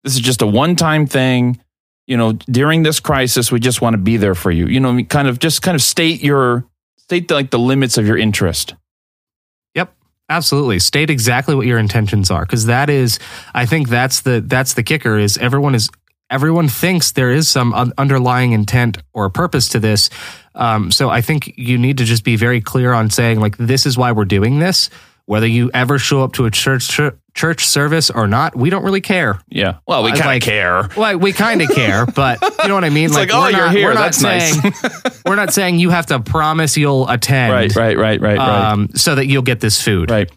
this 0.03 0.15
is 0.15 0.21
just 0.21 0.41
a 0.41 0.47
one-time 0.47 1.07
thing. 1.07 1.59
You 2.07 2.15
know, 2.15 2.33
during 2.33 2.83
this 2.83 2.99
crisis, 3.01 3.51
we 3.51 3.59
just 3.59 3.81
want 3.81 3.93
to 3.95 3.97
be 3.97 4.15
there 4.17 4.33
for 4.33 4.49
you. 4.49 4.65
You 4.67 4.79
know, 4.79 4.89
I 4.89 4.93
mean, 4.93 5.07
kind 5.07 5.27
of 5.27 5.39
just 5.39 5.61
kind 5.61 5.75
of 5.75 5.81
state 5.81 6.23
your 6.23 6.65
state 6.97 7.27
the, 7.27 7.33
like 7.33 7.51
the 7.51 7.59
limits 7.59 7.97
of 7.97 8.07
your 8.07 8.17
interest. 8.17 8.75
Absolutely. 10.30 10.80
State 10.80 11.09
exactly 11.09 11.55
what 11.55 11.65
your 11.65 11.80
intentions 11.80 12.30
are 12.30 12.41
because 12.41 12.65
that 12.65 12.89
is 12.89 13.19
I 13.53 13.65
think 13.65 13.88
that's 13.88 14.21
the 14.21 14.41
that's 14.45 14.73
the 14.73 14.84
kicker 14.84 15.17
is 15.17 15.38
everyone 15.38 15.73
is 15.73 15.89
everyone 16.30 16.67
thinks 16.67 17.13
there 17.13 17.32
is 17.32 17.47
some 17.47 17.73
un- 17.73 17.93
underlying 17.97 18.51
intent 18.51 18.97
or 19.13 19.30
purpose 19.30 19.69
to 19.69 19.80
this. 19.80 20.09
Um, 20.55 20.91
so 20.91 21.09
I 21.09 21.21
think 21.21 21.53
you 21.57 21.78
need 21.78 21.99
to 21.99 22.03
just 22.03 22.23
be 22.23 22.36
very 22.36 22.59
clear 22.59 22.91
on 22.91 23.09
saying 23.09 23.39
like 23.39 23.55
this 23.57 23.86
is 23.86 23.97
why 23.97 24.11
we're 24.11 24.25
doing 24.25 24.59
this. 24.59 24.89
Whether 25.25 25.47
you 25.47 25.71
ever 25.73 25.99
show 25.99 26.23
up 26.23 26.34
to 26.34 26.45
a 26.45 26.51
church 26.51 26.88
church, 27.38 27.65
service 27.65 28.09
or 28.09 28.27
not, 28.27 28.55
we 28.55 28.69
don't 28.69 28.83
really 28.83 28.99
care. 28.99 29.39
Yeah. 29.47 29.77
Well, 29.88 30.03
we 30.03 30.09
kind 30.09 30.21
of 30.21 30.25
like- 30.27 30.41
care. 30.43 30.89
Well, 30.97 31.17
we 31.17 31.31
kind 31.31 31.61
of 31.61 31.69
care, 31.69 32.05
but 32.15 32.41
you 32.41 32.67
know 32.67 32.73
what 32.73 32.83
I 32.83 32.89
mean. 32.89 33.05
It's 33.05 33.13
like, 33.15 33.29
oh, 33.31 33.47
you're 33.47 33.59
not, 33.59 33.71
here. 33.75 33.88
We're 33.88 33.93
not 33.93 34.13
That's 34.13 34.21
nice. 34.21 35.21
we're 35.25 35.35
not 35.35 35.53
saying 35.53 35.79
you 35.79 35.91
have 35.91 36.07
to 36.07 36.19
promise 36.19 36.75
you'll 36.75 37.07
attend, 37.07 37.53
Right, 37.53 37.73
right, 37.75 37.97
right, 37.97 38.19
right, 38.19 38.38
right. 38.38 38.71
um, 38.71 38.89
so 38.95 39.15
that 39.15 39.27
you'll 39.27 39.43
get 39.43 39.61
this 39.61 39.81
food. 39.81 40.11
right. 40.11 40.29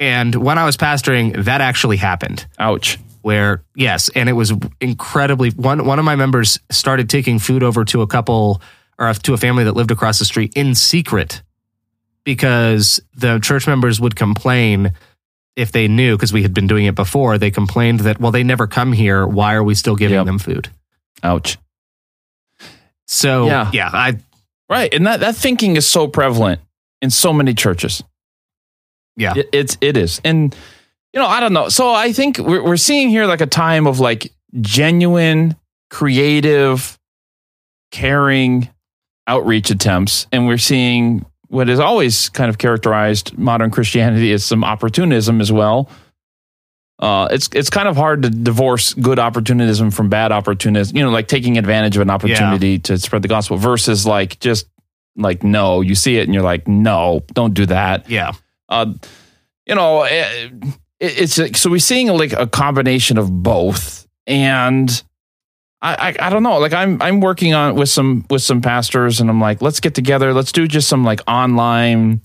And 0.00 0.34
when 0.34 0.58
I 0.58 0.64
was 0.66 0.76
pastoring, 0.76 1.44
that 1.44 1.60
actually 1.60 1.96
happened. 1.96 2.46
Ouch. 2.58 2.98
Where 3.22 3.64
yes, 3.74 4.08
and 4.14 4.28
it 4.28 4.34
was 4.34 4.52
incredibly. 4.80 5.50
One 5.50 5.84
one 5.84 5.98
of 5.98 6.04
my 6.04 6.14
members 6.16 6.60
started 6.70 7.10
taking 7.10 7.38
food 7.40 7.62
over 7.64 7.84
to 7.86 8.02
a 8.02 8.06
couple 8.06 8.60
or 8.98 9.12
to 9.12 9.34
a 9.34 9.36
family 9.36 9.64
that 9.64 9.72
lived 9.74 9.90
across 9.90 10.18
the 10.20 10.24
street 10.24 10.52
in 10.54 10.74
secret 10.76 11.42
because 12.24 13.00
the 13.14 13.38
church 13.40 13.66
members 13.66 14.00
would 14.00 14.16
complain 14.16 14.92
if 15.56 15.72
they 15.72 15.88
knew 15.88 16.16
because 16.16 16.32
we 16.32 16.42
had 16.42 16.52
been 16.54 16.66
doing 16.66 16.84
it 16.86 16.94
before. 16.94 17.38
They 17.38 17.50
complained 17.50 18.00
that 18.00 18.20
well, 18.20 18.30
they 18.32 18.44
never 18.44 18.66
come 18.66 18.92
here. 18.92 19.26
Why 19.26 19.54
are 19.54 19.64
we 19.64 19.74
still 19.74 19.96
giving 19.96 20.16
Yep. 20.16 20.26
them 20.26 20.38
food? 20.38 20.68
Ouch. 21.22 21.56
So 23.06 23.46
Yeah. 23.46 23.70
yeah, 23.72 23.90
I 23.92 24.18
Right. 24.68 24.92
And 24.92 25.06
that, 25.06 25.20
that 25.20 25.36
thinking 25.36 25.76
is 25.76 25.86
so 25.86 26.08
prevalent 26.08 26.60
in 27.00 27.10
so 27.10 27.32
many 27.32 27.54
churches. 27.54 28.02
yeah 29.16 29.34
It, 29.36 29.48
it's, 29.52 29.78
it 29.80 29.96
is. 29.96 30.20
And, 30.24 30.54
you 31.12 31.20
know, 31.20 31.26
I 31.26 31.38
don't 31.40 31.52
know. 31.52 31.68
So 31.68 31.92
I 31.94 32.12
think 32.12 32.38
we're, 32.38 32.62
we're 32.64 32.76
seeing 32.76 33.08
here 33.08 33.26
like 33.26 33.40
a 33.40 33.46
time 33.46 33.86
of 33.86 34.00
like 34.00 34.32
genuine, 34.60 35.54
creative, 35.88 36.98
caring 37.92 38.68
outreach 39.28 39.70
attempts. 39.70 40.26
And 40.32 40.46
we're 40.48 40.58
seeing 40.58 41.24
what 41.56 41.70
is 41.70 41.80
always 41.80 42.28
kind 42.28 42.50
of 42.50 42.58
characterized 42.58 43.36
modern 43.38 43.70
Christianity 43.70 44.30
is 44.30 44.44
some 44.44 44.62
opportunism 44.62 45.40
as 45.40 45.50
well. 45.50 45.88
Uh, 46.98 47.28
it's 47.30 47.48
it's 47.54 47.70
kind 47.70 47.88
of 47.88 47.96
hard 47.96 48.22
to 48.22 48.30
divorce 48.30 48.92
good 48.92 49.18
opportunism 49.18 49.90
from 49.90 50.10
bad 50.10 50.32
opportunism. 50.32 50.94
You 50.94 51.04
know, 51.04 51.10
like 51.10 51.28
taking 51.28 51.56
advantage 51.56 51.96
of 51.96 52.02
an 52.02 52.10
opportunity 52.10 52.78
to 52.80 52.98
spread 52.98 53.22
the 53.22 53.28
gospel 53.28 53.56
versus 53.56 54.06
like 54.06 54.38
just 54.38 54.66
like 55.16 55.42
no, 55.42 55.80
you 55.80 55.94
see 55.94 56.18
it 56.18 56.24
and 56.24 56.34
you're 56.34 56.42
like 56.42 56.68
no, 56.68 57.24
don't 57.32 57.54
do 57.54 57.64
that. 57.66 58.08
yeah 58.10 58.32
Uh, 58.68 58.92
you 59.64 59.74
know, 59.74 60.04
it, 60.04 60.52
it's 61.00 61.58
so 61.58 61.70
we're 61.70 61.78
seeing 61.78 62.08
like 62.08 62.34
a 62.34 62.46
combination 62.46 63.16
of 63.16 63.30
both, 63.42 64.06
and 64.26 65.02
I, 65.82 65.94
I 66.20 66.26
I 66.26 66.30
don't 66.30 66.42
know. 66.42 66.58
Like 66.58 66.72
I'm 66.72 67.00
I'm 67.02 67.20
working 67.20 67.54
on 67.54 67.74
with 67.74 67.88
some 67.88 68.24
with 68.30 68.42
some 68.42 68.60
pastors, 68.62 69.20
and 69.20 69.28
I'm 69.30 69.40
like, 69.40 69.60
let's 69.62 69.80
get 69.80 69.94
together. 69.94 70.32
Let's 70.32 70.52
do 70.52 70.66
just 70.66 70.88
some 70.88 71.04
like 71.04 71.20
online 71.28 72.22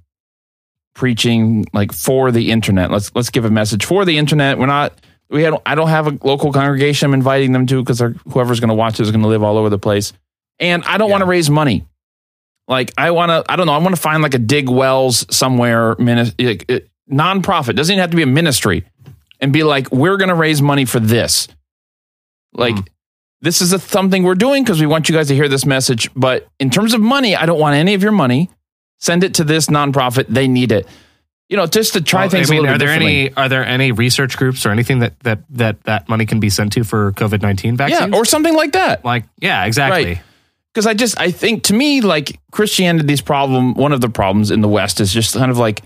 preaching 0.93 1.65
like 1.73 1.91
for 1.93 2.31
the 2.31 2.51
internet. 2.51 2.91
Let's 2.91 3.13
let's 3.15 3.29
give 3.29 3.45
a 3.45 3.49
message 3.49 3.85
for 3.85 4.05
the 4.05 4.17
internet. 4.17 4.57
We're 4.57 4.65
not 4.67 4.93
we 5.29 5.43
had 5.43 5.53
I 5.65 5.75
don't 5.75 5.89
have 5.89 6.07
a 6.07 6.17
local 6.25 6.51
congregation 6.51 7.07
I'm 7.07 7.13
inviting 7.13 7.51
them 7.51 7.65
to 7.67 7.81
because 7.83 7.99
whoever's 8.29 8.59
going 8.59 8.69
to 8.69 8.75
watch 8.75 8.99
it 8.99 9.03
is 9.03 9.11
going 9.11 9.21
to 9.23 9.27
live 9.29 9.43
all 9.43 9.57
over 9.57 9.69
the 9.69 9.79
place, 9.79 10.13
and 10.59 10.83
I 10.85 10.97
don't 10.97 11.09
Yeah. 11.09 11.13
want 11.13 11.21
to 11.21 11.27
raise 11.27 11.49
money. 11.49 11.85
Like 12.67 12.93
I 12.97 13.11
want 13.11 13.29
to 13.31 13.43
I 13.51 13.55
don't 13.55 13.67
know 13.67 13.73
I 13.73 13.77
want 13.79 13.95
to 13.95 14.01
find 14.01 14.21
like 14.23 14.33
a 14.33 14.39
dig 14.39 14.69
wells 14.69 15.25
somewhere 15.33 15.95
minis- 15.95 16.33
like, 16.43 16.65
it- 16.69 16.89
nonprofit 17.11 17.75
doesn't 17.75 17.91
even 17.93 18.01
have 18.01 18.11
to 18.11 18.15
be 18.17 18.23
a 18.23 18.27
ministry, 18.27 18.85
and 19.39 19.51
be 19.51 19.63
like 19.63 19.91
we're 19.91 20.17
going 20.17 20.29
to 20.29 20.35
raise 20.35 20.61
money 20.61 20.85
for 20.85 20.99
this. 20.99 21.47
Like 22.53 22.75
Mhm. 22.75 22.87
This 23.41 23.61
is 23.61 23.73
a 23.73 23.79
something 23.79 24.23
we're 24.23 24.35
doing 24.35 24.63
because 24.63 24.79
we 24.79 24.87
want 24.87 25.09
you 25.09 25.15
guys 25.15 25.27
to 25.29 25.35
hear 25.35 25.47
this 25.47 25.65
message. 25.65 26.09
But 26.15 26.47
in 26.59 26.69
terms 26.69 26.93
of 26.93 27.01
money, 27.01 27.35
I 27.35 27.45
don't 27.45 27.59
want 27.59 27.75
any 27.75 27.93
of 27.93 28.03
your 28.03 28.11
money. 28.11 28.49
Send 28.99 29.23
it 29.23 29.35
to 29.35 29.43
this 29.43 29.67
nonprofit. 29.67 30.27
They 30.27 30.47
need 30.47 30.71
it. 30.71 30.87
You 31.49 31.57
know, 31.57 31.65
just 31.65 31.93
to 31.93 32.01
try 32.01 32.21
Well, 32.21 32.29
things 32.29 32.49
I 32.49 32.55
mean, 32.55 32.67
are 32.67 32.77
there 32.77 32.89
any 32.89 33.33
are 33.33 33.49
there 33.49 33.65
any 33.65 33.91
research 33.91 34.37
groups 34.37 34.65
or 34.65 34.69
anything 34.69 34.99
that 34.99 35.19
that 35.21 35.39
that 35.49 35.83
that 35.83 36.07
money 36.07 36.25
can 36.25 36.39
be 36.39 36.49
sent 36.49 36.71
to 36.73 36.83
for 36.83 37.11
COVID 37.13 37.41
nineteen 37.41 37.75
yeah, 37.77 38.09
or 38.13 38.23
something 38.23 38.55
like 38.55 38.71
that. 38.73 39.03
like 39.03 39.25
yeah, 39.37 39.65
exactly. 39.65 40.05
Right. 40.05 40.21
Because 40.73 40.85
I 40.85 40.93
just 40.93 41.19
I 41.19 41.31
think 41.31 41.63
to 41.63 41.73
me 41.73 41.99
like 41.99 42.39
Christianity's 42.51 43.19
problem, 43.19 43.73
one 43.73 43.91
of 43.91 43.99
the 43.99 44.07
problems 44.07 44.51
in 44.51 44.61
the 44.61 44.69
West 44.69 45.01
is 45.01 45.11
just 45.11 45.35
kind 45.35 45.51
of 45.51 45.57
like 45.57 45.81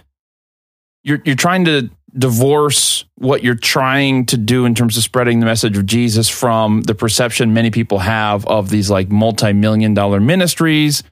you're 1.03 1.21
you're 1.25 1.35
trying 1.35 1.65
to 1.65 1.89
divorce 2.17 3.03
what 3.15 3.43
you're 3.43 3.55
trying 3.55 4.25
to 4.27 4.37
do 4.37 4.65
in 4.65 4.73
terms 4.73 4.95
of 4.97 5.03
spreading 5.03 5.39
the 5.41 5.45
message 5.45 5.77
of 5.77 5.85
Jesus 5.85 6.29
from 6.29 6.81
the 6.83 6.95
perception 6.95 7.53
many 7.53 7.71
people 7.71 7.99
have 7.99 8.45
of 8.47 8.69
these 8.69 8.89
like 8.89 9.09
multi-million 9.09 9.93
dollar 9.93 10.19
ministries 10.19 11.03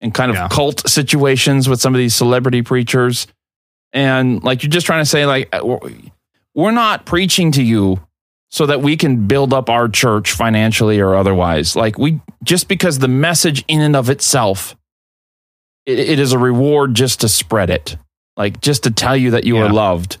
and 0.00 0.14
kind 0.14 0.30
of 0.30 0.36
Yeah. 0.36 0.48
cult 0.48 0.88
situations 0.88 1.68
with 1.68 1.80
some 1.80 1.94
of 1.94 1.98
these 1.98 2.14
celebrity 2.14 2.62
preachers. 2.62 3.26
And 3.92 4.42
like 4.44 4.62
you're 4.62 4.70
just 4.70 4.86
trying 4.86 5.02
to 5.02 5.08
say 5.08 5.26
like 5.26 5.54
uh, 5.54 5.60
we're- 5.64 6.10
we're 6.54 6.70
not 6.70 7.04
preaching 7.04 7.52
to 7.52 7.62
you 7.62 8.00
so 8.50 8.64
that 8.66 8.80
we 8.80 8.96
can 8.96 9.26
build 9.26 9.52
up 9.52 9.68
our 9.68 9.88
church 9.88 10.32
financially 10.32 11.00
or 11.00 11.14
otherwise. 11.14 11.76
Like 11.76 11.98
we 11.98 12.20
just 12.42 12.66
because 12.68 12.98
the 12.98 13.08
message 13.08 13.62
in 13.68 13.80
and 13.80 13.94
of 13.96 14.08
itself 14.08 14.74
it, 15.84 15.98
it 15.98 16.18
is 16.18 16.32
a 16.32 16.38
reward 16.38 16.94
just 16.94 17.20
to 17.20 17.28
spread 17.28 17.68
it. 17.70 17.96
Like 18.36 18.60
just 18.62 18.84
to 18.84 18.90
tell 18.90 19.16
you 19.16 19.30
that 19.32 19.44
you 19.44 19.58
are 19.58 19.70
loved 19.72 20.16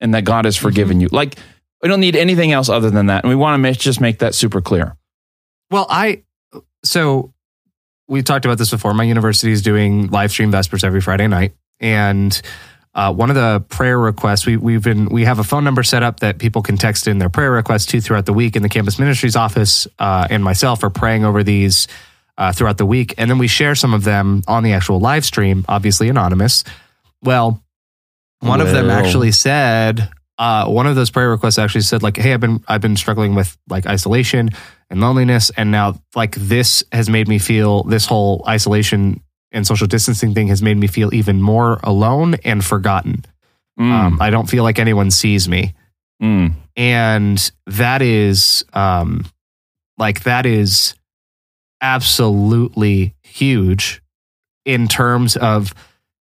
and 0.00 0.14
that 0.14 0.24
god 0.24 0.44
has 0.44 0.56
forgiven 0.56 1.00
you 1.00 1.08
like 1.12 1.36
we 1.82 1.88
don't 1.88 2.00
need 2.00 2.16
anything 2.16 2.52
else 2.52 2.68
other 2.68 2.90
than 2.90 3.06
that 3.06 3.24
and 3.24 3.28
we 3.28 3.36
want 3.36 3.54
to 3.54 3.58
make, 3.58 3.78
just 3.78 4.00
make 4.00 4.18
that 4.18 4.34
super 4.34 4.60
clear 4.60 4.96
Well, 5.70 5.86
I 5.88 6.22
so 6.84 7.32
we 8.08 8.22
talked 8.22 8.44
about 8.44 8.58
this 8.58 8.70
before. 8.70 8.94
My 8.94 9.04
university 9.04 9.52
is 9.52 9.62
doing 9.62 10.08
live 10.08 10.30
stream 10.30 10.50
vespers 10.50 10.82
every 10.82 11.00
Friday 11.00 11.28
night, 11.28 11.52
and 11.78 12.40
uh, 12.94 13.12
one 13.12 13.28
of 13.28 13.36
the 13.36 13.64
prayer 13.68 13.98
requests 13.98 14.46
we 14.46 14.56
we've 14.56 14.82
been 14.82 15.06
we 15.06 15.24
have 15.24 15.38
a 15.38 15.44
phone 15.44 15.62
number 15.62 15.82
set 15.82 16.02
up 16.02 16.20
that 16.20 16.38
people 16.38 16.62
can 16.62 16.76
text 16.76 17.06
in 17.06 17.18
their 17.18 17.28
prayer 17.28 17.50
requests 17.50 17.86
to 17.86 18.00
throughout 18.00 18.26
the 18.26 18.32
week. 18.32 18.56
And 18.56 18.64
the 18.64 18.68
campus 18.68 18.98
ministries 18.98 19.36
office 19.36 19.86
uh, 19.98 20.26
and 20.30 20.42
myself 20.42 20.82
are 20.82 20.90
praying 20.90 21.24
over 21.24 21.42
these 21.42 21.86
uh, 22.38 22.52
throughout 22.52 22.78
the 22.78 22.86
week, 22.86 23.14
and 23.18 23.30
then 23.30 23.38
we 23.38 23.48
share 23.48 23.74
some 23.74 23.92
of 23.92 24.04
them 24.04 24.42
on 24.48 24.62
the 24.62 24.72
actual 24.72 25.00
live 25.00 25.24
stream, 25.24 25.64
obviously 25.68 26.08
anonymous. 26.08 26.64
Well, 27.22 27.62
one 28.40 28.60
of 28.60 28.70
them 28.70 28.90
actually 28.90 29.32
said. 29.32 30.10
Uh, 30.38 30.66
one 30.66 30.86
of 30.86 30.94
those 30.94 31.10
prayer 31.10 31.30
requests 31.30 31.58
actually 31.58 31.80
said, 31.80 32.02
like, 32.02 32.16
"Hey, 32.16 32.32
I've 32.32 32.40
been 32.40 32.62
I've 32.68 32.80
been 32.80 32.96
struggling 32.96 33.34
with 33.34 33.56
like 33.68 33.86
isolation 33.86 34.50
and 34.88 35.00
loneliness, 35.00 35.50
and 35.56 35.72
now 35.72 36.00
like 36.14 36.36
this 36.36 36.84
has 36.92 37.10
made 37.10 37.26
me 37.26 37.38
feel 37.38 37.82
this 37.84 38.06
whole 38.06 38.44
isolation 38.46 39.20
and 39.50 39.66
social 39.66 39.86
distancing 39.86 40.34
thing 40.34 40.48
has 40.48 40.62
made 40.62 40.76
me 40.76 40.86
feel 40.86 41.12
even 41.12 41.42
more 41.42 41.80
alone 41.82 42.36
and 42.44 42.64
forgotten. 42.64 43.24
Mm, 43.80 43.90
Um, 43.92 44.18
I 44.20 44.30
don't 44.30 44.48
feel 44.48 44.62
like 44.62 44.78
anyone 44.78 45.10
sees 45.10 45.48
me, 45.48 45.74
mm. 46.22 46.52
and 46.76 47.50
that 47.66 48.00
is 48.00 48.64
um, 48.74 49.24
like 49.98 50.22
that 50.22 50.46
is 50.46 50.94
absolutely 51.80 53.14
huge 53.22 54.02
in 54.64 54.86
terms 54.86 55.36
of 55.36 55.74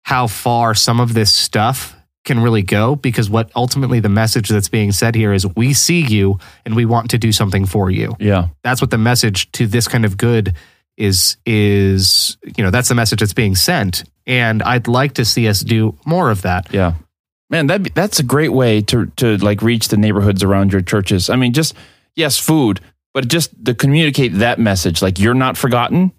how 0.05 0.27
far 0.27 0.73
some 0.73 0.99
of 0.99 1.13
this 1.13 1.33
stuff 1.33 1.96
can 2.27 2.39
really 2.39 2.61
go 2.61 2.95
because 2.95 3.27
what 3.29 3.49
ultimately 3.55 3.99
the 3.99 4.09
message 4.09 4.49
that's 4.49 4.69
being 4.69 4.91
said 4.91 5.15
here 5.15 5.33
is 5.33 5.47
we 5.55 5.73
see 5.73 6.01
you 6.01 6.37
and 6.65 6.75
we 6.75 6.85
want 6.85 7.09
to 7.09 7.17
do 7.17 7.31
something 7.31 7.65
for 7.65 7.89
you 7.89 8.15
yeah 8.19 8.49
that's 8.63 8.81
what 8.81 8.91
the 8.91 8.97
message 8.99 9.51
to 9.53 9.65
this 9.65 9.87
kind 9.87 10.05
of 10.05 10.15
good 10.17 10.53
is 10.97 11.37
is 11.45 12.37
you 12.57 12.63
know 12.63 12.69
that's 12.71 12.89
the 12.89 12.95
message 12.95 13.19
that's 13.19 13.33
being 13.33 13.55
sent 13.55 14.03
and 14.27 14.61
i'd 14.63 14.87
like 14.87 15.13
to 15.13 15.23
see 15.25 15.47
us 15.47 15.61
do 15.61 15.97
more 16.05 16.29
of 16.29 16.41
that 16.43 16.71
Yeah. 16.73 16.93
Man, 17.49 17.67
that 17.67 17.95
that's 17.95 18.19
a 18.19 18.23
great 18.23 18.51
way 18.51 18.81
to 18.81 19.05
to 19.15 19.37
like 19.37 19.61
reach 19.61 19.87
the 19.87 19.95
neighborhoods 19.95 20.43
around 20.43 20.73
your 20.73 20.81
churches. 20.81 21.29
I 21.29 21.37
mean, 21.37 21.53
just 21.53 21.73
yes, 22.13 22.37
food, 22.37 22.81
but 23.13 23.29
just 23.29 23.63
to 23.63 23.73
communicate 23.73 24.33
that 24.39 24.59
message 24.59 25.01
like 25.01 25.17
you're 25.17 25.33
not 25.45 25.55
forgotten. 25.55 26.11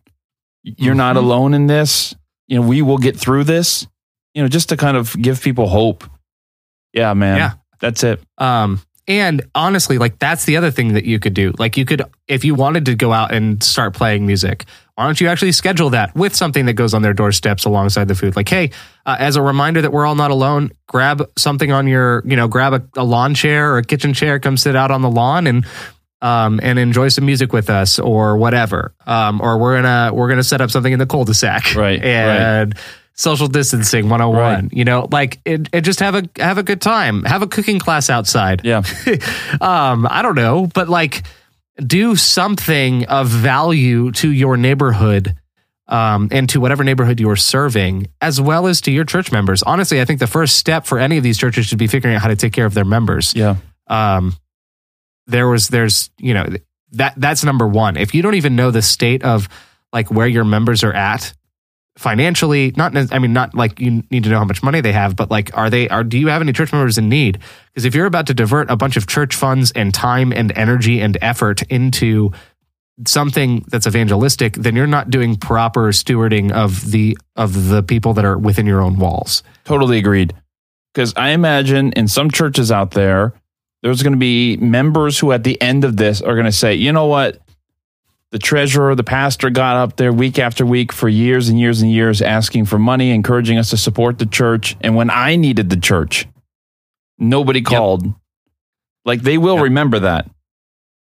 You're 0.65 0.95
not 0.95 1.17
Mhm. 1.17 1.23
alone 1.25 1.53
in 1.53 1.67
this. 1.67 2.15
You 2.47 2.57
know, 2.59 2.67
we 2.67 2.81
will 2.81 2.97
get 2.97 3.15
through 3.15 3.45
this. 3.45 3.87
You 4.35 4.43
know, 4.43 4.49
just 4.49 4.69
to 4.69 4.77
kind 4.77 4.97
of 4.97 5.21
give 5.21 5.43
people 5.43 5.69
hope. 5.69 6.05
Yeah, 6.93 7.15
man. 7.15 7.37
Yeah. 7.37 7.53
That's 7.81 8.03
it. 8.03 8.21
Um, 8.39 8.81
and 9.07 9.43
honestly, 9.55 9.97
like 9.97 10.19
that's 10.19 10.45
the 10.45 10.59
other 10.59 10.71
thing 10.71 10.93
that 10.93 11.05
you 11.05 11.19
could 11.19 11.33
do. 11.33 11.55
Like 11.59 11.77
you 11.77 11.87
could, 11.87 12.03
if 12.27 12.45
you 12.45 12.55
wanted 12.55 12.85
to 12.87 12.95
go 12.95 13.13
out 13.13 13.33
and 13.33 13.63
start 13.63 13.95
playing 13.95 14.27
music, 14.27 14.67
why 14.97 15.05
don't 15.05 15.19
you 15.19 15.29
actually 15.29 15.53
schedule 15.53 15.91
that 15.91 16.15
with 16.15 16.35
something 16.35 16.67
that 16.67 16.75
goes 16.75 16.93
on 16.93 17.01
their 17.01 17.15
doorsteps 17.15 17.65
alongside 17.65 18.09
the 18.09 18.15
food? 18.15 18.37
Like, 18.37 18.49
hey, 18.49 18.71
uh, 19.07 19.17
as 19.19 19.37
a 19.37 19.43
reminder 19.43 19.81
that 19.81 19.93
we're 19.93 20.05
all 20.05 20.15
not 20.15 20.31
alone, 20.31 20.73
grab 20.89 21.31
something 21.39 21.73
on 21.73 21.87
your, 21.87 22.23
you 22.27 22.37
know, 22.37 22.49
grab 22.49 22.75
a, 22.75 23.01
a 23.01 23.05
lawn 23.05 23.35
chair 23.35 23.73
or 23.73 23.79
a 23.79 23.85
kitchen 23.85 24.13
chair, 24.13 24.39
come 24.39 24.59
sit 24.59 24.77
out 24.77 24.91
on 24.91 25.01
the 25.01 25.11
lawn 25.11 25.47
and 25.47 25.65
um, 26.21 26.59
and 26.63 26.79
enjoy 26.79 27.09
some 27.09 27.25
music 27.25 27.53
with 27.53 27.71
us 27.71 27.99
or 27.99 28.37
whatever. 28.37 28.93
Um, 29.07 29.41
or 29.41 29.57
we're 29.59 29.81
gonna 29.81 30.13
we're 30.13 30.29
gonna 30.29 30.43
set 30.43 30.61
up 30.61 30.71
something 30.71 30.93
in 30.93 30.99
the 30.99 31.07
cul-de-sac, 31.07 31.75
Right, 31.77 32.03
And 32.03 32.75
social 33.19 33.49
distancing 33.49 34.09
101. 34.09 34.41
Right. 34.41 34.73
You 34.73 34.85
know, 34.85 35.09
like 35.11 35.41
it, 35.45 35.69
it 35.73 35.81
just 35.83 36.01
have 36.01 36.15
a 36.15 36.23
have 36.39 36.57
a 36.57 36.63
good 36.63 36.81
time. 36.81 37.25
Have 37.25 37.43
a 37.43 37.47
cooking 37.47 37.79
class 37.79 38.09
outside. 38.09 38.63
Yeah. 38.65 38.83
um, 39.61 40.07
I 40.09 40.23
don't 40.23 40.37
know, 40.37 40.69
but 40.73 40.89
like 40.89 41.25
do 41.85 42.17
something 42.17 43.05
of 43.07 43.29
value 43.29 44.13
to 44.13 44.31
your 44.31 44.57
neighborhood 44.57 45.35
um, 45.89 46.29
and 46.31 46.49
to 46.51 46.61
whatever 46.61 46.85
neighborhood 46.85 47.19
you're 47.19 47.37
serving, 47.37 48.09
as 48.21 48.41
well 48.41 48.67
as 48.67 48.81
to 48.83 48.91
your 48.91 49.05
church 49.05 49.33
members. 49.33 49.63
Honestly, 49.63 50.01
I 50.01 50.05
think 50.05 50.21
the 50.21 50.27
first 50.27 50.57
step 50.57 50.87
for 50.87 50.99
any 50.99 51.17
of 51.17 51.25
these 51.25 51.39
churches 51.39 51.67
should 51.67 51.79
be 51.79 51.87
figuring 51.87 52.15
out 52.15 52.23
how 52.23 52.29
to 52.29 52.37
take 52.37 52.53
care 52.53 52.67
of 52.67 52.75
their 52.75 52.85
members. 52.85 53.35
Yeah. 53.35 53.57
Um, 53.89 54.37
there 55.27 55.49
was, 55.49 55.69
there's, 55.69 56.11
you 56.19 56.35
know, 56.35 56.47
that 56.93 57.15
that's 57.17 57.45
number 57.45 57.67
one. 57.67 57.97
If 57.97 58.15
you 58.15 58.23
don't 58.23 58.35
even 58.35 58.55
know 58.55 58.71
the 58.71 58.83
state 58.83 59.25
of 59.25 59.49
like 59.93 60.11
where 60.11 60.27
your 60.27 60.45
members 60.45 60.85
are 60.85 60.93
at 60.93 61.35
financially, 61.99 62.73
not, 62.77 62.97
I 63.13 63.19
mean, 63.19 63.33
not 63.33 63.57
like 63.57 63.81
you 63.81 64.05
need 64.11 64.23
to 64.23 64.31
know 64.31 64.39
how 64.39 64.45
much 64.45 64.63
money 64.63 64.81
they 64.81 64.93
have, 64.93 65.17
but 65.17 65.33
like, 65.33 65.51
are 65.57 65.69
they, 65.69 65.89
are, 65.89 66.05
do 66.05 66.17
you 66.17 66.29
have 66.29 66.41
any 66.41 66.53
church 66.53 66.73
members 66.73 66.97
in 66.97 67.09
need? 67.09 67.41
Because 67.75 67.85
if 67.85 67.93
you're 67.93 68.07
about 68.07 68.29
to 68.29 68.35
divert 68.35 68.71
a 68.71 68.77
bunch 68.77 68.97
of 68.97 69.09
church 69.09 69.35
funds 69.35 69.73
and 69.73 69.93
time 69.93 70.33
and 70.33 70.57
energy 70.57 71.01
and 71.01 71.19
effort 71.21 71.63
into 71.63 72.31
something 73.05 73.65
that's 73.67 73.87
evangelistic, 73.87 74.55
then 74.55 74.77
you're 74.77 74.87
not 74.87 75.11
doing 75.11 75.37
proper 75.37 75.89
stewarding 75.89 76.53
of 76.53 76.89
the 76.93 77.19
of 77.35 77.69
the 77.69 77.83
people 77.83 78.15
that 78.15 78.25
are 78.25 78.39
within 78.39 78.65
your 78.65 78.81
own 78.81 78.97
walls. 78.99 79.43
Totally 79.65 79.99
agreed. 79.99 80.35
Because 80.95 81.13
I 81.17 81.31
imagine 81.31 81.93
in 81.95 82.07
some 82.07 82.31
churches 82.31 82.71
out 82.71 82.93
there, 82.93 83.35
there's 83.83 84.05
going 84.05 84.13
to 84.13 84.19
be 84.19 84.57
members 84.57 85.19
who 85.19 85.33
at 85.33 85.43
the 85.43 85.61
end 85.61 85.85
of 85.85 85.97
this 85.97 86.23
are 86.23 86.35
going 86.35 86.47
to 86.47 86.53
say, 86.53 86.75
you 86.75 86.93
know 86.93 87.07
what? 87.07 87.41
The 88.31 88.39
treasurer, 88.39 88.95
the 88.95 89.05
pastor 89.05 89.49
got 89.49 89.77
up 89.77 89.97
there 89.97 90.13
week 90.13 90.39
after 90.39 90.67
week 90.67 90.93
for 90.93 91.09
years 91.09 91.49
and 91.49 91.59
years 91.59 91.81
and 91.81 91.91
years 91.91 92.21
asking 92.21 92.67
for 92.67 92.79
money, 92.79 93.11
encouraging 93.11 93.57
us 93.59 93.71
to 93.71 93.79
support 93.79 94.19
the 94.19 94.27
church. 94.27 94.77
And 94.83 94.95
when 94.95 95.09
I 95.09 95.37
needed 95.37 95.71
the 95.71 95.79
church, 95.79 96.27
nobody 97.19 97.63
called. 97.63 98.13
Like 99.07 99.23
they 99.23 99.39
will 99.39 99.55
Yep. 99.57 99.65
remember 99.65 99.99
that. 100.01 100.29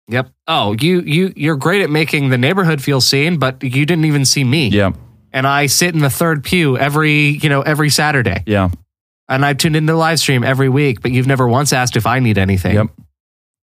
Yep. 0.09 0.31
Oh, 0.49 0.75
you 0.81 1.01
you 1.03 1.33
you're 1.37 1.55
great 1.57 1.83
at 1.83 1.91
making 1.91 2.31
the 2.31 2.39
neighborhood 2.39 2.83
feel 2.83 3.01
seen, 3.01 3.37
but 3.39 3.63
you 3.63 3.87
didn't 3.87 4.05
even 4.05 4.25
see 4.25 4.43
me. 4.43 4.69
Yeah. 4.69 4.91
And 5.33 5.47
I 5.47 5.67
sit 5.67 5.95
in 5.95 6.01
the 6.01 6.11
third 6.11 6.43
pew 6.43 6.77
every, 6.77 7.39
you 7.41 7.49
know, 7.49 7.63
every 7.63 7.89
Saturday. 7.89 8.43
Yeah. 8.47 8.71
And 9.29 9.45
I 9.45 9.55
tuned 9.55 9.77
into 9.77 9.93
the 9.93 9.97
live 9.99 10.19
stream 10.19 10.43
every 10.43 10.69
week, 10.69 11.01
but 11.01 11.13
you've 11.13 11.29
never 11.29 11.47
once 11.49 11.73
asked 11.73 11.97
if 11.97 12.05
I 12.05 12.19
need 12.19 12.37
anything. 12.37 12.75
Yep. 12.75 12.87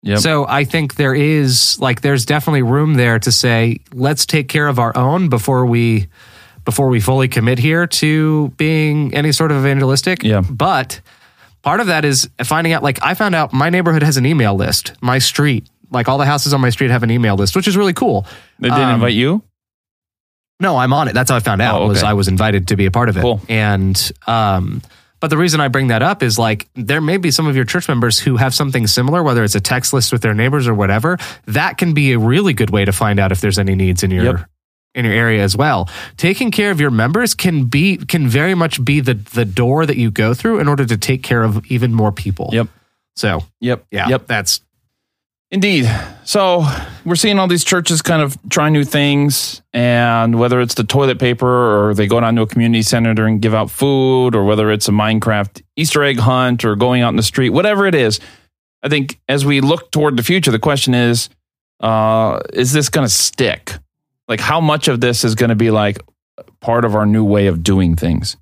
Yep. 0.03 0.19
So 0.19 0.45
I 0.47 0.63
think 0.63 0.95
there 0.95 1.13
is 1.15 1.79
like 1.79 2.01
there's 2.01 2.25
definitely 2.25 2.61
room 2.61 2.93
there 2.93 3.19
to 3.19 3.31
say 3.31 3.79
let's 3.93 4.25
take 4.25 4.47
care 4.47 4.67
of 4.67 4.79
our 4.79 4.95
own 4.95 5.27
before 5.29 5.65
we 5.65 6.07
before 6.65 6.87
we 6.89 6.99
fully 6.99 7.27
commit 7.27 7.59
here 7.59 7.87
to 7.87 8.49
being 8.57 9.13
any 9.13 9.31
sort 9.31 9.51
of 9.51 9.57
evangelistic. 9.57 10.23
Yeah. 10.23 10.41
But 10.41 11.01
part 11.63 11.79
of 11.79 11.87
that 11.87 12.05
is 12.05 12.29
finding 12.43 12.73
out 12.73 12.83
like 12.83 12.99
I 13.03 13.15
found 13.15 13.35
out 13.35 13.53
my 13.53 13.69
neighborhood 13.69 14.03
has 14.03 14.17
an 14.17 14.25
email 14.25 14.55
list. 14.55 14.93
My 15.01 15.17
street, 15.19 15.67
like 15.91 16.07
all 16.07 16.17
the 16.17 16.25
houses 16.25 16.53
on 16.53 16.61
my 16.61 16.69
street 16.69 16.91
have 16.91 17.03
an 17.03 17.11
email 17.11 17.35
list, 17.35 17.55
which 17.55 17.67
is 17.67 17.75
really 17.75 17.93
cool. 17.93 18.25
They 18.59 18.69
didn't 18.69 18.83
Um, 18.83 18.95
invite 18.95 19.13
you? 19.13 19.41
No, 20.59 20.77
I'm 20.77 20.91
on 20.93 21.07
it. 21.07 21.13
That's 21.13 21.29
how 21.29 21.35
I 21.37 21.39
found 21.39 21.61
out. 21.61 21.81
Oh, 21.81 21.87
Was. 21.87 22.03
I 22.03 22.13
was 22.13 22.27
invited 22.27 22.69
to 22.69 22.75
be 22.75 22.85
a 22.85 22.91
part 22.91 23.09
of 23.09 23.17
it. 23.17 23.21
Cool. 23.21 23.41
And 23.47 24.11
um, 24.25 24.81
but 25.19 25.29
the 25.29 25.37
reason 25.37 25.59
I 25.59 25.67
bring 25.67 25.87
that 25.87 26.01
up 26.01 26.21
is 26.23 26.37
like 26.37 26.67
there 26.75 27.01
may 27.01 27.17
be 27.17 27.31
some 27.31 27.47
of 27.47 27.55
your 27.55 27.65
church 27.65 27.87
members 27.87 28.19
who 28.19 28.37
have 28.37 28.53
something 28.53 28.87
similar, 28.87 29.23
whether 29.23 29.43
it's 29.43 29.55
a 29.55 29.59
text 29.61 29.93
list 29.93 30.11
with 30.11 30.21
their 30.21 30.33
neighbors 30.33 30.67
or 30.67 30.73
whatever. 30.73 31.17
That 31.45 31.77
can 31.77 31.93
be 31.93 32.11
a 32.13 32.19
really 32.19 32.53
good 32.53 32.69
way 32.69 32.85
to 32.85 32.91
find 32.91 33.19
out 33.19 33.31
if 33.31 33.41
there's 33.41 33.59
any 33.59 33.75
needs 33.75 34.03
in 34.03 34.11
your 34.11 34.23
Yep. 34.23 34.49
in 34.95 35.05
your 35.05 35.13
area 35.13 35.43
as 35.43 35.55
well. 35.55 35.89
Taking 36.17 36.51
care 36.51 36.71
of 36.71 36.79
your 36.81 36.91
members 36.91 37.33
can 37.35 37.65
be 37.65 37.97
can 37.97 38.27
very 38.27 38.55
much 38.55 38.83
be 38.83 38.99
the 38.99 39.13
the 39.15 39.45
door 39.45 39.85
that 39.85 39.97
you 39.97 40.11
go 40.11 40.33
through 40.33 40.59
in 40.59 40.67
order 40.67 40.85
to 40.85 40.97
take 40.97 41.23
care 41.23 41.43
of 41.43 41.65
even 41.67 41.93
more 41.93 42.11
people. 42.11 42.49
Yep. 42.53 42.67
So 43.15 43.43
Yep. 43.61 43.85
yeah, 43.91 44.09
Yep. 44.09 44.27
that's 44.27 44.61
Indeed. 45.49 45.89
So 46.25 46.65
we're 47.05 47.15
seeing 47.15 47.39
all 47.39 47.47
these 47.47 47.63
churches 47.63 48.01
kind 48.01 48.21
of 48.21 48.37
try 48.49 48.69
new 48.69 48.83
things, 48.83 49.61
and 49.71 50.37
whether 50.37 50.59
it's 50.59 50.73
the 50.73 50.83
toilet 50.83 51.19
paper 51.19 51.47
or 51.47 51.93
they 51.93 52.05
go 52.05 52.19
down 52.19 52.35
to 52.35 52.41
a 52.41 52.47
community 52.47 52.81
center 52.81 53.25
and 53.25 53.41
give 53.41 53.53
out 53.53 53.71
food, 53.71 54.35
or 54.35 54.43
whether 54.43 54.69
it's 54.71 54.89
a 54.89 54.91
Minecraft 54.91 55.61
Easter 55.77 56.03
egg 56.03 56.19
hunt 56.19 56.65
or 56.65 56.75
going 56.75 57.01
out 57.01 57.09
in 57.09 57.15
the 57.15 57.23
street, 57.23 57.51
whatever 57.51 57.85
it 57.85 57.95
is, 57.95 58.19
I 58.83 58.89
think 58.89 59.19
as 59.29 59.45
we 59.45 59.61
look 59.61 59.89
toward 59.91 60.17
the 60.17 60.23
future, 60.23 60.51
the 60.51 60.59
question 60.59 60.93
is, 60.93 61.29
uh, 61.79 62.41
is 62.53 62.73
this 62.73 62.89
going 62.89 63.05
to 63.07 63.13
stick? 63.13 63.73
Like, 64.27 64.41
how 64.41 64.59
much 64.59 64.89
of 64.89 64.99
this 64.99 65.23
is 65.23 65.35
going 65.35 65.49
to 65.49 65.55
be 65.55 65.71
like 65.71 65.99
part 66.59 66.83
of 66.83 66.93
our 66.93 67.05
new 67.05 67.23
way 67.23 67.47
of 67.47 67.63
doing 67.63 67.95
things? 67.95 68.35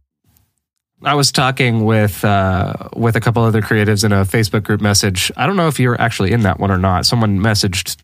I 1.03 1.15
was 1.15 1.31
talking 1.31 1.85
with 1.85 2.23
uh, 2.23 2.73
with 2.95 3.15
a 3.15 3.19
couple 3.19 3.43
other 3.43 3.61
creatives 3.61 4.03
in 4.03 4.11
a 4.11 4.23
Facebook 4.23 4.63
group 4.63 4.81
message. 4.81 5.31
I 5.35 5.45
don't 5.45 5.57
know 5.57 5.67
if 5.67 5.79
you're 5.79 5.99
actually 5.99 6.31
in 6.31 6.41
that 6.41 6.59
one 6.59 6.71
or 6.71 6.77
not. 6.77 7.05
Someone 7.05 7.39
messaged, 7.39 7.97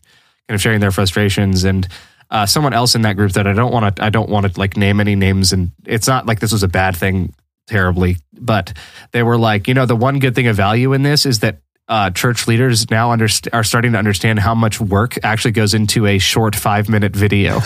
kind 0.48 0.54
of 0.54 0.60
sharing 0.60 0.80
their 0.80 0.90
frustrations, 0.90 1.64
and 1.64 1.88
uh, 2.30 2.46
someone 2.46 2.74
else 2.74 2.94
in 2.94 3.02
that 3.02 3.16
group 3.16 3.32
that 3.32 3.46
I 3.46 3.54
don't 3.54 3.72
want 3.72 3.96
to 3.96 4.04
I 4.04 4.10
don't 4.10 4.28
want 4.28 4.52
to 4.52 4.60
like 4.60 4.76
name 4.76 5.00
any 5.00 5.16
names, 5.16 5.52
and 5.52 5.70
it's 5.86 6.06
not 6.06 6.26
like 6.26 6.40
this 6.40 6.52
was 6.52 6.62
a 6.62 6.68
bad 6.68 6.96
thing 6.96 7.34
terribly, 7.66 8.16
but 8.34 8.74
they 9.12 9.22
were 9.22 9.38
like, 9.38 9.68
you 9.68 9.74
know, 9.74 9.86
the 9.86 9.96
one 9.96 10.18
good 10.18 10.34
thing 10.34 10.46
of 10.46 10.56
value 10.56 10.92
in 10.92 11.02
this 11.02 11.26
is 11.26 11.40
that. 11.40 11.58
Uh, 11.88 12.08
church 12.10 12.46
leaders 12.46 12.90
now 12.90 13.14
underst- 13.14 13.48
are 13.52 13.64
starting 13.64 13.92
to 13.92 13.98
understand 13.98 14.38
how 14.38 14.54
much 14.54 14.80
work 14.80 15.18
actually 15.24 15.50
goes 15.50 15.74
into 15.74 16.06
a 16.06 16.16
short 16.16 16.54
five 16.54 16.88
minute 16.88 17.14
video. 17.14 17.56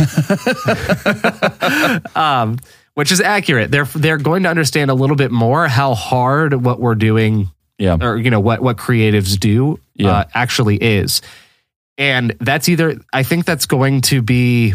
um, 2.16 2.58
which 2.96 3.12
is 3.12 3.20
accurate. 3.20 3.70
They're 3.70 3.84
they're 3.84 4.16
going 4.16 4.42
to 4.44 4.48
understand 4.48 4.90
a 4.90 4.94
little 4.94 5.16
bit 5.16 5.30
more 5.30 5.68
how 5.68 5.94
hard 5.94 6.54
what 6.54 6.80
we're 6.80 6.94
doing, 6.96 7.50
Yeah. 7.78 7.98
or 8.00 8.16
you 8.16 8.30
know 8.30 8.40
what 8.40 8.60
what 8.62 8.76
creatives 8.78 9.38
do, 9.38 9.78
Yeah. 9.94 10.10
uh, 10.10 10.24
actually 10.34 10.76
is, 10.76 11.20
and 11.98 12.34
that's 12.40 12.68
either 12.68 12.98
I 13.12 13.22
think 13.22 13.44
that's 13.44 13.66
going 13.66 14.00
to 14.12 14.22
be 14.22 14.74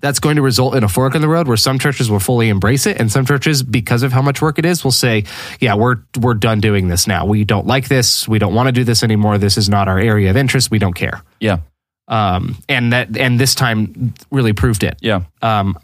that's 0.00 0.18
going 0.20 0.36
to 0.36 0.42
result 0.42 0.74
in 0.74 0.84
a 0.84 0.88
fork 0.88 1.14
in 1.14 1.22
the 1.22 1.28
road 1.28 1.48
where 1.48 1.56
some 1.56 1.78
churches 1.78 2.10
will 2.10 2.20
fully 2.20 2.48
embrace 2.48 2.86
it 2.86 3.00
and 3.00 3.10
some 3.10 3.24
churches 3.24 3.62
because 3.62 4.02
of 4.02 4.12
how 4.12 4.20
much 4.20 4.42
work 4.42 4.58
it 4.58 4.64
is 4.66 4.84
will 4.84 4.90
say 4.90 5.24
yeah 5.58 5.74
we're 5.74 5.96
we're 6.20 6.34
done 6.34 6.60
doing 6.60 6.88
this 6.88 7.06
now 7.06 7.24
we 7.24 7.44
don't 7.44 7.66
like 7.66 7.88
this 7.88 8.28
we 8.28 8.38
don't 8.38 8.52
want 8.54 8.66
to 8.66 8.72
do 8.72 8.84
this 8.84 9.02
anymore 9.02 9.38
this 9.38 9.56
is 9.56 9.68
not 9.70 9.88
our 9.88 9.98
area 9.98 10.28
of 10.28 10.36
interest 10.36 10.70
we 10.70 10.78
don't 10.78 10.92
care 10.92 11.22
Yeah. 11.40 11.58
um 12.08 12.56
and 12.68 12.92
that 12.92 13.16
and 13.16 13.40
this 13.40 13.54
time 13.54 14.12
really 14.30 14.52
proved 14.52 14.84
it 14.84 14.98
Yeah. 15.00 15.22
um, 15.40 15.78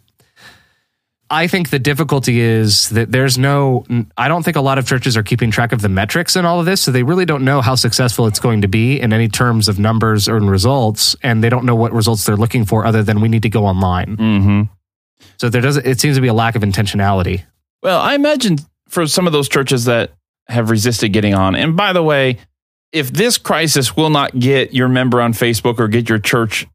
I 1.33 1.47
think 1.47 1.71
the 1.71 1.79
difficulty 1.79 2.41
is 2.41 2.91
that 2.91 3.11
there's 3.11 3.39
no, 3.39 3.87
I 4.19 4.29
don't 4.29 4.43
think 4.43 4.59
a 4.59 4.61
lot 4.61 4.77
of 4.77 4.87
churches 4.87 5.17
are 5.17 5.23
keeping 5.23 5.51
track 5.51 5.73
of 5.73 5.81
the 5.81 5.89
metrics 5.89 6.37
and 6.37 6.47
all 6.47 6.61
of 6.61 6.67
this. 6.67 6.83
So 6.83 6.91
they 6.91 7.03
really 7.03 7.25
don't 7.25 7.43
know 7.43 7.63
how 7.63 7.75
successful 7.75 8.27
it's 8.27 8.39
going 8.39 8.61
to 8.61 8.69
be 8.69 9.01
in 9.01 9.15
any 9.15 9.29
terms 9.29 9.67
of 9.67 9.79
numbers 9.79 10.29
or 10.29 10.37
in 10.37 10.51
results. 10.51 11.17
And 11.23 11.43
they 11.43 11.49
don't 11.49 11.65
know 11.65 11.75
what 11.75 11.91
results 11.93 12.27
they're 12.27 12.37
looking 12.37 12.67
for 12.67 12.85
other 12.85 13.03
than 13.03 13.23
we 13.23 13.29
need 13.31 13.43
to 13.45 13.49
go 13.49 13.65
online. 13.65 14.19
Mm-hmm. 14.19 14.63
So 15.39 15.49
there 15.49 15.63
doesn't, 15.63 15.87
it 15.87 16.01
seems 16.01 16.19
to 16.19 16.21
be 16.21 16.29
a 16.29 16.35
lack 16.35 16.55
of 16.55 16.61
intentionality. 16.61 17.45
Well, 17.83 17.99
I 17.99 18.15
imagine 18.15 18.59
for 18.89 19.07
some 19.07 19.27
of 19.27 19.33
those 19.33 19.49
churches 19.49 19.87
that 19.87 20.13
have 20.49 20.69
resisted 20.69 21.15
getting 21.15 21.33
on, 21.33 21.57
and 21.57 21.77
by 21.79 21.95
the 21.95 22.03
way, 22.03 22.39
if 22.93 23.11
this 23.11 23.39
crisis 23.39 23.97
will 23.97 24.11
not 24.11 24.39
get 24.39 24.75
your 24.75 24.89
member 24.89 25.23
on 25.23 25.33
Facebook 25.33 25.79
or 25.81 25.89
get 25.89 26.11
your 26.11 26.19
church 26.19 26.67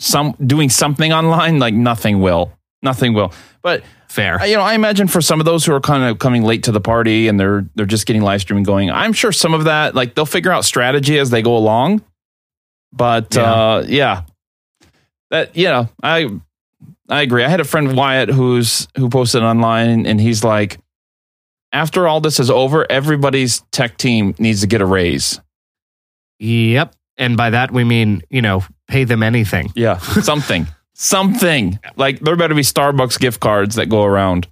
some 0.00 0.34
doing 0.44 0.68
something 0.68 1.12
online, 1.12 1.60
like 1.60 1.74
nothing 1.74 2.20
will. 2.20 2.52
Nothing 2.82 3.14
will. 3.14 3.32
But 3.62 3.84
Fair. 4.10 4.44
you 4.44 4.56
know, 4.56 4.62
I 4.62 4.74
imagine 4.74 5.06
for 5.06 5.20
some 5.20 5.38
of 5.40 5.46
those 5.46 5.64
who 5.64 5.72
are 5.72 5.80
kind 5.80 6.02
of 6.02 6.18
coming 6.18 6.42
late 6.42 6.64
to 6.64 6.72
the 6.72 6.80
party 6.80 7.28
and 7.28 7.38
they're 7.38 7.64
they're 7.76 7.86
just 7.86 8.06
getting 8.06 8.22
live 8.22 8.40
streaming 8.40 8.64
going, 8.64 8.90
I'm 8.90 9.12
sure 9.12 9.30
some 9.30 9.54
of 9.54 9.64
that 9.64 9.94
like 9.94 10.14
they'll 10.16 10.26
figure 10.26 10.50
out 10.50 10.64
strategy 10.64 11.16
as 11.18 11.30
they 11.30 11.42
go 11.42 11.56
along. 11.56 12.02
But 12.92 13.36
Yeah. 13.36 13.42
uh 13.42 13.84
yeah. 13.88 14.22
That 15.30 15.54
yeah, 15.56 15.86
I 16.02 16.28
I 17.08 17.22
agree. 17.22 17.44
I 17.44 17.48
had 17.48 17.60
a 17.60 17.64
friend 17.64 17.96
Wyatt 17.96 18.30
who's 18.30 18.88
who 18.96 19.08
posted 19.08 19.44
online 19.44 20.06
and 20.06 20.20
he's 20.20 20.42
like 20.42 20.80
after 21.72 22.08
all 22.08 22.20
this 22.20 22.40
is 22.40 22.50
over, 22.50 22.84
everybody's 22.90 23.60
tech 23.70 23.96
team 23.96 24.34
needs 24.40 24.62
to 24.62 24.66
get 24.66 24.80
a 24.80 24.86
raise. 24.86 25.40
Yep. 26.40 26.96
And 27.16 27.36
by 27.36 27.50
that, 27.50 27.70
we 27.70 27.84
mean, 27.84 28.22
you 28.28 28.42
know, 28.42 28.64
pay 28.88 29.04
them 29.04 29.22
anything. 29.22 29.70
Yeah, 29.76 29.98
something. 29.98 30.66
something. 31.00 31.78
Like 31.96 32.20
there 32.20 32.36
better 32.36 32.54
be 32.54 32.62
Starbucks 32.62 33.18
gift 33.18 33.40
cards 33.40 33.76
that 33.76 33.86
go 33.86 34.04
around. 34.04 34.46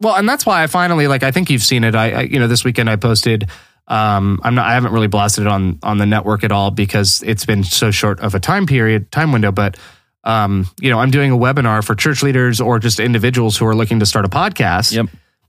Well, 0.00 0.16
and 0.16 0.28
that's 0.28 0.44
why 0.44 0.62
I 0.62 0.66
finally 0.66 1.06
like. 1.08 1.22
I 1.22 1.30
think 1.30 1.48
you've 1.48 1.62
seen 1.62 1.84
it. 1.84 1.94
I, 1.94 2.10
I 2.10 2.20
you 2.22 2.38
know 2.38 2.48
this 2.48 2.64
weekend 2.64 2.90
I 2.90 2.96
posted 2.96 3.48
Um, 3.88 4.40
I'm 4.42 4.54
not. 4.54 4.66
I 4.66 4.74
haven't 4.74 4.92
really 4.92 5.08
blasted 5.08 5.44
it 5.44 5.48
on 5.48 5.78
on 5.82 5.98
the 5.98 6.06
network 6.06 6.44
at 6.44 6.52
all 6.52 6.70
because 6.70 7.22
it's 7.24 7.44
been 7.44 7.64
so 7.64 7.90
short 7.90 8.20
of 8.20 8.34
a 8.34 8.40
time 8.40 8.66
period, 8.66 9.10
time 9.10 9.32
window. 9.32 9.50
But 9.52 9.76
um, 10.24 10.66
you 10.80 10.90
know, 10.90 10.98
I'm 10.98 11.10
doing 11.10 11.32
a 11.32 11.36
webinar 11.36 11.84
for 11.84 11.94
church 11.94 12.22
leaders 12.22 12.60
or 12.60 12.78
just 12.78 13.00
individuals 13.00 13.56
who 13.56 13.66
are 13.66 13.74
looking 13.74 14.00
to 14.00 14.06
start 14.06 14.24
a 14.24 14.28
podcast. 14.28 14.92
Yep. 14.92 15.06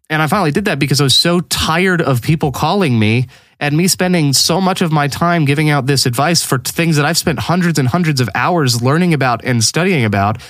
And 0.10 0.22
I 0.22 0.28
finally 0.28 0.52
did 0.52 0.66
that 0.66 0.80
because 0.80 1.00
I 1.00 1.06
was 1.06 1.16
so 1.16 1.40
tired 1.40 2.02
of 2.02 2.22
people 2.22 2.52
calling 2.52 3.00
me 3.00 3.28
and 3.60 3.78
me 3.78 3.88
spending 3.88 4.34
so 4.34 4.60
much 4.60 4.82
of 4.82 4.92
my 4.92 5.08
time 5.08 5.46
giving 5.46 5.70
out 5.70 5.86
this 5.86 6.06
advice 6.06 6.44
for 6.44 6.58
things 6.60 6.98
that 6.98 7.06
I've 7.06 7.18
spent 7.18 7.40
hundreds 7.40 7.80
and 7.80 7.88
hundreds 7.88 8.20
of 8.20 8.30
hours 8.36 8.82
learning 8.82 9.14
about 9.14 9.44
and 9.46 9.64
studying 9.64 10.04
about. 10.04 10.42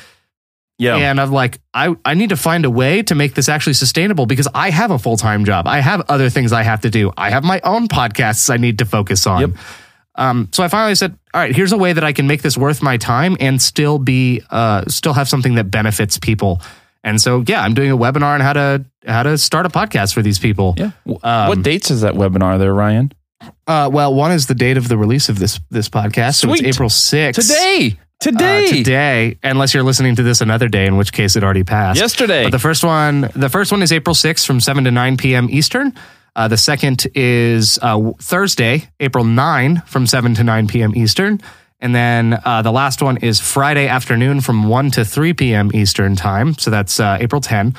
Yeah. 0.80 0.98
And 0.98 1.22
I'm 1.22 1.32
like, 1.32 1.60
I, 1.74 1.96
I 2.04 2.16
need 2.16 2.30
to 2.30 2.36
find 2.36 2.66
a 2.66 2.70
way 2.70 3.04
to 3.04 3.16
make 3.16 3.36
this 3.36 3.48
actually 3.48 3.74
sustainable 3.74 4.26
because 4.26 4.48
I 4.54 4.72
have 4.72 4.90
a 4.92 4.98
full 4.98 5.18
time 5.18 5.46
job. 5.46 5.68
I 5.68 5.80
have 5.80 6.02
other 6.10 6.30
things 6.30 6.52
I 6.52 6.64
have 6.64 6.82
to 6.82 6.90
do. 6.90 7.12
I 7.16 7.30
have 7.30 7.44
my 7.44 7.62
own 7.64 7.88
podcasts 7.88 8.50
I 8.50 8.58
need 8.58 8.80
to 8.80 8.86
focus 8.86 9.28
on. 9.28 9.42
Yep. 9.42 9.50
Um, 10.16 10.50
so 10.52 10.64
I 10.64 10.68
finally 10.68 10.96
said, 10.96 11.18
all 11.34 11.42
right, 11.42 11.56
here's 11.56 11.72
a 11.72 11.78
way 11.78 11.94
that 11.94 12.04
I 12.04 12.14
can 12.14 12.28
make 12.28 12.42
this 12.42 12.58
worth 12.58 12.82
my 12.84 12.98
time 12.98 13.38
and 13.40 13.62
still 13.62 13.98
be, 13.98 14.42
uh, 14.50 14.86
still 14.88 15.14
have 15.14 15.28
something 15.28 15.56
that 15.56 15.72
benefits 15.72 16.18
people. 16.18 16.62
And 17.04 17.20
so, 17.20 17.44
yeah, 17.48 17.62
I'm 17.62 17.74
doing 17.74 17.92
a 17.92 17.98
webinar 17.98 18.36
on 18.36 18.40
how 18.42 18.54
to 18.54 18.86
how 19.06 19.24
to 19.24 19.38
start 19.38 19.66
a 19.66 19.70
podcast 19.70 20.14
for 20.14 20.22
these 20.22 20.40
people. 20.40 20.76
yeah. 20.78 20.92
Um, 21.24 21.50
what 21.50 21.62
dates 21.64 21.92
is 21.92 22.02
that 22.02 22.14
webinar 22.14 22.58
there, 22.60 22.74
Ryan? 22.74 23.12
Uh, 23.68 23.90
well, 23.92 24.14
one 24.14 24.32
is 24.32 24.48
the 24.48 24.56
date 24.56 24.78
of 24.78 24.88
the 24.88 24.98
release 24.98 25.28
of 25.28 25.38
this 25.40 25.60
this 25.70 25.90
podcast. 25.90 26.36
So 26.36 26.48
Sweet. 26.48 26.66
it's 26.66 26.78
April 26.78 26.90
6th. 26.90 27.36
Today. 27.36 27.98
Uh, 28.00 28.04
Today. 28.20 28.68
today, 28.72 29.38
unless 29.44 29.74
you're 29.74 29.84
listening 29.84 30.16
to 30.16 30.24
this 30.24 30.40
another 30.40 30.70
day, 30.70 30.86
in 30.86 30.96
which 30.96 31.12
case 31.12 31.36
it 31.36 31.44
already 31.44 31.66
passed. 31.66 32.00
Yesterday. 32.00 32.44
But 32.44 32.54
the 32.54 32.60
first 32.60 32.82
one, 32.86 33.30
the 33.36 33.50
first 33.50 33.70
one 33.70 33.82
is 33.82 33.92
April 33.92 34.16
6th 34.16 34.46
from 34.46 34.62
7 34.62 34.86
to 34.86 34.92
9 34.92 35.18
p.m. 35.18 35.50
Eastern. 35.50 35.92
Uh, 36.34 36.48
the 36.48 36.56
second 36.56 37.06
is 37.16 37.78
uh, 37.82 38.12
Thursday, 38.20 38.88
April 39.02 39.26
9 39.26 39.82
from 39.86 40.08
7 40.08 40.36
to 40.36 40.44
9 40.46 40.68
p.m. 40.70 40.96
Eastern. 40.96 41.42
And 41.84 41.94
then 41.94 42.40
uh, 42.46 42.62
the 42.62 42.72
last 42.72 43.02
one 43.02 43.18
is 43.18 43.42
Friday 43.42 43.90
afternoon 43.90 44.40
from 44.40 44.70
1 44.70 44.92
to 44.92 45.04
3 45.04 45.34
p.m. 45.34 45.70
Eastern 45.74 46.16
time. 46.16 46.58
So 46.58 46.72
that's 46.72 46.98
uh, 46.98 47.18
April 47.20 47.42
10. 47.42 47.76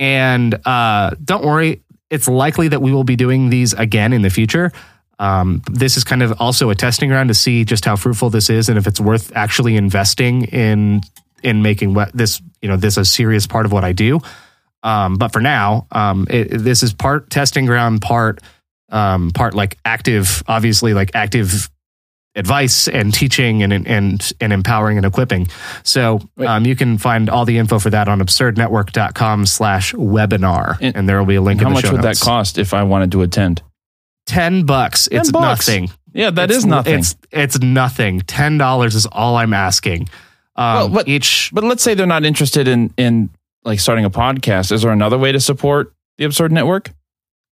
And 0.00 0.66
uh, 0.66 1.12
don't 1.24 1.44
worry, 1.44 1.84
it's 2.10 2.26
likely 2.26 2.66
that 2.66 2.82
we 2.82 2.90
will 2.90 3.04
be 3.04 3.14
doing 3.14 3.50
these 3.50 3.72
again 3.72 4.12
in 4.12 4.22
the 4.22 4.30
future. 4.30 4.72
Um, 5.20 5.62
this 5.70 5.96
is 5.96 6.02
kind 6.02 6.20
of 6.24 6.40
also 6.40 6.70
a 6.70 6.74
testing 6.74 7.08
ground 7.08 7.28
to 7.28 7.34
see 7.34 7.64
just 7.64 7.84
how 7.84 7.94
fruitful 7.94 8.28
this 8.28 8.50
is 8.50 8.68
and 8.68 8.76
if 8.76 8.88
it's 8.88 8.98
worth 9.00 9.30
actually 9.36 9.76
investing 9.76 10.46
in 10.46 11.02
in 11.44 11.62
making 11.62 11.94
what 11.94 12.10
this 12.12 12.42
you 12.60 12.68
know 12.68 12.76
this 12.76 12.96
a 12.96 13.04
serious 13.04 13.46
part 13.46 13.66
of 13.66 13.72
what 13.72 13.84
I 13.84 13.92
do. 13.92 14.18
Um, 14.82 15.16
but 15.16 15.32
for 15.32 15.40
now, 15.40 15.86
um, 15.92 16.26
it, 16.28 16.48
this 16.58 16.82
is 16.82 16.92
part 16.92 17.30
testing 17.30 17.66
ground, 17.66 18.02
part 18.02 18.40
um, 18.88 19.30
part 19.30 19.54
like 19.54 19.78
active, 19.84 20.42
obviously 20.48 20.92
like 20.92 21.12
active 21.14 21.70
advice 22.36 22.88
and 22.88 23.14
teaching 23.14 23.62
and 23.62 23.72
and 23.86 24.32
and 24.40 24.52
empowering 24.52 24.96
and 24.96 25.06
equipping. 25.06 25.46
So 25.82 26.20
um, 26.38 26.66
you 26.66 26.74
can 26.76 26.98
find 26.98 27.30
all 27.30 27.44
the 27.44 27.58
info 27.58 27.78
for 27.78 27.90
that 27.90 28.08
on 28.08 28.20
absurdnetwork.com 28.20 29.46
slash 29.46 29.92
webinar. 29.94 30.76
And- 30.80 30.96
And, 30.96 31.08
there 31.08 31.18
will 31.18 31.26
be 31.26 31.36
a 31.36 31.42
link 31.42 31.60
How 31.60 31.68
in 31.68 31.72
the 31.72 31.74
much 31.82 31.90
would 31.92 32.02
notes. 32.02 32.20
that 32.20 32.24
cost 32.24 32.58
if 32.58 32.74
I 32.74 32.82
wanted 32.82 33.12
to 33.12 33.22
attend? 33.22 33.62
10 34.26 34.64
bucks. 34.64 35.06
It's 35.12 35.30
bucks. 35.30 35.68
nothing. 35.68 35.90
Yeah, 36.12 36.30
that 36.30 36.44
It's- 36.44 36.58
is 36.58 36.66
nothing. 36.66 36.98
It's 37.00 37.16
it's 37.30 37.58
nothing. 37.60 38.20
Ten 38.20 38.56
dollars 38.58 38.94
is 38.94 39.04
all 39.06 39.36
I'm 39.36 39.52
asking. 39.52 40.08
Um, 40.56 40.74
Well, 40.76 40.88
but- 40.88 41.08
each 41.08 41.50
But 41.52 41.64
let's 41.64 41.82
say 41.82 41.94
they're 41.94 42.06
not 42.06 42.24
interested 42.24 42.68
in 42.68 42.92
in 42.96 43.30
like 43.64 43.80
starting 43.80 44.04
a 44.04 44.10
podcast. 44.10 44.70
Is 44.72 44.82
there 44.82 44.92
another 44.92 45.18
way 45.18 45.32
to 45.32 45.40
support 45.40 45.92
the 46.18 46.24
Absurd 46.24 46.52
Network? 46.52 46.90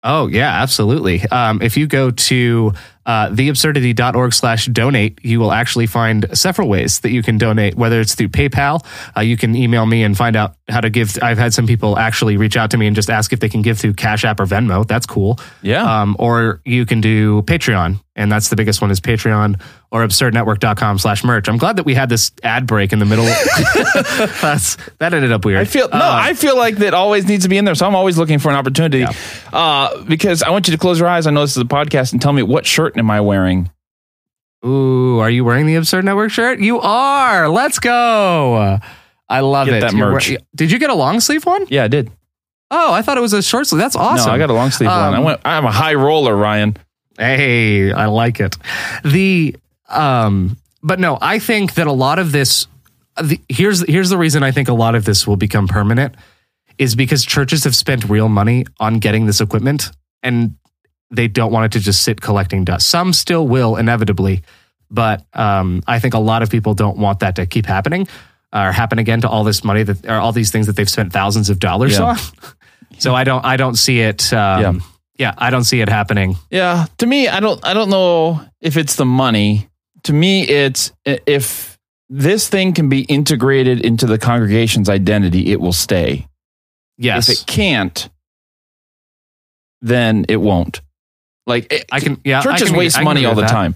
Oh, 0.04 0.26
yeah, 0.26 0.60
absolutely. 0.62 1.22
Um, 1.28 1.60
if 1.62 1.76
you 1.76 1.86
go 1.86 2.10
to 2.10 2.72
uh, 3.06 3.28
theabsurdity.org 3.30 4.32
slash 4.32 4.66
donate, 4.66 5.18
you 5.22 5.40
will 5.40 5.52
actually 5.52 5.86
find 5.86 6.26
several 6.36 6.68
ways 6.68 7.00
that 7.00 7.10
you 7.10 7.22
can 7.22 7.38
donate, 7.38 7.74
whether 7.74 8.00
it's 8.00 8.14
through 8.14 8.28
PayPal. 8.28 8.84
Uh, 9.16 9.20
you 9.20 9.36
can 9.36 9.54
email 9.56 9.86
me 9.86 10.02
and 10.02 10.16
find 10.16 10.36
out 10.36 10.56
how 10.68 10.80
to 10.80 10.90
give. 10.90 11.18
I've 11.22 11.38
had 11.38 11.52
some 11.52 11.66
people 11.66 11.98
actually 11.98 12.36
reach 12.36 12.56
out 12.56 12.70
to 12.72 12.76
me 12.76 12.86
and 12.86 12.96
just 12.96 13.10
ask 13.10 13.32
if 13.32 13.40
they 13.40 13.48
can 13.48 13.62
give 13.62 13.78
through 13.78 13.94
Cash 13.94 14.24
App 14.24 14.40
or 14.40 14.46
Venmo. 14.46 14.86
That's 14.86 15.06
cool. 15.06 15.38
Yeah. 15.62 16.02
Um, 16.02 16.16
or 16.18 16.60
you 16.64 16.86
can 16.86 17.00
do 17.00 17.42
Patreon. 17.42 18.00
And 18.14 18.30
that's 18.30 18.50
the 18.50 18.56
biggest 18.56 18.82
one 18.82 18.90
is 18.90 19.00
Patreon 19.00 19.58
or 19.90 20.06
absurdnetwork.com 20.06 20.98
slash 20.98 21.24
merch. 21.24 21.48
I'm 21.48 21.56
glad 21.56 21.76
that 21.76 21.86
we 21.86 21.94
had 21.94 22.10
this 22.10 22.30
ad 22.42 22.66
break 22.66 22.92
in 22.92 22.98
the 22.98 23.06
middle. 23.06 23.24
that's, 24.42 24.76
that 24.98 25.14
ended 25.14 25.32
up 25.32 25.46
weird. 25.46 25.60
I 25.60 25.64
feel 25.64 25.88
no. 25.88 25.96
Uh, 25.96 26.18
I 26.22 26.34
feel 26.34 26.56
like 26.56 26.76
that 26.76 26.92
always 26.92 27.26
needs 27.26 27.44
to 27.44 27.48
be 27.48 27.56
in 27.56 27.64
there. 27.64 27.74
So 27.74 27.86
I'm 27.86 27.94
always 27.94 28.18
looking 28.18 28.38
for 28.38 28.50
an 28.50 28.56
opportunity. 28.56 28.98
Yeah. 28.98 29.12
Uh, 29.50 30.02
because 30.04 30.42
I 30.42 30.50
want 30.50 30.68
you 30.68 30.72
to 30.72 30.78
close 30.78 30.98
your 30.98 31.08
eyes. 31.08 31.26
I 31.26 31.30
know 31.30 31.40
this 31.40 31.52
is 31.56 31.62
a 31.62 31.64
podcast, 31.64 32.12
and 32.12 32.20
tell 32.20 32.34
me 32.34 32.42
what 32.42 32.66
shirt 32.66 32.91
am 32.96 33.10
I 33.10 33.20
wearing? 33.20 33.70
Ooh, 34.64 35.18
are 35.18 35.30
you 35.30 35.44
wearing 35.44 35.66
the 35.66 35.74
Absurd 35.76 36.04
Network 36.04 36.30
shirt? 36.30 36.60
You 36.60 36.80
are. 36.80 37.48
Let's 37.48 37.78
go. 37.78 38.78
I 39.28 39.40
love 39.40 39.66
Get 39.66 39.76
it. 39.76 39.80
that 39.80 39.92
You're 39.92 40.12
merch. 40.12 40.30
wear- 40.30 40.38
did 40.54 40.70
you 40.70 40.78
get 40.78 40.90
a 40.90 40.94
long 40.94 41.18
sleeve 41.20 41.44
one? 41.44 41.66
Yeah, 41.68 41.84
I 41.84 41.88
did. 41.88 42.10
Oh, 42.70 42.92
I 42.92 43.02
thought 43.02 43.18
it 43.18 43.22
was 43.22 43.32
a 43.32 43.42
short 43.42 43.66
sleeve. 43.66 43.80
That's 43.80 43.96
awesome. 43.96 44.28
No, 44.28 44.32
I 44.34 44.38
got 44.38 44.50
a 44.50 44.54
long 44.54 44.70
sleeve 44.70 44.88
one. 44.88 44.98
I 44.98 45.16
Um, 45.18 45.24
went. 45.24 45.40
I'm 45.44 45.64
a 45.64 45.70
high 45.72 45.94
roller, 45.94 46.34
Ryan. 46.36 46.76
Hey, 47.18 47.92
I 47.92 48.06
like 48.06 48.40
it. 48.40 48.56
The 49.04 49.56
um 49.88 50.56
but 50.82 50.98
no, 50.98 51.18
I 51.20 51.38
think 51.38 51.74
that 51.74 51.86
a 51.86 51.92
lot 51.92 52.18
of 52.18 52.32
this 52.32 52.66
the, 53.22 53.38
here's 53.48 53.86
here's 53.86 54.08
the 54.08 54.16
reason 54.18 54.42
I 54.42 54.52
think 54.52 54.68
a 54.68 54.72
lot 54.74 54.94
of 54.94 55.04
this 55.04 55.26
will 55.26 55.36
become 55.36 55.68
permanent 55.68 56.14
is 56.78 56.94
because 56.94 57.24
churches 57.24 57.64
have 57.64 57.76
spent 57.76 58.08
real 58.08 58.28
money 58.30 58.64
on 58.80 58.98
getting 58.98 59.26
this 59.26 59.40
equipment 59.40 59.90
and 60.22 60.56
they 61.12 61.28
don't 61.28 61.52
want 61.52 61.66
it 61.66 61.78
to 61.78 61.80
just 61.84 62.02
sit 62.02 62.20
collecting 62.20 62.64
dust. 62.64 62.88
Some 62.88 63.12
still 63.12 63.46
will 63.46 63.76
inevitably, 63.76 64.42
but 64.90 65.24
um, 65.34 65.82
I 65.86 65.98
think 65.98 66.14
a 66.14 66.18
lot 66.18 66.42
of 66.42 66.50
people 66.50 66.74
don't 66.74 66.96
want 66.98 67.20
that 67.20 67.36
to 67.36 67.46
keep 67.46 67.66
happening 67.66 68.08
or 68.52 68.72
happen 68.72 68.98
again 68.98 69.20
to 69.20 69.28
all 69.28 69.44
this 69.44 69.62
money 69.62 69.82
that 69.82 70.06
or 70.06 70.14
all 70.14 70.32
these 70.32 70.50
things 70.50 70.66
that 70.66 70.76
they've 70.76 70.90
spent 70.90 71.12
thousands 71.12 71.50
of 71.50 71.58
dollars 71.58 71.92
Yeah. 71.98 72.02
on. 72.04 72.16
so 72.98 73.14
I 73.14 73.24
don't 73.24 73.44
I 73.44 73.56
don't 73.56 73.76
see 73.76 74.00
it. 74.00 74.32
Um, 74.32 74.60
Yeah. 74.60 74.72
yeah, 75.18 75.34
I 75.38 75.50
don't 75.50 75.64
see 75.64 75.80
it 75.80 75.88
happening. 75.88 76.36
Yeah, 76.50 76.86
to 76.98 77.06
me, 77.06 77.28
I 77.28 77.40
don't. 77.40 77.64
I 77.64 77.74
don't 77.74 77.90
know 77.90 78.40
if 78.60 78.76
it's 78.76 78.96
the 78.96 79.04
money. 79.06 79.68
To 80.04 80.12
me, 80.12 80.42
it's 80.48 80.92
if 81.04 81.78
this 82.10 82.48
thing 82.48 82.72
can 82.74 82.88
be 82.88 83.02
integrated 83.02 83.80
into 83.84 84.06
the 84.06 84.18
congregation's 84.18 84.88
identity, 84.88 85.52
it 85.52 85.60
will 85.60 85.72
stay. 85.72 86.26
Yes, 86.98 87.28
If 87.28 87.38
it 87.38 87.46
can't, 87.46 88.10
then 89.80 90.24
it 90.28 90.36
won't. 90.36 90.80
Like 91.46 91.72
it, 91.72 91.84
I 91.90 92.00
can. 92.00 92.20
Yeah, 92.24 92.40
I 92.40 92.42
churches 92.42 92.68
can- 92.68 92.78
waste 92.78 92.98
I 92.98 93.02
money 93.02 93.24
all 93.24 93.34
the 93.34 93.42
that. 93.42 93.50
time. 93.50 93.74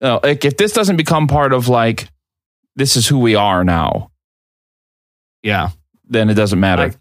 No, 0.00 0.20
like 0.22 0.44
if 0.44 0.56
this 0.56 0.72
doesn't 0.72 0.96
become 0.96 1.26
part 1.26 1.52
of 1.52 1.68
like 1.68 2.08
this 2.76 2.96
is 2.96 3.06
who 3.06 3.18
we 3.18 3.34
are 3.34 3.64
now, 3.64 4.10
Yeah, 5.42 5.70
then 6.08 6.30
it 6.30 6.34
doesn't 6.34 6.60
matter. 6.60 6.94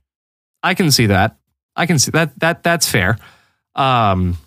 I 0.64 0.74
can 0.74 0.92
see 0.92 1.08
that. 1.08 1.38
I 1.76 1.86
can 1.86 2.00
see 2.00 2.12
that. 2.12 2.40
That 2.40 2.64
that's 2.64 2.90
fair. 2.90 3.18
Um, 3.76 4.38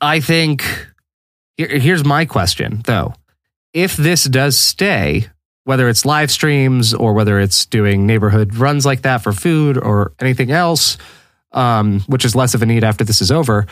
I 0.00 0.20
think 0.20 0.62
here, 1.56 1.68
here's 1.78 2.04
my 2.04 2.26
question 2.26 2.82
though: 2.84 3.14
If 3.72 3.96
this 3.96 4.24
does 4.24 4.58
stay, 4.58 5.28
whether 5.64 5.88
it's 5.88 6.04
live 6.04 6.30
streams 6.30 6.92
or 6.94 7.14
whether 7.14 7.38
it's 7.40 7.64
doing 7.66 8.06
neighborhood 8.06 8.56
runs 8.56 8.84
like 8.84 9.02
that 9.02 9.22
for 9.22 9.32
food 9.32 9.78
or 9.78 10.12
anything 10.20 10.50
else, 10.50 10.98
um, 11.52 12.00
which 12.08 12.24
is 12.26 12.36
less 12.36 12.54
of 12.54 12.62
a 12.62 12.66
need 12.66 12.84
after 12.84 13.04
this 13.04 13.22
is 13.22 13.30
over. 13.30 13.66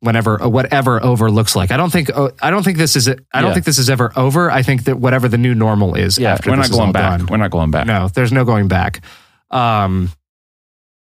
Whenever 0.00 0.42
uh, 0.42 0.48
whatever 0.48 1.02
over 1.02 1.30
looks 1.30 1.56
like, 1.56 1.70
I 1.70 1.76
don't 1.78 1.90
think 1.90 2.10
uh, 2.14 2.30
I 2.42 2.50
don't 2.50 2.62
think 2.62 2.76
this 2.78 2.96
is 2.96 3.08
I 3.08 3.14
don't 3.14 3.44
Yeah. 3.50 3.52
think 3.54 3.64
this 3.66 3.78
is 3.78 3.88
ever 3.88 4.12
over. 4.14 4.50
I 4.50 4.62
think 4.62 4.84
that 4.84 4.98
whatever 4.98 5.26
the 5.28 5.38
new 5.38 5.54
normal 5.54 5.94
is 5.94 6.18
yeah, 6.18 6.32
after 6.34 6.50
we're 6.50 6.56
this 6.58 6.68
not 6.68 6.70
is 6.74 6.76
going 6.78 6.92
back. 6.92 7.18
done. 7.18 7.26
We're 7.28 7.36
not 7.38 7.50
going 7.50 7.70
back. 7.70 7.86
No, 7.86 8.08
there's 8.08 8.30
no 8.32 8.44
going 8.44 8.68
back. 8.68 9.00
Um, 9.50 10.10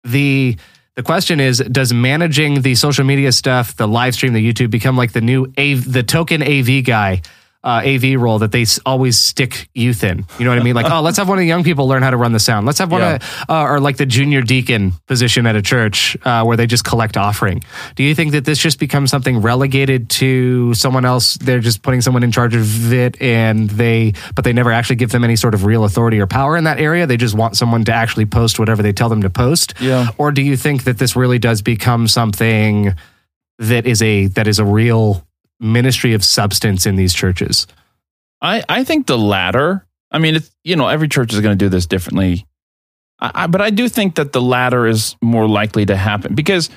the 0.04 0.56
the 0.96 1.02
question 1.02 1.40
is, 1.40 1.58
does 1.58 1.92
managing 1.92 2.60
the 2.62 2.74
social 2.74 3.04
media 3.04 3.32
stuff, 3.32 3.74
the 3.74 3.88
live 3.88 4.14
stream, 4.14 4.32
the 4.32 4.52
YouTube, 4.52 4.70
become 4.70 4.96
like 4.96 5.12
the 5.12 5.20
new 5.20 5.52
A, 5.56 5.74
the 5.74 6.02
token 6.02 6.42
AV 6.42 6.84
guy, 6.84 7.22
uh, 7.64 7.80
AV 7.82 8.20
role 8.20 8.38
that 8.40 8.52
they 8.52 8.66
always 8.84 9.18
stick 9.18 9.68
youth 9.74 10.04
in? 10.04 10.26
You 10.38 10.44
know 10.44 10.50
what 10.50 10.58
I 10.60 10.62
mean? 10.62 10.74
Like, 10.74 10.92
oh, 10.92 11.00
let's 11.00 11.16
have 11.16 11.28
one 11.28 11.38
of 11.38 11.40
the 11.40 11.46
young 11.46 11.64
people 11.64 11.88
learn 11.88 12.02
how 12.02 12.10
to 12.10 12.16
run 12.18 12.32
the 12.32 12.38
sound. 12.38 12.66
Let's 12.66 12.78
have 12.78 12.92
one 12.92 13.00
Yeah. 13.00 13.14
of, 13.14 13.44
uh, 13.48 13.62
or 13.72 13.80
like 13.80 13.96
the 13.96 14.04
junior 14.06 14.42
deacon 14.42 14.92
position 15.06 15.46
at 15.46 15.56
a 15.56 15.62
church 15.62 16.14
uh, 16.24 16.44
where 16.44 16.56
they 16.58 16.66
just 16.66 16.84
collect 16.84 17.16
offering. 17.16 17.64
Do 17.96 18.02
you 18.04 18.14
think 18.14 18.32
that 18.32 18.44
this 18.44 18.58
just 18.58 18.78
becomes 18.78 19.10
something 19.10 19.40
relegated 19.40 20.10
to 20.10 20.74
someone 20.74 21.04
else? 21.06 21.34
They're 21.38 21.58
just 21.60 21.82
putting 21.82 22.02
someone 22.02 22.22
in 22.22 22.30
charge 22.32 22.54
of 22.54 22.92
it, 22.92 23.20
and 23.20 23.70
they, 23.70 24.12
but 24.34 24.44
they 24.44 24.52
never 24.52 24.70
actually 24.70 24.96
give 24.96 25.10
them 25.10 25.24
any 25.24 25.36
sort 25.36 25.54
of 25.54 25.64
real 25.64 25.84
authority 25.84 26.20
or 26.20 26.26
power 26.26 26.56
in 26.58 26.64
that 26.64 26.78
area. 26.78 27.06
They 27.06 27.16
just 27.16 27.34
want 27.34 27.56
someone 27.56 27.84
to 27.86 27.92
actually 27.94 28.26
post 28.26 28.58
whatever 28.58 28.82
they 28.82 28.92
tell 28.92 29.08
them 29.08 29.22
to 29.22 29.30
post. 29.30 29.72
Yeah. 29.80 30.08
Or 30.18 30.32
do 30.32 30.42
you 30.42 30.56
think 30.58 30.84
that 30.84 30.98
this 30.98 31.16
really 31.16 31.38
does 31.38 31.62
become 31.62 32.08
something 32.08 32.94
that 33.58 33.86
is 33.86 34.02
a 34.02 34.26
that 34.26 34.46
is 34.46 34.58
a 34.58 34.64
real 34.64 35.24
ministry 35.64 36.14
of 36.14 36.24
substance 36.24 36.86
in 36.86 36.96
these 36.96 37.12
churches? 37.14 37.66
I, 38.40 38.62
I 38.68 38.84
think 38.84 39.06
the 39.06 39.18
latter. 39.18 39.86
I 40.10 40.18
mean, 40.18 40.36
it's 40.36 40.50
you 40.62 40.76
know 40.76 40.86
every 40.88 41.08
church 41.08 41.32
is 41.32 41.40
going 41.40 41.58
to 41.58 41.64
do 41.64 41.68
this 41.68 41.86
differently, 41.86 42.46
I, 43.18 43.30
I, 43.34 43.46
but 43.48 43.60
I 43.60 43.70
do 43.70 43.88
think 43.88 44.16
that 44.16 44.32
the 44.32 44.42
latter 44.42 44.86
is 44.86 45.16
more 45.22 45.48
likely 45.48 45.86
to 45.86 45.96
happen 45.96 46.34
because 46.34 46.70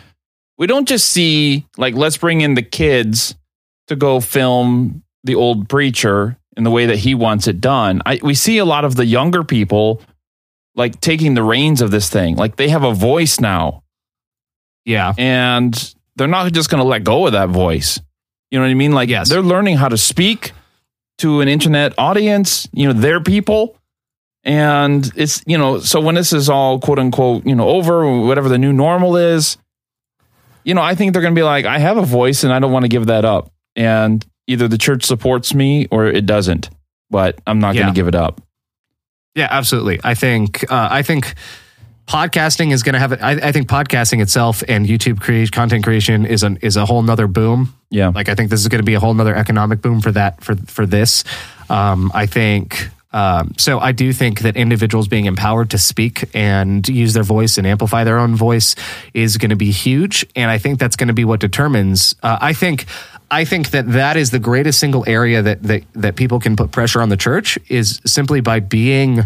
we 0.58 0.66
don't 0.66 0.88
just 0.88 1.10
see 1.10 1.66
like 1.78 1.94
let's 1.94 2.18
bring 2.18 2.42
in 2.42 2.56
the 2.56 2.64
kids 2.64 3.36
to 3.88 3.96
go 3.96 4.20
film 4.20 5.04
the 5.24 5.36
old 5.36 5.70
preacher 5.70 6.38
in 6.56 6.64
the 6.64 6.72
way 6.72 6.88
that 6.88 6.98
he 6.98 7.14
wants 7.14 7.48
it 7.48 7.62
done. 7.62 8.02
I, 8.06 8.20
we 8.24 8.34
see 8.34 8.58
a 8.58 8.66
lot 8.66 8.84
of 8.86 8.96
the 8.96 9.06
younger 9.06 9.44
people 9.44 10.02
like 10.76 11.00
taking 11.02 11.34
the 11.36 11.44
reins 11.44 11.82
of 11.82 11.92
this 11.92 12.10
thing. 12.10 12.36
Like 12.36 12.56
they 12.56 12.70
have 12.70 12.84
a 12.84 12.94
voice 12.94 13.40
now 13.40 13.84
Yeah. 14.86 15.14
and 15.18 15.96
they're 16.16 16.28
not 16.28 16.52
just 16.54 16.70
going 16.72 16.82
to 16.82 16.88
let 16.88 17.04
go 17.04 17.28
of 17.28 17.34
that 17.34 17.50
voice. 17.50 18.00
You 18.52 18.60
know 18.60 18.66
what 18.66 18.72
I 18.72 18.76
mean? 18.76 18.92
Like 18.94 19.10
Yes. 19.10 19.30
they're 19.30 19.42
learning 19.42 19.78
how 19.78 19.90
to 19.90 19.98
speak 19.98 20.52
to 21.20 21.42
an 21.42 21.48
internet 21.48 21.94
audience, 21.98 22.68
you 22.72 22.88
know, 22.88 22.94
their 22.94 23.20
people. 23.22 23.76
And 24.44 25.12
it's, 25.16 25.44
you 25.46 25.58
know, 25.58 25.80
so 25.80 26.00
when 26.00 26.16
this 26.16 26.32
is 26.32 26.50
all 26.50 26.80
quote 26.80 27.00
unquote, 27.00 27.46
you 27.46 27.56
know, 27.56 27.68
over, 27.68 28.20
whatever 28.22 28.48
the 28.48 28.58
new 28.58 28.72
normal 28.72 29.18
is, 29.18 29.58
you 30.64 30.74
know, 30.74 30.82
I 30.82 30.96
think 30.96 31.14
they're 31.14 31.22
going 31.22 31.34
to 31.36 31.40
be 31.40 31.44
like, 31.44 31.66
I 31.66 31.80
have 31.80 31.98
a 31.98 32.06
voice 32.06 32.44
and 32.44 32.54
I 32.54 32.60
don't 32.60 32.72
want 32.72 32.84
to 32.84 32.90
give 32.90 33.08
that 33.08 33.26
up. 33.26 33.52
And 33.76 34.26
either 34.48 34.68
the 34.68 34.78
church 34.78 35.04
supports 35.06 35.54
me 35.54 35.88
or 35.92 36.06
it 36.08 36.26
doesn't, 36.26 36.70
but 37.10 37.40
I'm 37.46 37.60
not 37.60 37.76
Yeah. 37.76 37.82
going 37.84 37.94
to 37.94 37.98
give 37.98 38.08
it 38.08 38.16
up. 38.16 38.42
Yeah, 39.36 39.48
absolutely. 39.52 40.00
I 40.04 40.14
think 40.14 40.70
uh, 40.72 40.88
I 40.90 41.04
think 41.04 41.36
podcasting 42.08 42.72
is 42.72 42.84
going 42.84 42.94
to 42.94 43.00
have. 43.00 43.12
I, 43.14 43.32
I 43.32 43.52
think 43.52 43.68
podcasting 43.68 44.22
itself 44.22 44.64
and 44.68 44.86
YouTube 44.86 45.20
create 45.20 45.52
content 45.52 45.84
creation 45.84 46.26
is 46.26 46.44
an 46.44 46.58
is 46.62 46.78
a 46.78 46.86
whole 46.86 47.04
nother 47.04 47.28
boom. 47.28 47.74
Yeah. 47.90 48.10
Like 48.10 48.30
I 48.30 48.36
think 48.36 48.50
this 48.50 48.62
is 48.62 48.68
going 48.68 48.80
to 48.80 48.86
be 48.86 48.96
a 48.96 49.00
whole 49.00 49.14
nother 49.14 49.36
economic 49.36 49.82
boom 49.82 50.02
for 50.02 50.12
that 50.14 50.44
for 50.44 50.56
for 50.56 50.86
this. 50.86 51.24
Um, 51.70 52.12
I 52.16 52.26
think. 52.26 52.90
Um, 53.14 53.54
so 53.58 53.80
I 53.80 53.94
do 53.94 54.12
think 54.12 54.42
that 54.42 54.58
individuals 54.58 55.08
being 55.08 55.26
empowered 55.26 55.72
to 55.72 55.78
speak 55.78 56.30
and 56.36 56.88
use 56.88 57.14
their 57.14 57.24
voice 57.24 57.58
and 57.58 57.66
amplify 57.66 58.04
their 58.04 58.20
own 58.20 58.36
voice 58.36 58.76
is 59.14 59.38
going 59.38 59.50
to 59.50 59.56
be 59.56 59.72
huge, 59.72 60.26
and 60.36 60.52
I 60.52 60.58
think 60.58 60.78
that's 60.78 60.98
going 60.98 61.08
to 61.08 61.14
be 61.14 61.24
what 61.24 61.40
determines. 61.40 62.16
Uh, 62.22 62.38
I 62.40 62.52
think, 62.54 62.86
I 63.32 63.46
think 63.46 63.72
that 63.72 63.94
that 63.94 64.18
is 64.18 64.32
the 64.32 64.40
greatest 64.40 64.80
single 64.80 65.06
area 65.08 65.42
that 65.42 65.64
that 65.64 65.84
that 65.94 66.16
people 66.16 66.40
can 66.40 66.58
put 66.58 66.72
pressure 66.72 67.02
on 67.02 67.08
the 67.08 67.18
church 67.18 67.58
is 67.70 68.02
simply 68.06 68.42
by 68.42 68.60
being 68.60 69.26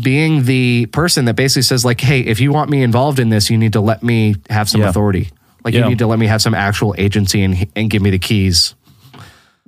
being 0.00 0.44
the 0.44 0.86
person 0.86 1.24
that 1.24 1.34
basically 1.36 1.62
says 1.62 1.84
like, 1.84 2.00
hey, 2.00 2.20
if 2.20 2.40
you 2.40 2.52
want 2.52 2.70
me 2.70 2.82
involved 2.82 3.18
in 3.18 3.28
this, 3.30 3.50
you 3.50 3.56
need 3.58 3.72
to 3.74 3.80
let 3.80 4.02
me 4.02 4.36
have 4.50 4.68
some 4.68 4.80
Yeah. 4.82 4.88
authority. 4.90 5.30
Like 5.64 5.74
Yeah. 5.74 5.80
you 5.84 5.88
need 5.90 5.98
to 5.98 6.06
let 6.06 6.18
me 6.18 6.26
have 6.26 6.42
some 6.42 6.54
actual 6.54 6.94
agency 6.98 7.42
and 7.42 7.66
and 7.74 7.90
give 7.90 8.02
me 8.02 8.10
the 8.10 8.18
keys. 8.18 8.74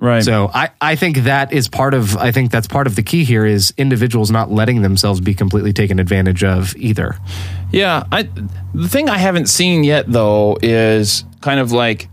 Right. 0.01 0.23
So 0.23 0.49
I, 0.53 0.69
I 0.79 0.95
think 0.95 1.17
that 1.23 1.51
is 1.51 1.67
part 1.67 1.93
of 1.93 2.15
I 2.15 2.31
think 2.31 2.51
that's 2.51 2.67
part 2.67 2.87
of 2.87 2.95
the 2.95 3.03
key 3.03 3.25
here 3.25 3.45
is 3.45 3.73
individuals 3.75 4.31
not 4.31 4.49
letting 4.49 4.81
themselves 4.81 5.19
be 5.19 5.33
completely 5.33 5.73
taken 5.73 5.99
advantage 5.99 6.41
of 6.41 6.73
either. 6.77 7.17
Yeah, 7.71 8.03
I 8.11 8.29
the 8.73 8.87
thing 8.87 9.09
I 9.09 9.17
haven't 9.17 9.47
seen 9.47 9.83
yet 9.83 10.05
though 10.07 10.57
is 10.61 11.25
kind 11.41 11.59
of 11.59 11.73
like 11.73 12.07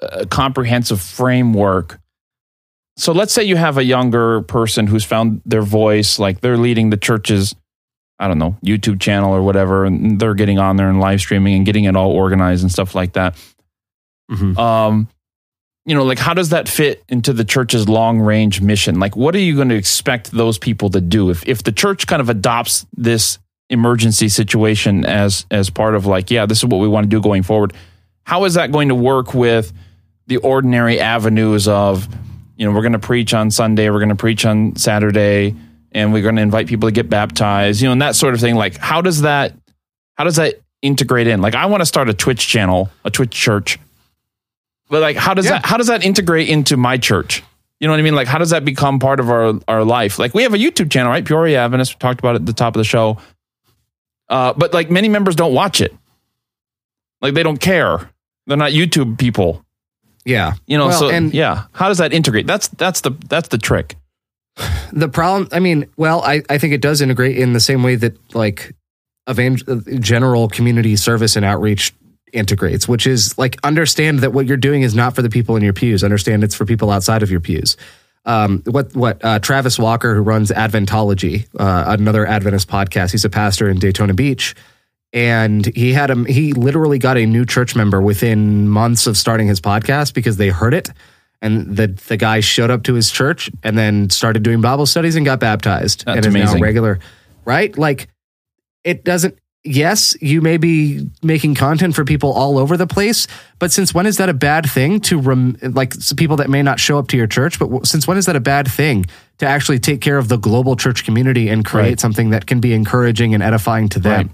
a 0.00 0.26
comprehensive 0.26 1.00
framework. 1.00 2.00
So 2.96 3.12
let's 3.12 3.32
say 3.32 3.42
you 3.44 3.56
have 3.56 3.76
a 3.76 3.84
younger 3.84 4.42
person 4.42 4.86
who's 4.86 5.04
found 5.04 5.42
their 5.44 5.62
voice, 5.62 6.18
like 6.18 6.40
they're 6.40 6.56
leading 6.58 6.90
the 6.90 6.96
church's 6.96 7.54
I 8.20 8.28
don't 8.28 8.38
know, 8.38 8.56
YouTube 8.64 9.00
channel 9.00 9.34
or 9.34 9.42
whatever 9.42 9.84
and 9.84 10.20
they're 10.20 10.34
getting 10.34 10.58
on 10.60 10.76
there 10.76 10.88
and 10.88 11.00
live 11.00 11.20
streaming 11.20 11.56
and 11.56 11.66
getting 11.66 11.84
it 11.84 11.96
all 11.96 12.12
organized 12.12 12.62
and 12.62 12.70
stuff 12.70 12.94
like 12.94 13.14
that. 13.14 13.36
Mhm. 14.30 14.56
Um 14.56 15.08
you 15.86 15.94
know, 15.94 16.04
like 16.04 16.18
how 16.18 16.32
does 16.32 16.48
that 16.50 16.68
fit 16.68 17.02
into 17.08 17.32
the 17.32 17.44
church's 17.44 17.88
long 17.88 18.20
range 18.20 18.60
mission? 18.60 18.98
Like 19.00 19.16
what 19.16 19.34
are 19.34 19.40
you 19.40 19.54
going 19.56 19.68
to 19.68 19.74
expect 19.74 20.30
those 20.30 20.56
people 20.58 20.88
to 20.90 21.00
do 21.00 21.30
if 21.30 21.46
if 21.46 21.62
the 21.64 21.72
church 21.72 22.06
kind 22.06 22.22
of 22.22 22.28
adopts 22.30 22.86
this 22.96 23.38
emergency 23.68 24.28
situation 24.28 25.04
as 25.04 25.44
as 25.50 25.68
part 25.68 25.94
of 25.94 26.06
like, 26.06 26.30
yeah, 26.30 26.46
this 26.46 26.58
is 26.58 26.66
what 26.66 26.78
we 26.78 26.88
want 26.88 27.04
to 27.04 27.08
do 27.08 27.20
going 27.20 27.42
forward. 27.42 27.72
How 28.22 28.44
is 28.44 28.54
that 28.54 28.72
going 28.72 28.88
to 28.88 28.94
work 28.94 29.34
with 29.34 29.72
the 30.28 30.38
ordinary 30.38 31.00
avenues 31.00 31.68
of, 31.68 32.08
you 32.56 32.66
know, 32.66 32.72
we're 32.72 32.82
going 32.82 32.92
to 32.92 32.98
preach 32.98 33.34
on 33.34 33.50
Sunday, 33.50 33.90
we're 33.90 33.98
going 33.98 34.08
to 34.10 34.14
preach 34.14 34.44
on 34.46 34.76
Saturday, 34.76 35.54
and 35.92 36.12
we're 36.12 36.22
going 36.22 36.36
to 36.36 36.42
invite 36.42 36.66
people 36.66 36.88
to 36.88 36.92
get 36.92 37.08
baptized, 37.10 37.80
you 37.82 37.88
know, 37.88 37.92
and 37.92 38.02
that 38.02 38.14
sort 38.16 38.34
of 38.34 38.40
thing. 38.40 38.54
Like, 38.54 38.76
how 38.76 39.00
does 39.00 39.22
that 39.22 39.54
how 40.14 40.24
does 40.24 40.36
that 40.36 40.60
integrate 40.82 41.26
in? 41.26 41.40
Like, 41.40 41.54
I 41.54 41.66
want 41.66 41.80
to 41.80 41.86
start 41.86 42.08
a 42.08 42.14
Twitch 42.14 42.46
channel, 42.46 42.90
a 43.04 43.10
Twitch 43.10 43.30
church, 43.32 43.78
but 44.88 45.00
like, 45.02 45.16
how 45.16 45.34
does 45.34 45.46
Yeah. 45.46 45.52
that 45.52 45.66
how 45.66 45.76
does 45.76 45.88
that 45.88 46.04
integrate 46.04 46.48
into 46.48 46.76
my 46.76 46.96
church? 46.98 47.42
You 47.80 47.88
know 47.88 47.92
what 47.92 48.00
I 48.00 48.02
mean? 48.04 48.14
Like, 48.14 48.28
how 48.28 48.38
does 48.38 48.50
that 48.50 48.64
become 48.64 48.98
part 48.98 49.18
of 49.20 49.28
our 49.30 49.54
our 49.66 49.84
life? 49.84 50.18
Like, 50.18 50.32
we 50.34 50.42
have 50.44 50.54
a 50.54 50.58
YouTube 50.58 50.90
channel, 50.90 51.10
right? 51.10 51.24
Peoria 51.24 51.58
Adventist. 51.64 51.94
We 51.94 51.98
talked 51.98 52.20
about 52.20 52.36
it 52.36 52.42
at 52.42 52.46
the 52.46 52.52
top 52.52 52.76
of 52.76 52.80
the 52.80 52.84
show. 52.84 53.18
Uh, 54.28 54.52
but 54.54 54.72
like 54.72 54.90
many 54.90 55.08
members 55.08 55.36
don't 55.36 55.52
watch 55.52 55.80
it. 55.80 55.94
Like 57.20 57.34
they 57.34 57.42
don't 57.42 57.58
care. 57.58 58.10
They're 58.46 58.56
not 58.56 58.72
YouTube 58.72 59.18
people. 59.18 59.63
Yeah. 60.24 60.54
You 60.66 60.78
know, 60.78 60.88
Well, 60.88 60.98
so 61.00 61.10
and 61.10 61.34
yeah. 61.34 61.64
How 61.72 61.88
does 61.88 61.98
that 61.98 62.12
integrate? 62.12 62.46
That's 62.46 62.68
that's 62.68 63.00
the 63.02 63.10
that's 63.28 63.48
the 63.48 63.58
trick. 63.58 63.96
the 64.92 65.08
problem 65.08 65.48
i 65.50 65.58
mean 65.58 65.84
well 65.96 66.22
i, 66.22 66.40
I 66.48 66.58
think 66.58 66.72
it 66.74 66.80
does 66.80 67.00
integrate 67.00 67.36
in 67.36 67.54
the 67.54 67.60
same 67.60 67.82
way 67.82 67.96
that 67.96 68.16
like 68.36 68.72
evangel- 69.28 69.82
general 69.98 70.48
community 70.48 70.94
service 70.94 71.34
and 71.34 71.44
outreach 71.44 71.92
integrates 72.32 72.86
which 72.86 73.04
is 73.04 73.36
like 73.36 73.56
understand 73.64 74.20
that 74.20 74.32
what 74.32 74.46
you're 74.46 74.56
doing 74.56 74.82
is 74.82 74.94
not 74.94 75.16
for 75.16 75.22
the 75.22 75.28
people 75.28 75.56
in 75.56 75.64
your 75.64 75.72
pews 75.72 76.04
understand 76.04 76.44
it's 76.44 76.54
for 76.54 76.64
people 76.64 76.92
outside 76.92 77.20
of 77.24 77.32
your 77.32 77.40
pews 77.40 77.76
um, 78.26 78.62
what 78.66 78.94
what 78.94 79.22
uh, 79.22 79.38
Travis 79.38 79.78
Walker, 79.78 80.14
who 80.14 80.22
runs 80.22 80.50
Adventology, 80.50 81.46
uh, 81.58 81.84
another 81.88 82.24
Adventist 82.24 82.68
podcast, 82.68 83.10
he's 83.12 83.26
a 83.26 83.28
pastor 83.28 83.68
in 83.68 83.78
Daytona 83.78 84.14
Beach, 84.14 84.54
and 85.14 85.64
he 85.74 85.92
had 85.94 86.10
him. 86.10 86.26
He 86.26 86.52
literally 86.52 86.98
got 86.98 87.16
a 87.16 87.24
new 87.24 87.46
church 87.46 87.74
member 87.74 88.02
within 88.02 88.68
months 88.68 89.06
of 89.06 89.16
starting 89.16 89.46
his 89.46 89.60
podcast 89.60 90.12
because 90.12 90.36
they 90.36 90.48
heard 90.48 90.74
it, 90.74 90.90
and 91.40 91.76
the 91.76 91.86
the 92.08 92.16
guy 92.18 92.40
showed 92.40 92.70
up 92.70 92.82
to 92.82 92.94
his 92.94 93.10
church 93.10 93.48
and 93.62 93.78
then 93.78 94.10
started 94.10 94.42
doing 94.42 94.60
Bible 94.60 94.84
studies 94.86 95.14
and 95.16 95.24
got 95.24 95.40
baptized 95.40 96.04
That's 96.04 96.16
and 96.18 96.26
is 96.26 96.34
amazing. 96.34 96.58
now 96.60 96.62
regular. 96.64 96.98
Right? 97.46 97.76
Like 97.78 98.08
it 98.82 99.04
doesn't. 99.04 99.38
Yes, 99.66 100.14
you 100.20 100.42
may 100.42 100.58
be 100.58 101.08
making 101.22 101.54
content 101.54 101.94
for 101.94 102.04
people 102.04 102.30
all 102.34 102.58
over 102.58 102.76
the 102.76 102.86
place, 102.86 103.26
but 103.58 103.72
since 103.72 103.94
when 103.94 104.04
is 104.04 104.18
that 104.18 104.28
a 104.28 104.34
bad 104.34 104.68
thing 104.68 105.00
to 105.00 105.18
rem- 105.18 105.56
like 105.62 105.94
people 106.18 106.36
that 106.36 106.50
may 106.50 106.60
not 106.60 106.78
show 106.78 106.98
up 106.98 107.08
to 107.08 107.16
your 107.16 107.26
church? 107.26 107.58
But 107.58 107.66
w- 107.66 107.84
since 107.84 108.06
when 108.06 108.18
is 108.18 108.26
that 108.26 108.36
a 108.36 108.40
bad 108.40 108.68
thing 108.68 109.06
to 109.38 109.46
actually 109.46 109.78
take 109.78 110.02
care 110.02 110.18
of 110.18 110.28
the 110.28 110.36
global 110.36 110.76
church 110.76 111.04
community 111.04 111.48
and 111.48 111.64
create 111.64 111.84
Right. 111.88 112.00
something 112.00 112.28
that 112.28 112.46
can 112.46 112.60
be 112.60 112.74
encouraging 112.74 113.32
and 113.32 113.42
edifying 113.42 113.88
to 113.90 113.98
them? 114.00 114.26
Right. 114.26 114.30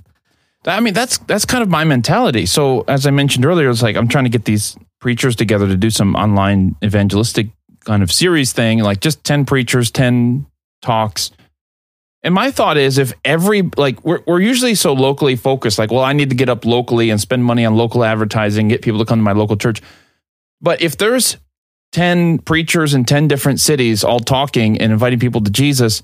I 0.66 0.80
mean, 0.80 0.94
that's 0.94 1.18
that's 1.18 1.44
kind 1.44 1.62
of 1.62 1.68
my 1.68 1.84
mentality. 1.84 2.46
So 2.46 2.84
as 2.86 3.06
I 3.06 3.11
mentioned 3.11 3.46
earlier, 3.46 3.70
it's 3.70 3.82
like 3.82 3.96
I'm 3.96 4.08
trying 4.08 4.24
to 4.24 4.30
get 4.30 4.44
these 4.44 4.76
preachers 5.00 5.34
together 5.34 5.66
to 5.66 5.76
do 5.76 5.90
some 5.90 6.14
online 6.14 6.76
evangelistic 6.84 7.48
kind 7.84 8.02
of 8.02 8.12
series 8.12 8.52
thing, 8.52 8.80
like 8.80 9.00
just 9.00 9.24
10 9.24 9.46
preachers, 9.46 9.90
10 9.90 10.46
talks. 10.82 11.30
And 12.22 12.34
my 12.34 12.50
thought 12.50 12.76
is 12.76 12.98
if 12.98 13.14
every 13.24 13.62
like 13.78 14.04
we're 14.04 14.20
we're 14.26 14.40
usually 14.40 14.74
so 14.74 14.92
locally 14.92 15.36
focused, 15.36 15.78
like, 15.78 15.90
well, 15.90 16.04
I 16.04 16.12
need 16.12 16.28
to 16.28 16.36
get 16.36 16.50
up 16.50 16.66
locally 16.66 17.08
and 17.08 17.18
spend 17.18 17.42
money 17.42 17.64
on 17.64 17.76
local 17.76 18.04
advertising, 18.04 18.68
get 18.68 18.82
people 18.82 18.98
to 18.98 19.06
come 19.06 19.20
to 19.20 19.22
my 19.22 19.32
local 19.32 19.56
church. 19.56 19.80
But 20.61 20.82
if 20.82 20.98
there's 20.98 21.38
10 21.92 22.40
preachers 22.40 22.92
in 22.92 23.06
10 23.06 23.28
different 23.28 23.61
cities 23.61 24.04
all 24.04 24.20
talking 24.20 24.78
and 24.78 24.92
inviting 24.92 25.18
people 25.18 25.40
to 25.40 25.50
Jesus, 25.50 26.02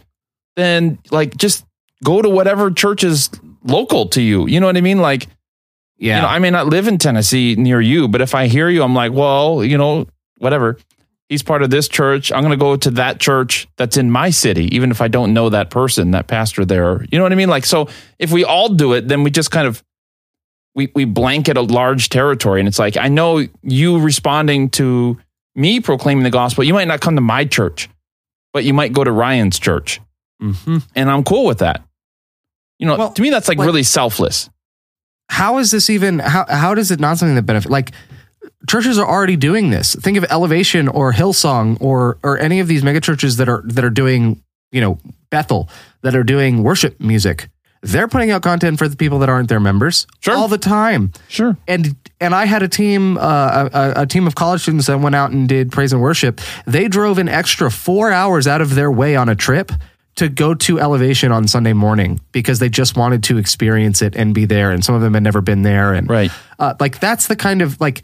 then 0.56 0.98
like 1.10 1.36
just 1.36 1.66
go 2.02 2.22
to 2.22 2.30
whatever 2.30 2.70
church 2.70 3.04
is 3.04 3.28
local 3.66 4.06
to 4.08 4.22
you. 4.22 4.46
You 4.46 4.60
know 4.60 4.66
what 4.66 4.76
I 4.76 4.80
mean? 4.80 4.98
Like, 4.98 5.26
Yeah. 5.98 6.16
you 6.16 6.22
know, 6.22 6.28
I 6.28 6.38
may 6.38 6.50
not 6.50 6.66
live 6.66 6.88
in 6.88 6.98
Tennessee 6.98 7.54
near 7.56 7.80
you, 7.80 8.08
but 8.08 8.20
if 8.20 8.34
I 8.34 8.46
hear 8.46 8.68
you, 8.68 8.82
I'm 8.82 8.94
like, 8.94 9.12
well, 9.12 9.64
you 9.64 9.78
know, 9.78 10.06
whatever. 10.38 10.76
He's 11.28 11.42
part 11.42 11.62
of 11.62 11.70
this 11.70 11.88
church. 11.88 12.30
I'm 12.30 12.40
going 12.42 12.52
to 12.52 12.56
go 12.56 12.76
to 12.76 12.90
that 12.92 13.18
church 13.18 13.66
that's 13.76 13.96
in 13.96 14.10
my 14.12 14.30
city, 14.30 14.72
even 14.76 14.92
if 14.92 15.00
I 15.00 15.08
don't 15.08 15.34
know 15.34 15.48
that 15.48 15.70
person, 15.70 16.12
that 16.12 16.28
pastor 16.28 16.64
there. 16.64 17.04
You 17.10 17.18
know 17.18 17.24
what 17.24 17.32
I 17.32 17.34
mean? 17.34 17.48
Like, 17.48 17.66
so 17.66 17.88
if 18.20 18.30
we 18.30 18.44
all 18.44 18.68
do 18.68 18.92
it, 18.92 19.08
then 19.08 19.24
we 19.24 19.30
just 19.30 19.50
kind 19.50 19.66
of 19.66 19.82
we 20.76 20.92
we 20.94 21.04
blanket 21.06 21.56
a 21.56 21.62
large 21.62 22.10
territory, 22.10 22.60
and 22.60 22.68
it's 22.68 22.78
like 22.78 22.96
I 22.98 23.08
know 23.08 23.44
you 23.62 23.98
responding 23.98 24.68
to 24.70 25.18
me 25.56 25.80
proclaiming 25.80 26.22
the 26.22 26.30
gospel. 26.30 26.62
You 26.64 26.74
might 26.74 26.86
not 26.86 27.00
come 27.00 27.14
to 27.16 27.22
my 27.22 27.44
church, 27.46 27.88
but 28.52 28.62
you 28.64 28.74
might 28.74 28.92
go 28.92 29.02
to 29.02 29.10
Ryan's 29.10 29.58
church, 29.58 30.00
Mhm. 30.40 30.82
and 30.94 31.10
I'm 31.10 31.24
cool 31.24 31.46
with 31.46 31.58
that. 31.58 31.82
You 32.78 32.86
know, 32.86 32.96
Well, 32.96 33.10
to 33.12 33.22
me, 33.22 33.30
that's 33.30 33.48
like 33.48 33.58
like- 33.58 33.66
really 33.66 33.82
selfless. 33.82 34.48
how 35.30 35.58
is 35.58 35.70
this 35.70 35.90
even 35.90 36.18
how 36.20 36.44
how 36.48 36.74
does 36.74 36.90
it 36.90 37.00
not 37.00 37.18
something 37.18 37.34
that 37.34 37.42
benefit 37.42 37.70
like 37.70 37.90
churches 38.68 38.96
are 38.98 39.06
already 39.06 39.36
doing 39.36 39.70
this 39.70 39.94
think 39.96 40.16
of 40.16 40.24
elevation 40.30 40.86
or 40.88 41.12
hillsong 41.12 41.76
or 41.80 42.16
or 42.22 42.38
any 42.38 42.60
of 42.60 42.68
these 42.68 42.82
mega 42.84 43.00
churches 43.00 43.36
that 43.38 43.48
are 43.48 43.62
that 43.66 43.84
are 43.84 43.90
doing 43.90 44.40
you 44.70 44.80
know 44.80 44.98
bethel 45.30 45.68
that 46.02 46.14
are 46.14 46.22
doing 46.22 46.62
worship 46.62 47.00
music 47.00 47.48
they're 47.82 48.06
putting 48.08 48.30
out 48.30 48.42
content 48.42 48.78
for 48.78 48.86
the 48.88 48.96
people 48.96 49.18
that 49.18 49.28
aren't 49.28 49.48
their 49.48 49.58
members 49.60 50.06
Sure. 50.20 50.36
all 50.36 50.46
the 50.48 50.58
time 50.58 51.10
Sure. 51.28 51.56
and 51.66 51.96
and 52.20 52.34
I 52.34 52.46
had 52.46 52.62
a 52.62 52.68
team, 52.68 53.18
uh, 53.18 53.68
a, 53.74 53.92
a 54.02 54.06
team 54.06 54.26
of 54.26 54.34
college 54.34 54.62
students 54.62 54.86
that 54.86 54.98
went 55.00 55.14
out 55.14 55.32
and 55.32 55.46
did 55.46 55.70
praise 55.70 55.92
and 55.92 56.00
worship. 56.00 56.40
They 56.66 56.88
drove 56.88 57.18
an 57.18 57.28
extra 57.28 57.70
four 57.70 58.10
hours 58.10 58.46
out 58.46 58.62
of 58.62 58.74
their 58.74 58.90
way 58.90 59.16
on 59.16 59.28
a 59.28 59.34
trip 59.34 59.70
to 60.16 60.28
go 60.28 60.54
to 60.54 60.80
elevation 60.80 61.30
on 61.32 61.46
Sunday 61.46 61.72
morning 61.74 62.20
because 62.32 62.58
they 62.58 62.68
just 62.68 62.96
wanted 62.96 63.22
to 63.24 63.38
experience 63.38 64.00
it 64.02 64.16
and 64.16 64.34
be 64.34 64.44
there 64.46 64.70
and 64.70 64.84
some 64.84 64.94
of 64.94 65.00
them 65.02 65.14
had 65.14 65.22
never 65.22 65.40
been 65.40 65.62
there 65.62 65.92
and 65.92 66.08
Right. 66.08 66.30
uh, 66.58 66.74
like 66.80 67.00
that's 67.00 67.26
the 67.26 67.36
kind 67.36 67.60
of 67.62 67.78
like 67.80 68.02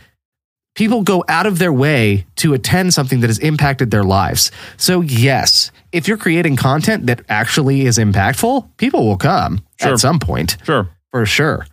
people 0.74 1.02
go 1.02 1.24
out 1.28 1.46
of 1.46 1.58
their 1.58 1.72
way 1.72 2.24
to 2.36 2.54
attend 2.54 2.92
something 2.94 3.20
that 3.20 3.28
has 3.28 3.38
impacted 3.38 3.90
their 3.90 4.04
lives. 4.04 4.50
So 4.76 5.00
yes, 5.00 5.70
if 5.90 6.06
you're 6.08 6.16
creating 6.18 6.56
content 6.56 7.06
that 7.06 7.22
actually 7.28 7.82
is 7.86 7.98
impactful, 7.98 8.68
people 8.76 9.06
will 9.06 9.16
come 9.18 9.64
Sure. 9.80 9.92
at 9.92 9.98
some 10.00 10.18
point 10.18 10.56
Sure. 10.64 10.88
for 11.10 11.24
sure. 11.26 11.66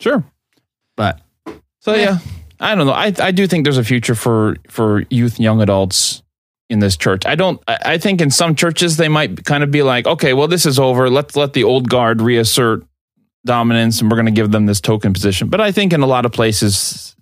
Sure. 0.00 0.24
But 0.96 1.20
So 1.80 1.94
yeah, 1.94 2.18
I 2.58 2.74
don't 2.74 2.86
know. 2.86 2.92
I 2.92 3.12
I 3.20 3.30
do 3.30 3.46
think 3.46 3.64
there's 3.64 3.78
a 3.78 3.84
future 3.84 4.14
for 4.14 4.56
for 4.68 5.04
youth, 5.10 5.38
young 5.40 5.60
adults 5.62 6.22
in 6.70 6.78
this 6.78 6.96
church. 6.96 7.26
I 7.26 7.34
don't. 7.34 7.60
I 7.68 7.98
think 7.98 8.20
in 8.20 8.30
some 8.30 8.54
churches 8.54 8.96
they 8.96 9.08
might 9.08 9.44
kind 9.44 9.62
of 9.62 9.70
be 9.70 9.82
like, 9.82 10.06
okay, 10.06 10.32
well 10.32 10.48
this 10.48 10.64
is 10.64 10.78
over. 10.78 11.10
Let's 11.10 11.36
let 11.36 11.52
the 11.52 11.64
old 11.64 11.90
guard 11.90 12.22
reassert 12.22 12.84
dominance, 13.44 14.00
and 14.00 14.10
we're 14.10 14.16
going 14.16 14.26
to 14.26 14.32
give 14.32 14.52
them 14.52 14.66
this 14.66 14.80
token 14.80 15.12
position. 15.12 15.48
But 15.48 15.60
I 15.60 15.72
think 15.72 15.92
in 15.92 16.00
a 16.00 16.06
lot 16.06 16.24
of 16.24 16.32
places, 16.32 17.16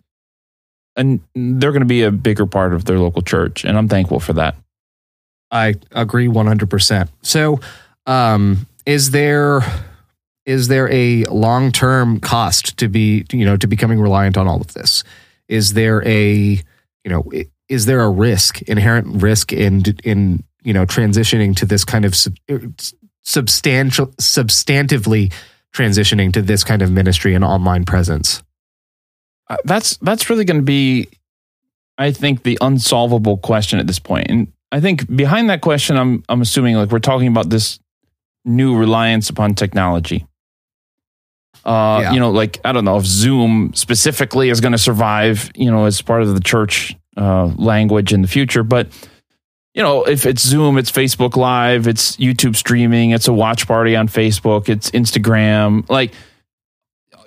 and 0.94 1.20
they're 1.34 1.72
going 1.72 1.80
to 1.80 1.86
be 1.86 2.02
a 2.02 2.10
bigger 2.10 2.46
part 2.46 2.74
of 2.74 2.84
their 2.84 2.98
local 2.98 3.22
church, 3.22 3.64
and 3.64 3.76
I'm 3.76 3.88
thankful 3.88 4.20
for 4.20 4.34
that. 4.34 4.54
I 5.50 5.76
agree 5.92 6.28
100%. 6.28 7.08
So, 7.22 7.60
um, 8.06 8.66
is 8.84 9.10
there 9.10 9.62
is 10.44 10.68
there 10.68 10.90
a 10.90 11.24
long-term 11.24 12.20
cost 12.20 12.78
to 12.78 12.88
be, 12.88 13.26
you 13.32 13.44
know, 13.44 13.56
to 13.58 13.66
becoming 13.66 14.00
reliant 14.00 14.38
on 14.38 14.48
all 14.48 14.62
of 14.62 14.72
this? 14.72 15.04
Is 15.46 15.74
there 15.74 16.02
a, 16.06 16.22
you 16.24 16.62
know, 17.04 17.30
is 17.68 17.86
there 17.86 18.00
a 18.02 18.10
risk, 18.10 18.62
inherent 18.62 19.22
risk 19.22 19.52
in 19.52 19.82
in, 20.04 20.44
you 20.62 20.72
know, 20.72 20.86
transitioning 20.86 21.54
to 21.56 21.66
this 21.66 21.84
kind 21.84 22.04
of 22.04 22.14
sub, 22.16 22.34
substantial 23.22 24.06
substantively 24.20 25.32
transitioning 25.74 26.32
to 26.32 26.40
this 26.42 26.64
kind 26.64 26.82
of 26.82 26.90
ministry 26.90 27.34
and 27.34 27.44
online 27.44 27.84
presence? 27.84 28.42
Uh, 29.50 29.56
that's 29.64 29.96
that's 29.98 30.28
really 30.28 30.44
going 30.44 30.58
to 30.60 30.62
be 30.62 31.08
i 31.96 32.12
think 32.12 32.42
the 32.42 32.58
unsolvable 32.60 33.38
question 33.38 33.78
at 33.78 33.86
this 33.86 33.98
point 33.98 34.26
and 34.28 34.52
i 34.72 34.78
think 34.78 35.08
behind 35.16 35.48
that 35.48 35.62
question 35.62 35.96
i'm 35.96 36.22
i'm 36.28 36.42
assuming 36.42 36.76
like 36.76 36.90
we're 36.90 36.98
talking 36.98 37.28
about 37.28 37.48
this 37.48 37.80
new 38.44 38.76
reliance 38.76 39.30
upon 39.30 39.54
technology 39.54 40.26
uh 41.64 42.00
Yeah. 42.02 42.12
you 42.12 42.20
know 42.20 42.30
like 42.30 42.60
i 42.64 42.72
don't 42.72 42.84
know 42.84 42.98
if 42.98 43.06
zoom 43.06 43.72
specifically 43.74 44.50
is 44.50 44.60
going 44.60 44.72
to 44.72 44.78
survive 44.78 45.50
you 45.54 45.70
know 45.70 45.86
as 45.86 46.02
part 46.02 46.20
of 46.20 46.34
the 46.34 46.40
church 46.40 46.94
uh 47.18 47.46
language 47.56 48.12
in 48.12 48.22
the 48.22 48.28
future. 48.28 48.62
But 48.62 48.88
you 49.74 49.82
know 49.82 50.04
if 50.04 50.26
it's 50.26 50.42
zoom 50.42 50.76
it's 50.76 50.90
facebook 50.90 51.36
live 51.36 51.86
it's 51.86 52.16
youtube 52.16 52.56
streaming 52.56 53.10
it's 53.10 53.28
a 53.28 53.32
watch 53.32 53.68
party 53.68 53.94
on 53.94 54.08
facebook 54.08 54.68
it's 54.68 54.90
instagram. 54.90 55.88
Like 55.88 56.12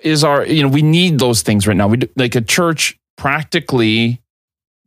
is 0.02 0.24
our 0.24 0.44
you 0.44 0.62
know 0.62 0.68
we 0.68 0.82
need 0.82 1.18
those 1.18 1.42
things 1.42 1.66
right 1.66 1.76
now. 1.76 1.88
We 1.88 1.98
do, 1.98 2.08
like 2.16 2.34
a 2.34 2.40
church 2.40 2.98
practically 3.16 4.20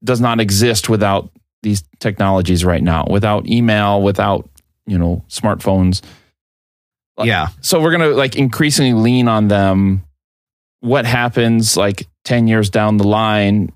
does 0.04 0.22
not 0.22 0.40
exist 0.40 0.90
without 0.90 1.32
these 1.64 1.84
technologies 2.00 2.64
right 2.64 2.84
now 2.84 3.06
without 3.10 3.48
email 3.48 4.02
without 4.02 4.48
you 4.86 4.98
know 4.98 5.24
smartphones. 5.30 6.02
Yeah. 7.18 7.48
so 7.62 7.82
we're 7.82 7.92
gonna 7.92 8.10
like 8.10 8.36
increasingly 8.36 8.94
lean 8.94 9.28
on 9.28 9.48
them. 9.48 10.04
What 10.82 11.06
happens 11.06 11.78
like 11.78 12.08
10 12.26 12.48
years 12.48 12.70
down 12.70 12.98
the 12.98 13.08
line 13.08 13.72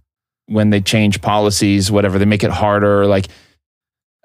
when 0.50 0.70
they 0.72 0.82
change 0.82 1.22
policies 1.22 1.92
whatever 1.92 2.18
they 2.20 2.26
make 2.26 2.44
it 2.44 2.52
harder 2.52 3.06
like 3.06 3.28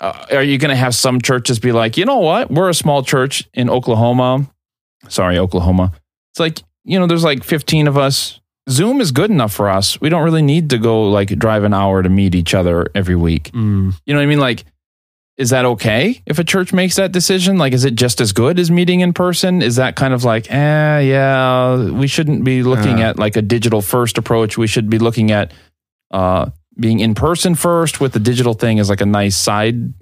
uh, 0.00 0.26
are 0.32 0.42
you 0.42 0.58
gonna 0.58 0.74
have 0.76 0.94
some 0.94 1.20
churches 1.20 1.58
be 1.58 1.70
like 1.72 1.96
you 1.96 2.04
know 2.04 2.18
what 2.18 2.50
we're 2.50 2.68
a 2.68 2.74
small 2.74 3.02
church 3.02 3.48
in 3.54 3.70
oklahoma 3.70 4.48
sorry 5.08 5.38
oklahoma 5.38 5.92
it's 6.32 6.40
like 6.40 6.62
you 6.84 6.98
know 6.98 7.06
there's 7.06 7.24
like 7.24 7.44
15 7.44 7.86
of 7.86 7.96
us 7.96 8.40
zoom 8.68 9.00
is 9.00 9.12
good 9.12 9.30
enough 9.30 9.52
for 9.52 9.68
us 9.68 10.00
we 10.00 10.08
don't 10.08 10.24
really 10.24 10.42
need 10.42 10.70
to 10.70 10.78
go 10.78 11.10
like 11.10 11.28
drive 11.38 11.64
an 11.64 11.74
hour 11.74 12.02
to 12.02 12.08
meet 12.08 12.34
each 12.34 12.54
other 12.54 12.86
every 12.94 13.16
week 13.16 13.50
Mm. 13.52 13.94
you 14.06 14.14
know 14.14 14.20
what 14.20 14.24
I 14.24 14.26
mean? 14.26 14.40
Like, 14.40 14.64
is 15.36 15.50
that 15.50 15.64
okay 15.64 16.22
if 16.26 16.38
a 16.38 16.44
church 16.44 16.72
makes 16.72 16.94
that 16.96 17.10
decision? 17.12 17.58
Like, 17.58 17.72
is 17.72 17.84
it 17.84 17.96
just 17.96 18.20
as 18.20 18.32
good 18.32 18.58
as 18.58 18.70
meeting 18.70 19.00
in 19.00 19.12
person? 19.12 19.62
Is 19.62 19.76
that 19.76 19.96
kind 19.96 20.14
of 20.14 20.22
like, 20.22 20.48
eh, 20.50 21.00
yeah, 21.00 21.90
we 21.90 22.06
shouldn't 22.06 22.44
be 22.44 22.62
looking 22.62 23.00
Uh. 23.02 23.08
at 23.10 23.18
like 23.18 23.34
a 23.36 23.42
digital 23.42 23.82
first 23.82 24.16
approach. 24.16 24.56
We 24.56 24.66
should 24.68 24.88
be 24.88 24.98
looking 25.00 25.30
at 25.32 25.52
uh, 26.14 26.50
being 26.78 27.00
in 27.00 27.14
person 27.14 27.56
first 27.56 28.00
with 28.00 28.12
the 28.12 28.20
digital 28.20 28.54
thing 28.54 28.78
is 28.78 28.88
like 28.88 29.00
a 29.00 29.06
nice 29.06 29.36
side, 29.36 29.92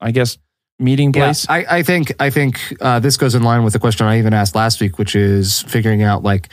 I 0.00 0.12
guess, 0.12 0.38
meeting 0.78 1.12
Yeah, 1.12 1.26
place. 1.26 1.46
I, 1.48 1.66
I 1.78 1.82
think 1.82 2.14
I 2.20 2.30
think 2.30 2.60
uh, 2.80 3.00
this 3.00 3.16
goes 3.16 3.34
in 3.34 3.42
line 3.42 3.64
with 3.64 3.72
the 3.72 3.80
question 3.80 4.06
I 4.06 4.18
even 4.18 4.32
asked 4.32 4.54
last 4.54 4.80
week, 4.80 4.98
which 4.98 5.16
is 5.16 5.62
figuring 5.62 6.02
out 6.02 6.22
like 6.22 6.48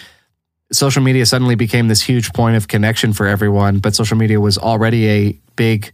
social 0.71 1.03
media 1.03 1.25
suddenly 1.27 1.53
became 1.53 1.87
this 1.87 2.01
huge 2.01 2.33
point 2.33 2.55
of 2.57 2.67
connection 2.67 3.13
for 3.13 3.27
everyone, 3.27 3.77
but 3.77 3.93
social 3.93 4.17
media 4.17 4.41
was 4.41 4.57
already 4.57 5.07
a 5.07 5.39
big 5.55 5.91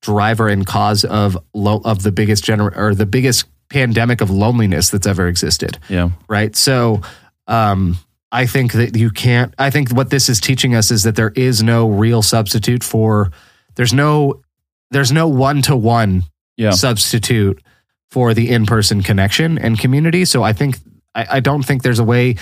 driver 0.00 0.48
and 0.48 0.64
cause 0.64 1.04
of 1.04 1.36
of 1.54 2.02
the 2.04 2.12
biggest 2.12 2.44
gener- 2.44 2.76
or 2.76 2.94
the 2.94 3.06
biggest 3.06 3.46
pandemic 3.68 4.20
of 4.20 4.30
loneliness 4.30 4.90
that's 4.90 5.06
ever 5.06 5.26
existed 5.26 5.78
yeah. 5.88 6.10
right? 6.28 6.54
So, 6.54 7.00
um, 7.48 7.98
I 8.34 8.46
think 8.46 8.72
that 8.72 8.96
you 8.96 9.10
can't. 9.10 9.54
I 9.58 9.70
think 9.70 9.92
what 9.92 10.10
this 10.10 10.28
is 10.28 10.40
teaching 10.40 10.74
us 10.74 10.90
is 10.90 11.04
that 11.04 11.14
there 11.14 11.32
is 11.36 11.62
no 11.62 11.88
real 11.88 12.20
substitute 12.20 12.82
for. 12.82 13.30
There's 13.76 13.92
no. 13.94 14.42
There's 14.90 15.12
no 15.12 15.28
one 15.28 15.62
to 15.62 15.76
one 15.76 16.24
substitute 16.72 17.62
for 18.10 18.34
the 18.34 18.50
in 18.50 18.66
person 18.66 19.02
connection 19.02 19.58
and 19.58 19.78
community. 19.78 20.24
So 20.24 20.42
I 20.42 20.52
think 20.52 20.78
I, 21.14 21.26
I 21.30 21.40
don't 21.40 21.64
think 21.64 21.82
there's 21.82 21.98
a 22.00 22.04
way 22.04 22.36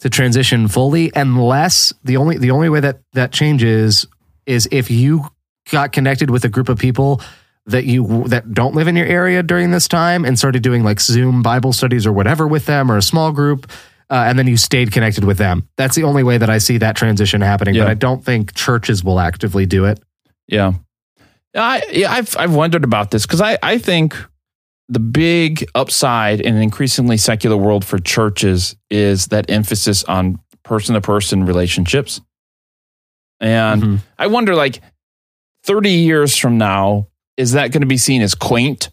to 0.00 0.10
transition 0.10 0.68
fully 0.68 1.10
unless 1.14 1.92
the 2.04 2.16
only 2.16 2.38
the 2.38 2.50
only 2.50 2.68
way 2.68 2.80
that 2.80 3.00
that 3.12 3.32
changes 3.32 4.06
is 4.46 4.68
if 4.70 4.90
you 4.90 5.28
got 5.70 5.92
connected 5.92 6.30
with 6.30 6.44
a 6.44 6.48
group 6.48 6.68
of 6.68 6.78
people 6.78 7.20
that 7.66 7.84
you 7.84 8.24
that 8.28 8.52
don't 8.52 8.74
live 8.74 8.88
in 8.88 8.96
your 8.96 9.06
area 9.06 9.42
during 9.42 9.70
this 9.70 9.88
time 9.88 10.24
and 10.24 10.38
started 10.38 10.62
doing 10.62 10.84
like 10.84 11.00
Zoom 11.00 11.42
Bible 11.42 11.72
studies 11.72 12.06
or 12.06 12.12
whatever 12.12 12.46
with 12.46 12.66
them 12.66 12.90
or 12.90 12.96
a 12.96 13.02
small 13.02 13.32
group. 13.32 13.70
Uh, 14.08 14.24
and 14.26 14.38
then 14.38 14.46
you 14.46 14.56
stayed 14.56 14.92
connected 14.92 15.24
with 15.24 15.36
them. 15.38 15.68
That's 15.76 15.96
the 15.96 16.04
only 16.04 16.22
way 16.22 16.38
that 16.38 16.48
I 16.48 16.58
see 16.58 16.78
that 16.78 16.94
transition 16.96 17.40
happening. 17.40 17.74
Yeah. 17.74 17.84
But 17.84 17.90
I 17.90 17.94
don't 17.94 18.24
think 18.24 18.54
churches 18.54 19.02
will 19.02 19.18
actively 19.18 19.66
do 19.66 19.84
it. 19.86 20.00
Yeah. 20.46 20.74
I 21.54 21.82
yeah, 21.90 22.12
I've 22.12 22.36
I've 22.36 22.54
wondered 22.54 22.84
about 22.84 23.10
this 23.10 23.24
because 23.26 23.40
I, 23.40 23.58
I 23.62 23.78
think 23.78 24.14
the 24.88 25.00
big 25.00 25.68
upside 25.74 26.40
in 26.40 26.54
an 26.54 26.62
increasingly 26.62 27.16
secular 27.16 27.56
world 27.56 27.84
for 27.84 27.98
churches 27.98 28.76
is 28.90 29.26
that 29.28 29.50
emphasis 29.50 30.04
on 30.04 30.38
person 30.62 30.94
to 30.94 31.00
person 31.00 31.44
relationships. 31.44 32.20
And 33.40 33.82
Mhm. 33.82 33.98
I 34.18 34.28
wonder 34.28 34.54
like 34.54 34.80
30 35.64 35.90
years 35.90 36.36
from 36.36 36.58
now, 36.58 37.08
is 37.36 37.52
that 37.52 37.72
going 37.72 37.80
to 37.80 37.86
be 37.86 37.96
seen 37.96 38.22
as 38.22 38.34
quaint? 38.34 38.90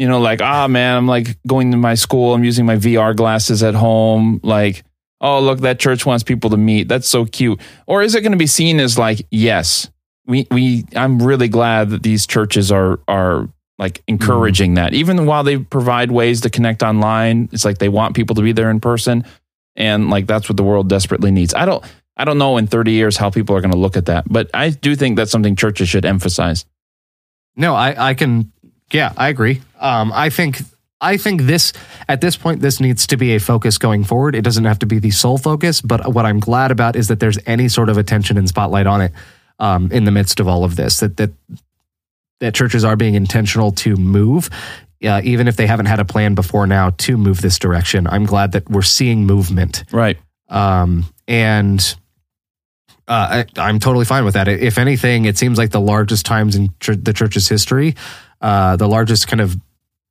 You 0.00 0.08
know, 0.08 0.18
like, 0.18 0.40
ah, 0.40 0.66
man, 0.66 0.96
I'm 0.96 1.06
like 1.06 1.36
going 1.46 1.72
to 1.72 1.76
my 1.76 1.94
school, 1.94 2.32
I'm 2.32 2.42
using 2.42 2.64
my 2.64 2.76
VR 2.76 3.14
glasses 3.14 3.62
at 3.62 3.74
home. 3.74 4.40
Like, 4.42 4.82
oh, 5.20 5.40
look, 5.40 5.60
that 5.60 5.78
church 5.78 6.06
wants 6.06 6.24
people 6.24 6.48
to 6.48 6.56
meet. 6.56 6.88
That's 6.88 7.06
so 7.06 7.26
cute. 7.26 7.60
Or 7.86 8.00
is 8.02 8.14
it 8.14 8.22
going 8.22 8.32
to 8.32 8.38
be 8.38 8.46
seen 8.46 8.80
as 8.80 8.96
like, 8.96 9.26
yes, 9.30 9.90
we, 10.24 10.46
we, 10.50 10.86
I'm 10.96 11.22
really 11.22 11.48
glad 11.48 11.90
that 11.90 12.02
these 12.02 12.26
churches 12.26 12.72
are, 12.72 13.00
are 13.08 13.50
like 13.78 14.02
encouraging 14.06 14.72
that. 14.74 14.94
Even 14.94 15.26
while 15.26 15.44
they 15.44 15.58
provide 15.58 16.10
ways 16.10 16.40
to 16.40 16.50
connect 16.50 16.82
online, 16.82 17.50
it's 17.52 17.66
like 17.66 17.76
they 17.76 17.90
want 17.90 18.16
people 18.16 18.36
to 18.36 18.42
be 18.42 18.52
there 18.52 18.70
in 18.70 18.80
person. 18.80 19.26
And 19.76 20.08
like, 20.08 20.26
that's 20.26 20.48
what 20.48 20.56
the 20.56 20.64
world 20.64 20.88
desperately 20.88 21.30
needs. 21.30 21.52
I 21.52 21.66
don't, 21.66 21.84
I 22.16 22.24
don't 22.24 22.38
know 22.38 22.56
in 22.56 22.66
30 22.66 22.92
years 22.92 23.18
how 23.18 23.28
people 23.28 23.54
are 23.54 23.60
going 23.60 23.72
to 23.72 23.78
look 23.78 23.98
at 23.98 24.06
that, 24.06 24.24
but 24.30 24.48
I 24.54 24.70
do 24.70 24.96
think 24.96 25.16
that's 25.16 25.30
something 25.30 25.56
churches 25.56 25.90
should 25.90 26.06
emphasize. 26.06 26.64
No, 27.56 27.74
I, 27.74 28.10
I 28.10 28.14
can. 28.14 28.52
Yeah, 28.92 29.12
I 29.16 29.28
agree. 29.28 29.60
Um, 29.78 30.12
I 30.12 30.30
think 30.30 30.58
I 31.00 31.16
think 31.16 31.42
this 31.42 31.72
at 32.08 32.20
this 32.20 32.36
point 32.36 32.60
this 32.60 32.80
needs 32.80 33.06
to 33.08 33.16
be 33.16 33.34
a 33.34 33.40
focus 33.40 33.78
going 33.78 34.04
forward. 34.04 34.34
It 34.34 34.42
doesn't 34.42 34.64
have 34.64 34.78
to 34.80 34.86
be 34.86 34.98
the 34.98 35.10
sole 35.10 35.38
focus, 35.38 35.80
but 35.80 36.12
what 36.12 36.26
I'm 36.26 36.40
glad 36.40 36.70
about 36.70 36.96
is 36.96 37.08
that 37.08 37.20
there's 37.20 37.38
any 37.46 37.68
sort 37.68 37.88
of 37.88 37.98
attention 37.98 38.36
and 38.36 38.48
spotlight 38.48 38.86
on 38.86 39.00
it 39.00 39.12
um, 39.58 39.90
in 39.92 40.04
the 40.04 40.10
midst 40.10 40.40
of 40.40 40.48
all 40.48 40.64
of 40.64 40.76
this. 40.76 41.00
That 41.00 41.16
that 41.16 41.30
that 42.40 42.54
churches 42.54 42.84
are 42.84 42.96
being 42.96 43.14
intentional 43.14 43.72
to 43.72 43.96
move. 43.96 44.50
Uh, 45.02 45.20
even 45.24 45.48
if 45.48 45.56
they 45.56 45.66
haven't 45.66 45.86
had 45.86 45.98
a 45.98 46.04
plan 46.04 46.34
before 46.34 46.66
now 46.66 46.90
to 46.90 47.16
move 47.16 47.40
this 47.40 47.58
direction, 47.58 48.06
I'm 48.06 48.26
glad 48.26 48.52
that 48.52 48.68
we're 48.68 48.82
seeing 48.82 49.24
movement. 49.24 49.84
Right. 49.92 50.18
Um, 50.50 51.06
and 51.26 51.96
uh, 53.10 53.44
I, 53.56 53.60
I'm 53.60 53.80
totally 53.80 54.04
fine 54.04 54.24
with 54.24 54.34
that. 54.34 54.46
If 54.46 54.78
anything, 54.78 55.24
it 55.24 55.36
seems 55.36 55.58
like 55.58 55.70
the 55.70 55.80
largest 55.80 56.24
times 56.24 56.54
in 56.54 56.68
ch- 56.78 56.90
the 56.96 57.12
church's 57.12 57.48
history, 57.48 57.96
uh, 58.40 58.76
the 58.76 58.86
largest 58.86 59.26
kind 59.26 59.40
of 59.40 59.56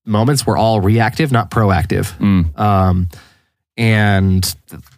moments 0.06 0.46
were 0.46 0.58
all 0.58 0.82
reactive, 0.82 1.32
not 1.32 1.50
proactive. 1.50 2.12
Mm. 2.18 2.60
Um, 2.60 3.08
and 3.78 4.56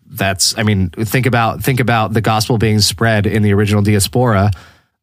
that's, 0.07 0.57
I 0.57 0.63
mean, 0.63 0.89
think 0.89 1.27
about 1.27 1.63
think 1.63 1.79
about 1.79 2.11
the 2.13 2.21
gospel 2.21 2.57
being 2.57 2.79
spread 2.79 3.27
in 3.27 3.43
the 3.43 3.53
original 3.53 3.83
diaspora. 3.83 4.49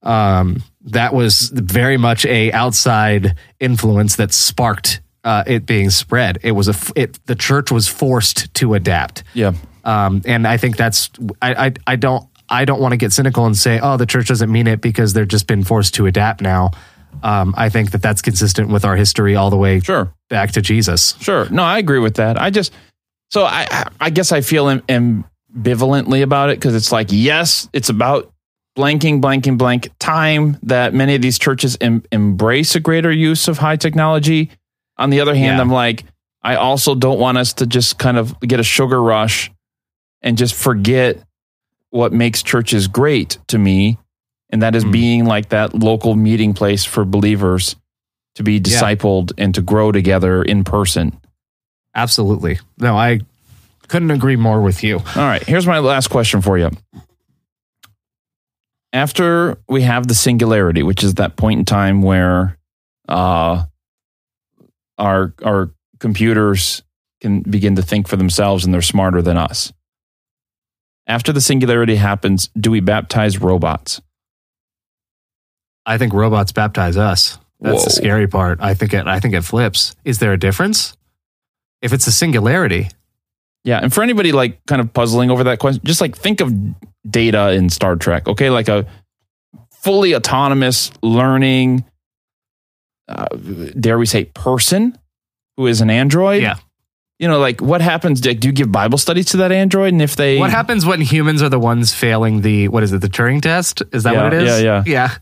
Um, 0.02 0.64
that 0.86 1.14
was 1.14 1.50
very 1.54 1.98
much 1.98 2.26
a 2.26 2.50
outside 2.50 3.36
influence 3.60 4.16
that 4.16 4.32
sparked 4.32 5.00
uh, 5.22 5.44
it 5.46 5.66
being 5.66 5.90
spread. 5.90 6.38
It 6.42 6.52
was 6.52 6.68
a 6.68 6.74
it 6.96 7.24
the 7.26 7.36
church 7.36 7.70
was 7.70 7.86
forced 7.86 8.52
to 8.54 8.74
adapt. 8.74 9.22
Yeah. 9.34 9.52
Um, 9.84 10.22
and 10.24 10.48
I 10.48 10.56
think 10.56 10.76
that's 10.76 11.10
I, 11.40 11.66
I 11.66 11.72
I 11.86 11.96
don't 11.96 12.26
I 12.50 12.64
don't 12.64 12.80
want 12.80 12.92
to 12.92 12.96
get 12.96 13.12
cynical 13.12 13.44
and 13.46 13.56
say 13.56 13.78
oh 13.82 13.96
the 13.96 14.06
church 14.06 14.28
doesn't 14.28 14.50
mean 14.50 14.66
it 14.66 14.80
because 14.80 15.12
they're 15.12 15.24
just 15.26 15.46
been 15.46 15.64
forced 15.64 15.94
to 15.94 16.06
adapt 16.06 16.40
now. 16.40 16.70
Um, 17.22 17.54
I 17.56 17.68
think 17.68 17.90
that 17.92 18.02
that's 18.02 18.20
consistent 18.22 18.68
with 18.70 18.84
our 18.84 18.94
history 18.96 19.34
all 19.34 19.50
the 19.50 19.56
way 19.56 19.80
Sure. 19.80 20.12
back 20.28 20.52
to 20.52 20.60
Jesus. 20.62 21.14
Sure. 21.20 21.48
No, 21.50 21.62
I 21.62 21.78
agree 21.78 21.98
with 21.98 22.16
that. 22.16 22.40
I 22.40 22.50
just 22.50 22.72
so 23.30 23.44
I 23.44 23.66
I- 24.00 24.10
guess 24.10 24.30
I 24.32 24.40
feel 24.40 24.66
ambivalently 25.52 26.22
about 26.22 26.50
it 26.50 26.58
because 26.58 26.74
it's 26.74 26.92
like 26.92 27.08
yes, 27.10 27.68
it's 27.72 27.88
about 27.88 28.32
blanking, 28.76 29.20
blanking, 29.20 29.58
blank 29.58 29.88
time 29.98 30.56
that 30.62 30.94
many 30.94 31.14
of 31.14 31.22
these 31.22 31.38
churches 31.38 31.76
em- 31.80 32.04
embrace 32.12 32.74
a 32.76 32.80
greater 32.80 33.10
use 33.10 33.48
of 33.48 33.58
high 33.58 33.76
technology. 33.76 34.50
On 34.98 35.10
the 35.10 35.20
other 35.20 35.34
hand, 35.34 35.56
Yeah. 35.56 35.60
I'm 35.60 35.70
like 35.70 36.04
I 36.42 36.54
also 36.54 36.94
don't 36.94 37.18
want 37.18 37.36
us 37.38 37.52
to 37.54 37.66
just 37.66 37.98
kind 37.98 38.16
of 38.16 38.38
get 38.40 38.60
a 38.60 38.62
sugar 38.62 39.02
rush 39.02 39.50
and 40.22 40.38
just 40.38 40.54
forget 40.54 41.20
what 41.90 42.12
makes 42.12 42.42
churches 42.42 42.86
great 42.88 43.38
to 43.48 43.58
me, 43.58 43.98
and 44.50 44.62
that 44.62 44.74
is 44.74 44.84
Hmm. 44.84 44.90
being 44.90 45.24
like 45.24 45.48
that 45.50 45.74
local 45.74 46.14
meeting 46.14 46.54
place 46.54 46.84
for 46.84 47.04
believers 47.04 47.76
to 48.34 48.42
be 48.42 48.60
discipled 48.60 49.32
and 49.38 49.54
to 49.54 49.62
grow 49.62 49.90
together 49.92 50.42
in 50.42 50.64
person. 50.64 51.18
Absolutely. 51.94 52.58
No, 52.78 52.96
I 52.96 53.20
couldn't 53.88 54.10
agree 54.10 54.36
more 54.36 54.60
with 54.60 54.84
you. 54.84 54.98
All 54.98 55.02
right, 55.16 55.42
here's 55.42 55.66
my 55.66 55.78
last 55.78 56.08
question 56.08 56.40
for 56.42 56.56
you. 56.58 56.70
After 58.92 59.58
we 59.68 59.82
have 59.82 60.06
the 60.08 60.14
singularity, 60.14 60.82
which 60.82 61.02
is 61.04 61.14
that 61.14 61.36
point 61.36 61.58
in 61.58 61.64
time 61.64 62.00
where 62.02 62.56
uh, 63.08 63.64
our 64.98 65.34
our 65.44 65.70
computers 65.98 66.82
can 67.20 67.40
begin 67.42 67.76
to 67.76 67.82
think 67.82 68.08
for 68.08 68.16
themselves 68.16 68.64
and 68.64 68.72
they're 68.72 68.80
smarter 68.82 69.20
than 69.20 69.36
us. 69.36 69.72
After 71.08 71.32
the 71.32 71.40
singularity 71.40 71.96
happens, 71.96 72.48
do 72.48 72.70
we 72.70 72.80
baptize 72.80 73.38
robots? 73.38 74.00
I 75.86 75.96
think 75.96 76.12
robots 76.12 76.52
baptize 76.52 76.98
us. 76.98 77.38
That's 77.60 77.84
the 77.84 77.90
scary 77.90 78.28
part. 78.28 78.60
I 78.60 78.74
think 78.74 78.92
it. 78.92 79.06
I 79.06 79.18
think 79.18 79.34
it 79.34 79.40
flips. 79.42 79.96
Is 80.04 80.18
there 80.18 80.32
a 80.34 80.38
difference? 80.38 80.96
If 81.80 81.92
it's 81.92 82.06
a 82.06 82.12
singularity, 82.12 82.88
Yeah, 83.64 83.78
and 83.78 83.92
for 83.92 84.02
anybody 84.02 84.32
like 84.32 84.64
kind 84.66 84.80
of 84.80 84.92
puzzling 84.92 85.30
over 85.30 85.44
that 85.44 85.58
question, 85.58 85.80
just 85.84 86.00
like 86.00 86.16
think 86.16 86.40
of 86.40 86.52
data 87.08 87.52
in 87.52 87.70
Star 87.70 87.96
Trek, 87.96 88.28
okay? 88.28 88.50
Like 88.50 88.68
a 88.68 88.86
fully 89.72 90.14
autonomous 90.14 90.90
learning, 91.02 91.84
uh, 93.08 93.26
dare 93.80 93.98
we 93.98 94.06
say, 94.06 94.26
person 94.26 94.96
who 95.56 95.66
is 95.66 95.80
an 95.80 95.88
android. 95.90 96.42
yeah. 96.42 96.56
You 97.18 97.26
know, 97.28 97.40
like 97.40 97.60
what 97.60 97.80
happens? 97.80 98.24
Like, 98.24 98.38
do 98.40 98.48
you 98.48 98.52
give 98.52 98.70
Bible 98.70 98.96
studies 98.98 99.26
to 99.26 99.38
that 99.38 99.50
android? 99.50 99.92
And 99.92 100.00
if 100.02 100.14
they, 100.14 100.38
What 100.38 100.50
happens 100.50 100.86
when 100.86 101.00
humans 101.00 101.42
are 101.42 101.48
the 101.48 101.58
ones 101.58 101.92
failing 101.92 102.42
the 102.42 102.68
what 102.68 102.82
is 102.84 102.92
it? 102.92 103.00
The 103.00 103.08
Turing 103.08 103.42
test? 103.42 103.82
Is 103.92 104.04
that 104.04 104.14
Yeah, 104.14 104.22
what 104.22 104.34
it 104.34 104.42
is? 104.44 104.62
yeah, 104.62 104.82
yeah. 104.86 105.10
yeah. 105.10 105.14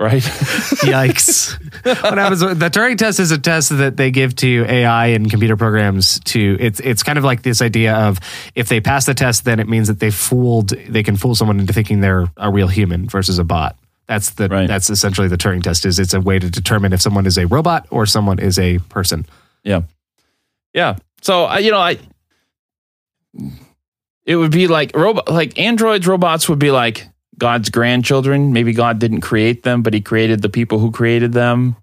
right? 0.00 0.22
Yikes! 0.22 1.58
what 1.84 2.16
happens? 2.18 2.40
The 2.40 2.70
Turing 2.70 2.96
test 2.96 3.20
is 3.20 3.30
a 3.32 3.38
test 3.38 3.76
that 3.76 3.96
they 3.96 4.10
give 4.10 4.34
to 4.36 4.64
AI 4.66 5.08
and 5.08 5.28
computer 5.30 5.56
programs. 5.56 6.20
To 6.20 6.56
it's 6.60 6.80
it's 6.80 7.02
kind 7.02 7.18
of 7.18 7.24
like 7.24 7.42
this 7.42 7.60
idea 7.60 7.94
of 7.94 8.18
if 8.54 8.68
they 8.68 8.80
pass 8.80 9.06
the 9.06 9.14
test, 9.14 9.44
then 9.44 9.60
it 9.60 9.68
means 9.68 9.88
that 9.88 10.00
they 10.00 10.10
fooled. 10.10 10.70
They 10.70 11.02
can 11.02 11.16
fool 11.16 11.34
someone 11.34 11.60
into 11.60 11.72
thinking 11.72 12.00
they're 12.00 12.28
a 12.36 12.50
real 12.50 12.68
human 12.68 13.08
versus 13.08 13.38
a 13.38 13.44
bot. 13.44 13.76
That's 14.06 14.30
the 14.30 14.48
Right. 14.48 14.66
that's 14.68 14.88
essentially 14.88 15.28
the 15.28 15.36
Turing 15.36 15.62
test. 15.62 15.84
Is 15.84 15.98
it's 15.98 16.14
a 16.14 16.20
way 16.20 16.38
to 16.38 16.48
determine 16.48 16.92
if 16.94 17.02
someone 17.02 17.26
is 17.26 17.36
a 17.36 17.46
robot 17.46 17.86
or 17.90 18.06
someone 18.06 18.38
is 18.38 18.58
a 18.58 18.78
person. 18.88 19.26
Yeah. 19.64 19.82
Yeah. 20.78 20.94
So, 21.22 21.42
I 21.42 21.58
you 21.58 21.72
know, 21.72 21.80
I, 21.80 21.98
it 24.24 24.36
would 24.36 24.52
be 24.52 24.68
like 24.68 24.94
robot, 24.94 25.28
like 25.28 25.58
androids, 25.58 26.06
robots 26.06 26.48
would 26.48 26.60
be 26.60 26.70
like 26.70 27.08
God's 27.36 27.68
grandchildren. 27.68 28.52
Maybe 28.52 28.72
God 28.72 29.00
didn't 29.00 29.22
create 29.22 29.64
them, 29.64 29.82
but 29.82 29.92
he 29.92 30.00
created 30.00 30.40
the 30.40 30.48
people 30.48 30.78
who 30.78 30.92
created 30.92 31.32
them. 31.32 31.74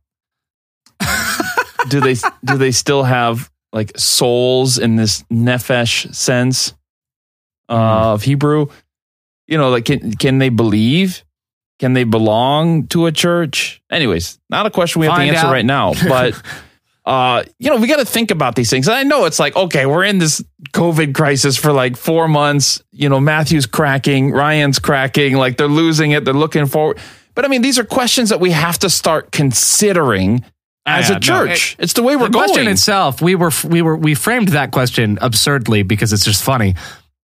do 1.90 2.00
they, 2.00 2.16
do 2.46 2.58
they 2.58 2.72
still 2.72 3.04
have 3.04 3.52
like 3.74 3.92
souls 4.00 4.78
in 4.78 4.96
this 4.96 5.24
nefesh 5.24 6.16
sense 6.16 6.74
uh, 7.68 8.14
of 8.14 8.24
Hebrew? 8.24 8.68
You 9.46 9.58
know, 9.58 9.72
like, 9.72 9.84
can, 9.84 10.14
can 10.14 10.38
they 10.38 10.48
believe? 10.48 11.26
Can 11.80 11.92
they 11.92 12.06
belong 12.06 12.88
to 12.88 13.08
a 13.08 13.12
church? 13.12 13.82
Anyways, 13.92 14.40
not 14.50 14.66
a 14.66 14.70
question 14.70 15.02
we 15.02 15.08
have 15.08 15.18
Find 15.18 15.32
to 15.32 15.36
answer 15.36 15.48
out. 15.48 15.52
right 15.52 15.66
now, 15.66 15.94
but 16.08 16.42
uh, 17.06 17.44
you 17.60 17.70
know, 17.70 17.78
we 17.78 17.88
got 17.88 17.98
to 18.00 18.06
think 18.06 18.32
about 18.32 18.56
these 18.56 18.70
things. 18.70 18.88
And 18.88 18.96
I 18.98 19.04
know 19.04 19.26
it's 19.26 19.40
like, 19.40 19.56
okay, 19.56 19.86
we're 19.86 20.04
in 20.04 20.18
this 20.18 20.44
COVID 20.74 21.14
crisis 21.14 21.56
for 21.56 21.72
like 21.72 21.96
four 21.98 22.28
months. 22.28 22.84
You 22.92 23.10
know, 23.10 23.20
Matthew's 23.20 23.66
cracking, 23.68 24.32
Ryan's 24.32 24.80
cracking, 24.80 25.36
like 25.36 25.58
they're 25.58 25.68
losing 25.68 26.12
it, 26.12 26.26
they're 26.26 26.34
looking 26.34 26.66
forward. 26.66 26.98
But 27.36 27.46
I 27.46 27.48
mean, 27.48 27.62
these 27.62 27.78
are 27.78 27.84
questions 27.84 28.30
that 28.30 28.40
we 28.40 28.52
have 28.52 28.80
to 28.80 28.90
start 28.90 29.32
considering 29.32 30.44
as 30.88 31.10
Yeah, 31.10 31.16
a 31.16 31.20
no, 31.20 31.48
church. 31.48 31.76
it's 31.80 31.94
the 31.94 32.02
way 32.04 32.16
we're 32.16 32.30
going. 32.30 32.32
the 32.32 32.38
question 32.40 32.64
going. 32.64 32.74
itself, 32.74 33.22
we 33.22 33.36
were 33.36 33.52
we 33.68 33.82
were 33.82 33.96
we 33.98 34.16
framed 34.16 34.50
that 34.50 34.72
question 34.72 35.18
absurdly 35.22 35.84
because 35.84 36.14
it's 36.14 36.24
just 36.26 36.44
funny. 36.44 36.76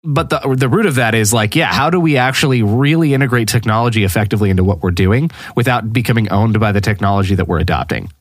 But 0.03 0.29
the 0.31 0.39
the 0.57 0.67
root 0.67 0.85
of 0.87 0.95
that 0.95 1.13
is 1.15 1.31
like, 1.31 1.55
yeah, 1.55 1.71
how 1.71 1.89
do 1.91 1.99
we 1.99 2.17
actually 2.17 2.61
really 2.63 3.13
integrate 3.13 3.47
technology 3.47 4.03
effectively 4.03 4.49
into 4.49 4.63
what 4.63 4.81
we're 4.81 4.91
doing 4.91 5.29
without 5.55 5.93
becoming 5.93 6.31
owned 6.31 6.59
by 6.59 6.71
the 6.71 6.81
technology 6.81 7.35
that 7.35 7.47
we're 7.47 7.59
adopting? 7.59 8.11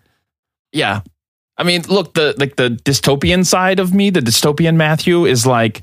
yeah. 0.73 1.01
I 1.61 1.63
mean, 1.63 1.83
look, 1.89 2.15
the 2.15 2.35
like 2.39 2.57
the 2.57 2.71
dystopian 2.71 3.45
side 3.45 3.79
of 3.81 3.93
me, 3.93 4.09
the 4.11 4.21
dystopian 4.21 4.77
Matthew 4.77 5.27
is 5.27 5.47
like, 5.47 5.83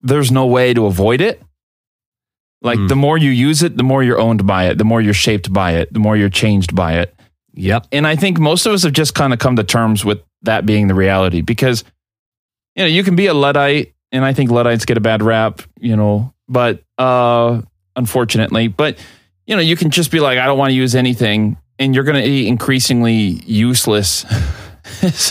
there's 0.00 0.30
no 0.32 0.46
way 0.46 0.74
to 0.74 0.86
avoid 0.86 1.20
it. 1.20 1.40
Like 2.62 2.78
Mm. 2.78 2.88
the 2.88 2.96
more 2.96 3.16
you 3.18 3.30
use 3.30 3.62
it, 3.62 3.76
the 3.76 3.82
more 3.84 4.02
you're 4.02 4.20
owned 4.20 4.46
by 4.46 4.66
it, 4.66 4.78
the 4.78 4.84
more 4.84 5.00
you're 5.00 5.14
shaped 5.14 5.52
by 5.52 5.72
it, 5.72 5.92
the 5.92 5.98
more 6.00 6.16
you're 6.16 6.28
changed 6.28 6.74
by 6.74 6.94
it. 7.00 7.14
Yep. 7.54 7.86
And 7.92 8.06
I 8.06 8.16
think 8.16 8.38
most 8.38 8.66
of 8.66 8.72
us 8.72 8.82
have 8.82 8.92
just 8.92 9.14
kind 9.14 9.32
of 9.32 9.38
come 9.38 9.56
to 9.56 9.64
terms 9.64 10.04
with 10.04 10.20
that 10.42 10.64
being 10.66 10.88
the 10.88 10.94
reality 10.94 11.40
because, 11.42 11.84
you 12.74 12.82
know, 12.82 12.88
you 12.88 13.04
can 13.04 13.14
be 13.16 13.26
a 13.26 13.34
Luddite, 13.34 13.92
and 14.10 14.24
I 14.24 14.32
think 14.32 14.50
Luddites 14.50 14.84
get 14.84 14.96
a 14.96 15.00
bad 15.00 15.22
rap, 15.22 15.62
you 15.80 15.94
know, 15.96 16.32
but 16.48 16.82
uh, 16.98 17.60
unfortunately, 17.96 18.68
but, 18.68 18.98
you 19.46 19.54
know, 19.54 19.62
you 19.62 19.76
can 19.76 19.90
just 19.90 20.10
be 20.10 20.18
like, 20.20 20.38
I 20.38 20.46
don't 20.46 20.58
want 20.58 20.70
to 20.70 20.74
use 20.74 20.94
anything, 20.94 21.56
and 21.78 21.94
you're 21.94 22.04
going 22.04 22.22
to 22.22 22.28
be 22.28 22.48
increasingly 22.48 23.42
useless 23.46 24.24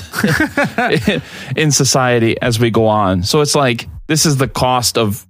in 1.55 1.71
society 1.71 2.39
as 2.41 2.59
we 2.59 2.71
go 2.71 2.87
on. 2.87 3.23
So 3.23 3.41
it's 3.41 3.55
like, 3.55 3.87
this 4.07 4.25
is 4.25 4.37
the 4.37 4.47
cost 4.47 4.97
of, 4.97 5.25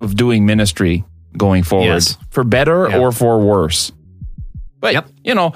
of 0.00 0.16
doing 0.16 0.46
ministry 0.46 1.04
going 1.36 1.62
forward 1.62 1.86
Yes. 1.86 2.18
for 2.30 2.44
better 2.44 2.88
Yep. 2.88 3.00
or 3.00 3.12
for 3.12 3.40
worse. 3.40 3.92
But, 4.80 4.94
Yep. 4.94 5.08
you 5.24 5.34
know, 5.34 5.52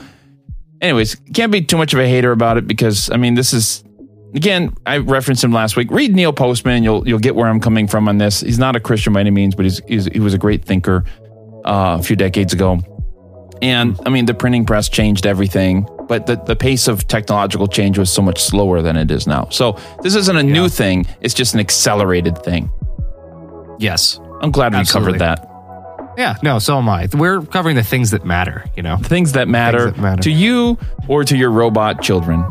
anyways, 0.80 1.16
can't 1.34 1.52
be 1.52 1.62
too 1.62 1.76
much 1.76 1.92
of 1.94 2.00
a 2.00 2.09
hater 2.09 2.32
about 2.32 2.57
it 2.57 2.66
because 2.66 3.11
I 3.11 3.16
mean, 3.16 3.34
this 3.34 3.52
is 3.52 3.82
again, 4.34 4.74
I 4.86 4.98
referenced 4.98 5.42
him 5.42 5.52
last 5.52 5.76
week. 5.76 5.90
Read 5.90 6.14
Neil 6.14 6.32
Postman, 6.32 6.84
you'll 6.84 7.07
you'll 7.09 7.18
get 7.18 7.34
where 7.34 7.48
I'm 7.48 7.61
coming 7.61 7.88
from 7.88 8.09
on 8.09 8.18
this. 8.18 8.40
He's 8.40 8.59
not 8.59 8.76
a 8.76 8.80
Christian 8.80 9.12
by 9.12 9.20
any 9.20 9.30
means, 9.30 9.54
but 9.54 9.64
he's, 9.64 9.80
he's 9.88 10.04
he 10.07 10.20
was 10.20 10.34
a 10.34 10.38
great 10.38 10.64
thinker 10.64 11.04
uh, 11.64 11.96
a 11.98 12.02
few 12.02 12.16
decades 12.16 12.52
ago. 12.52 12.78
And 13.62 13.98
I 14.07 14.11
mean, 14.11 14.26
the 14.26 14.34
printing 14.34 14.64
press 14.66 14.88
changed 14.88 15.26
everything, 15.26 15.88
but 16.09 16.26
the, 16.26 16.36
the 16.36 16.57
pace 16.57 16.88
of 16.88 17.07
technological 17.09 17.66
change 17.66 17.98
was 17.98 18.11
so 18.11 18.22
much 18.22 18.42
slower 18.42 18.82
than 18.82 18.96
it 18.96 19.11
is 19.11 19.26
now. 19.26 19.48
So 19.50 19.78
this 20.02 20.14
isn't 20.14 20.36
a 20.36 20.42
new 20.42 20.68
thing; 20.68 21.07
it's 21.20 21.34
just 21.34 21.54
an 21.54 21.61
accelerated 21.61 22.42
thing. 22.42 22.70
Yes. 23.78 24.20
I'm 24.40 24.50
glad 24.50 24.74
we 24.74 24.84
covered 24.84 25.18
that. 25.18 25.50
Yeah. 26.16 26.36
No. 26.42 26.59
So 26.59 26.78
am 26.78 26.88
I. 26.88 27.09
We're 27.12 27.42
covering 27.42 27.76
the 27.76 27.82
things 27.82 28.11
that 28.11 28.24
matter. 28.24 28.64
You 28.76 28.82
know. 28.82 28.96
Things 28.96 29.32
that 29.32 29.48
matter, 29.48 29.90
that 29.90 30.00
matter. 30.00 30.22
to 30.22 30.30
you 30.30 30.78
or 31.09 31.24
to 31.24 31.36
your 31.36 31.50
robot 31.50 32.02
children. 32.02 32.44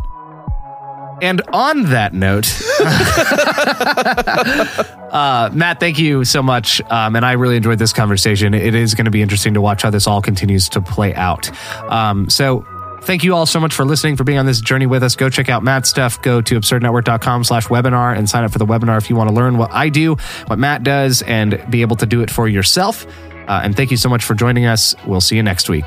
And 1.22 1.41
on 1.53 1.91
that 1.91 2.14
note, 2.14 2.45
uh, 5.14 5.49
Matt, 5.53 5.80
thank 5.80 5.97
you 5.97 6.26
so 6.26 6.43
much. 6.43 6.82
Um, 6.91 7.16
and 7.16 7.26
I 7.26 7.34
really 7.34 7.56
enjoyed 7.56 7.80
this 7.80 7.93
conversation. 7.93 8.53
It 8.53 8.76
is 8.76 8.95
going 8.95 9.06
to 9.06 9.12
be 9.12 9.22
interesting 9.22 9.53
to 9.53 9.62
watch 9.62 9.84
how 9.84 9.89
this 9.89 10.08
all 10.08 10.22
continues 10.22 10.68
to 10.70 10.82
play 10.82 11.16
out. 11.16 11.49
Um, 11.89 12.30
so 12.30 12.68
thank 13.06 13.24
you 13.24 13.34
all 13.36 13.45
so 13.45 13.60
much 13.60 13.74
for 13.74 13.86
listening, 13.86 14.16
for 14.16 14.24
being 14.24 14.38
on 14.38 14.45
this 14.45 14.60
journey 14.60 14.86
with 14.86 15.03
us. 15.03 15.16
Go 15.16 15.30
check 15.30 15.49
out 15.49 15.64
Matt's 15.64 15.89
stuff. 15.89 16.22
Go 16.22 16.41
to 16.41 16.60
absurdnetwork.com 16.60 17.43
slash 17.43 17.68
webinar 17.68 18.18
and 18.18 18.30
sign 18.30 18.43
up 18.43 18.51
for 18.51 18.60
the 18.60 18.66
webinar 18.66 18.97
if 18.97 19.10
you 19.10 19.16
want 19.16 19.30
to 19.30 19.36
learn 19.36 19.58
what 19.58 19.72
I 19.72 19.89
do, 19.89 20.16
what 20.47 20.60
Matt 20.60 20.84
does, 20.84 21.22
and 21.24 21.64
be 21.70 21.82
able 21.82 21.95
to 21.97 22.06
do 22.06 22.22
it 22.22 22.30
for 22.30 22.47
yourself. 22.47 23.06
Uh, 23.47 23.62
and 23.64 23.76
thank 23.76 23.91
you 23.91 23.97
so 23.97 24.10
much 24.10 24.24
for 24.24 24.34
joining 24.34 24.66
us. 24.66 24.95
We'll 25.06 25.22
see 25.22 25.36
you 25.36 25.43
next 25.43 25.70
week. 25.70 25.86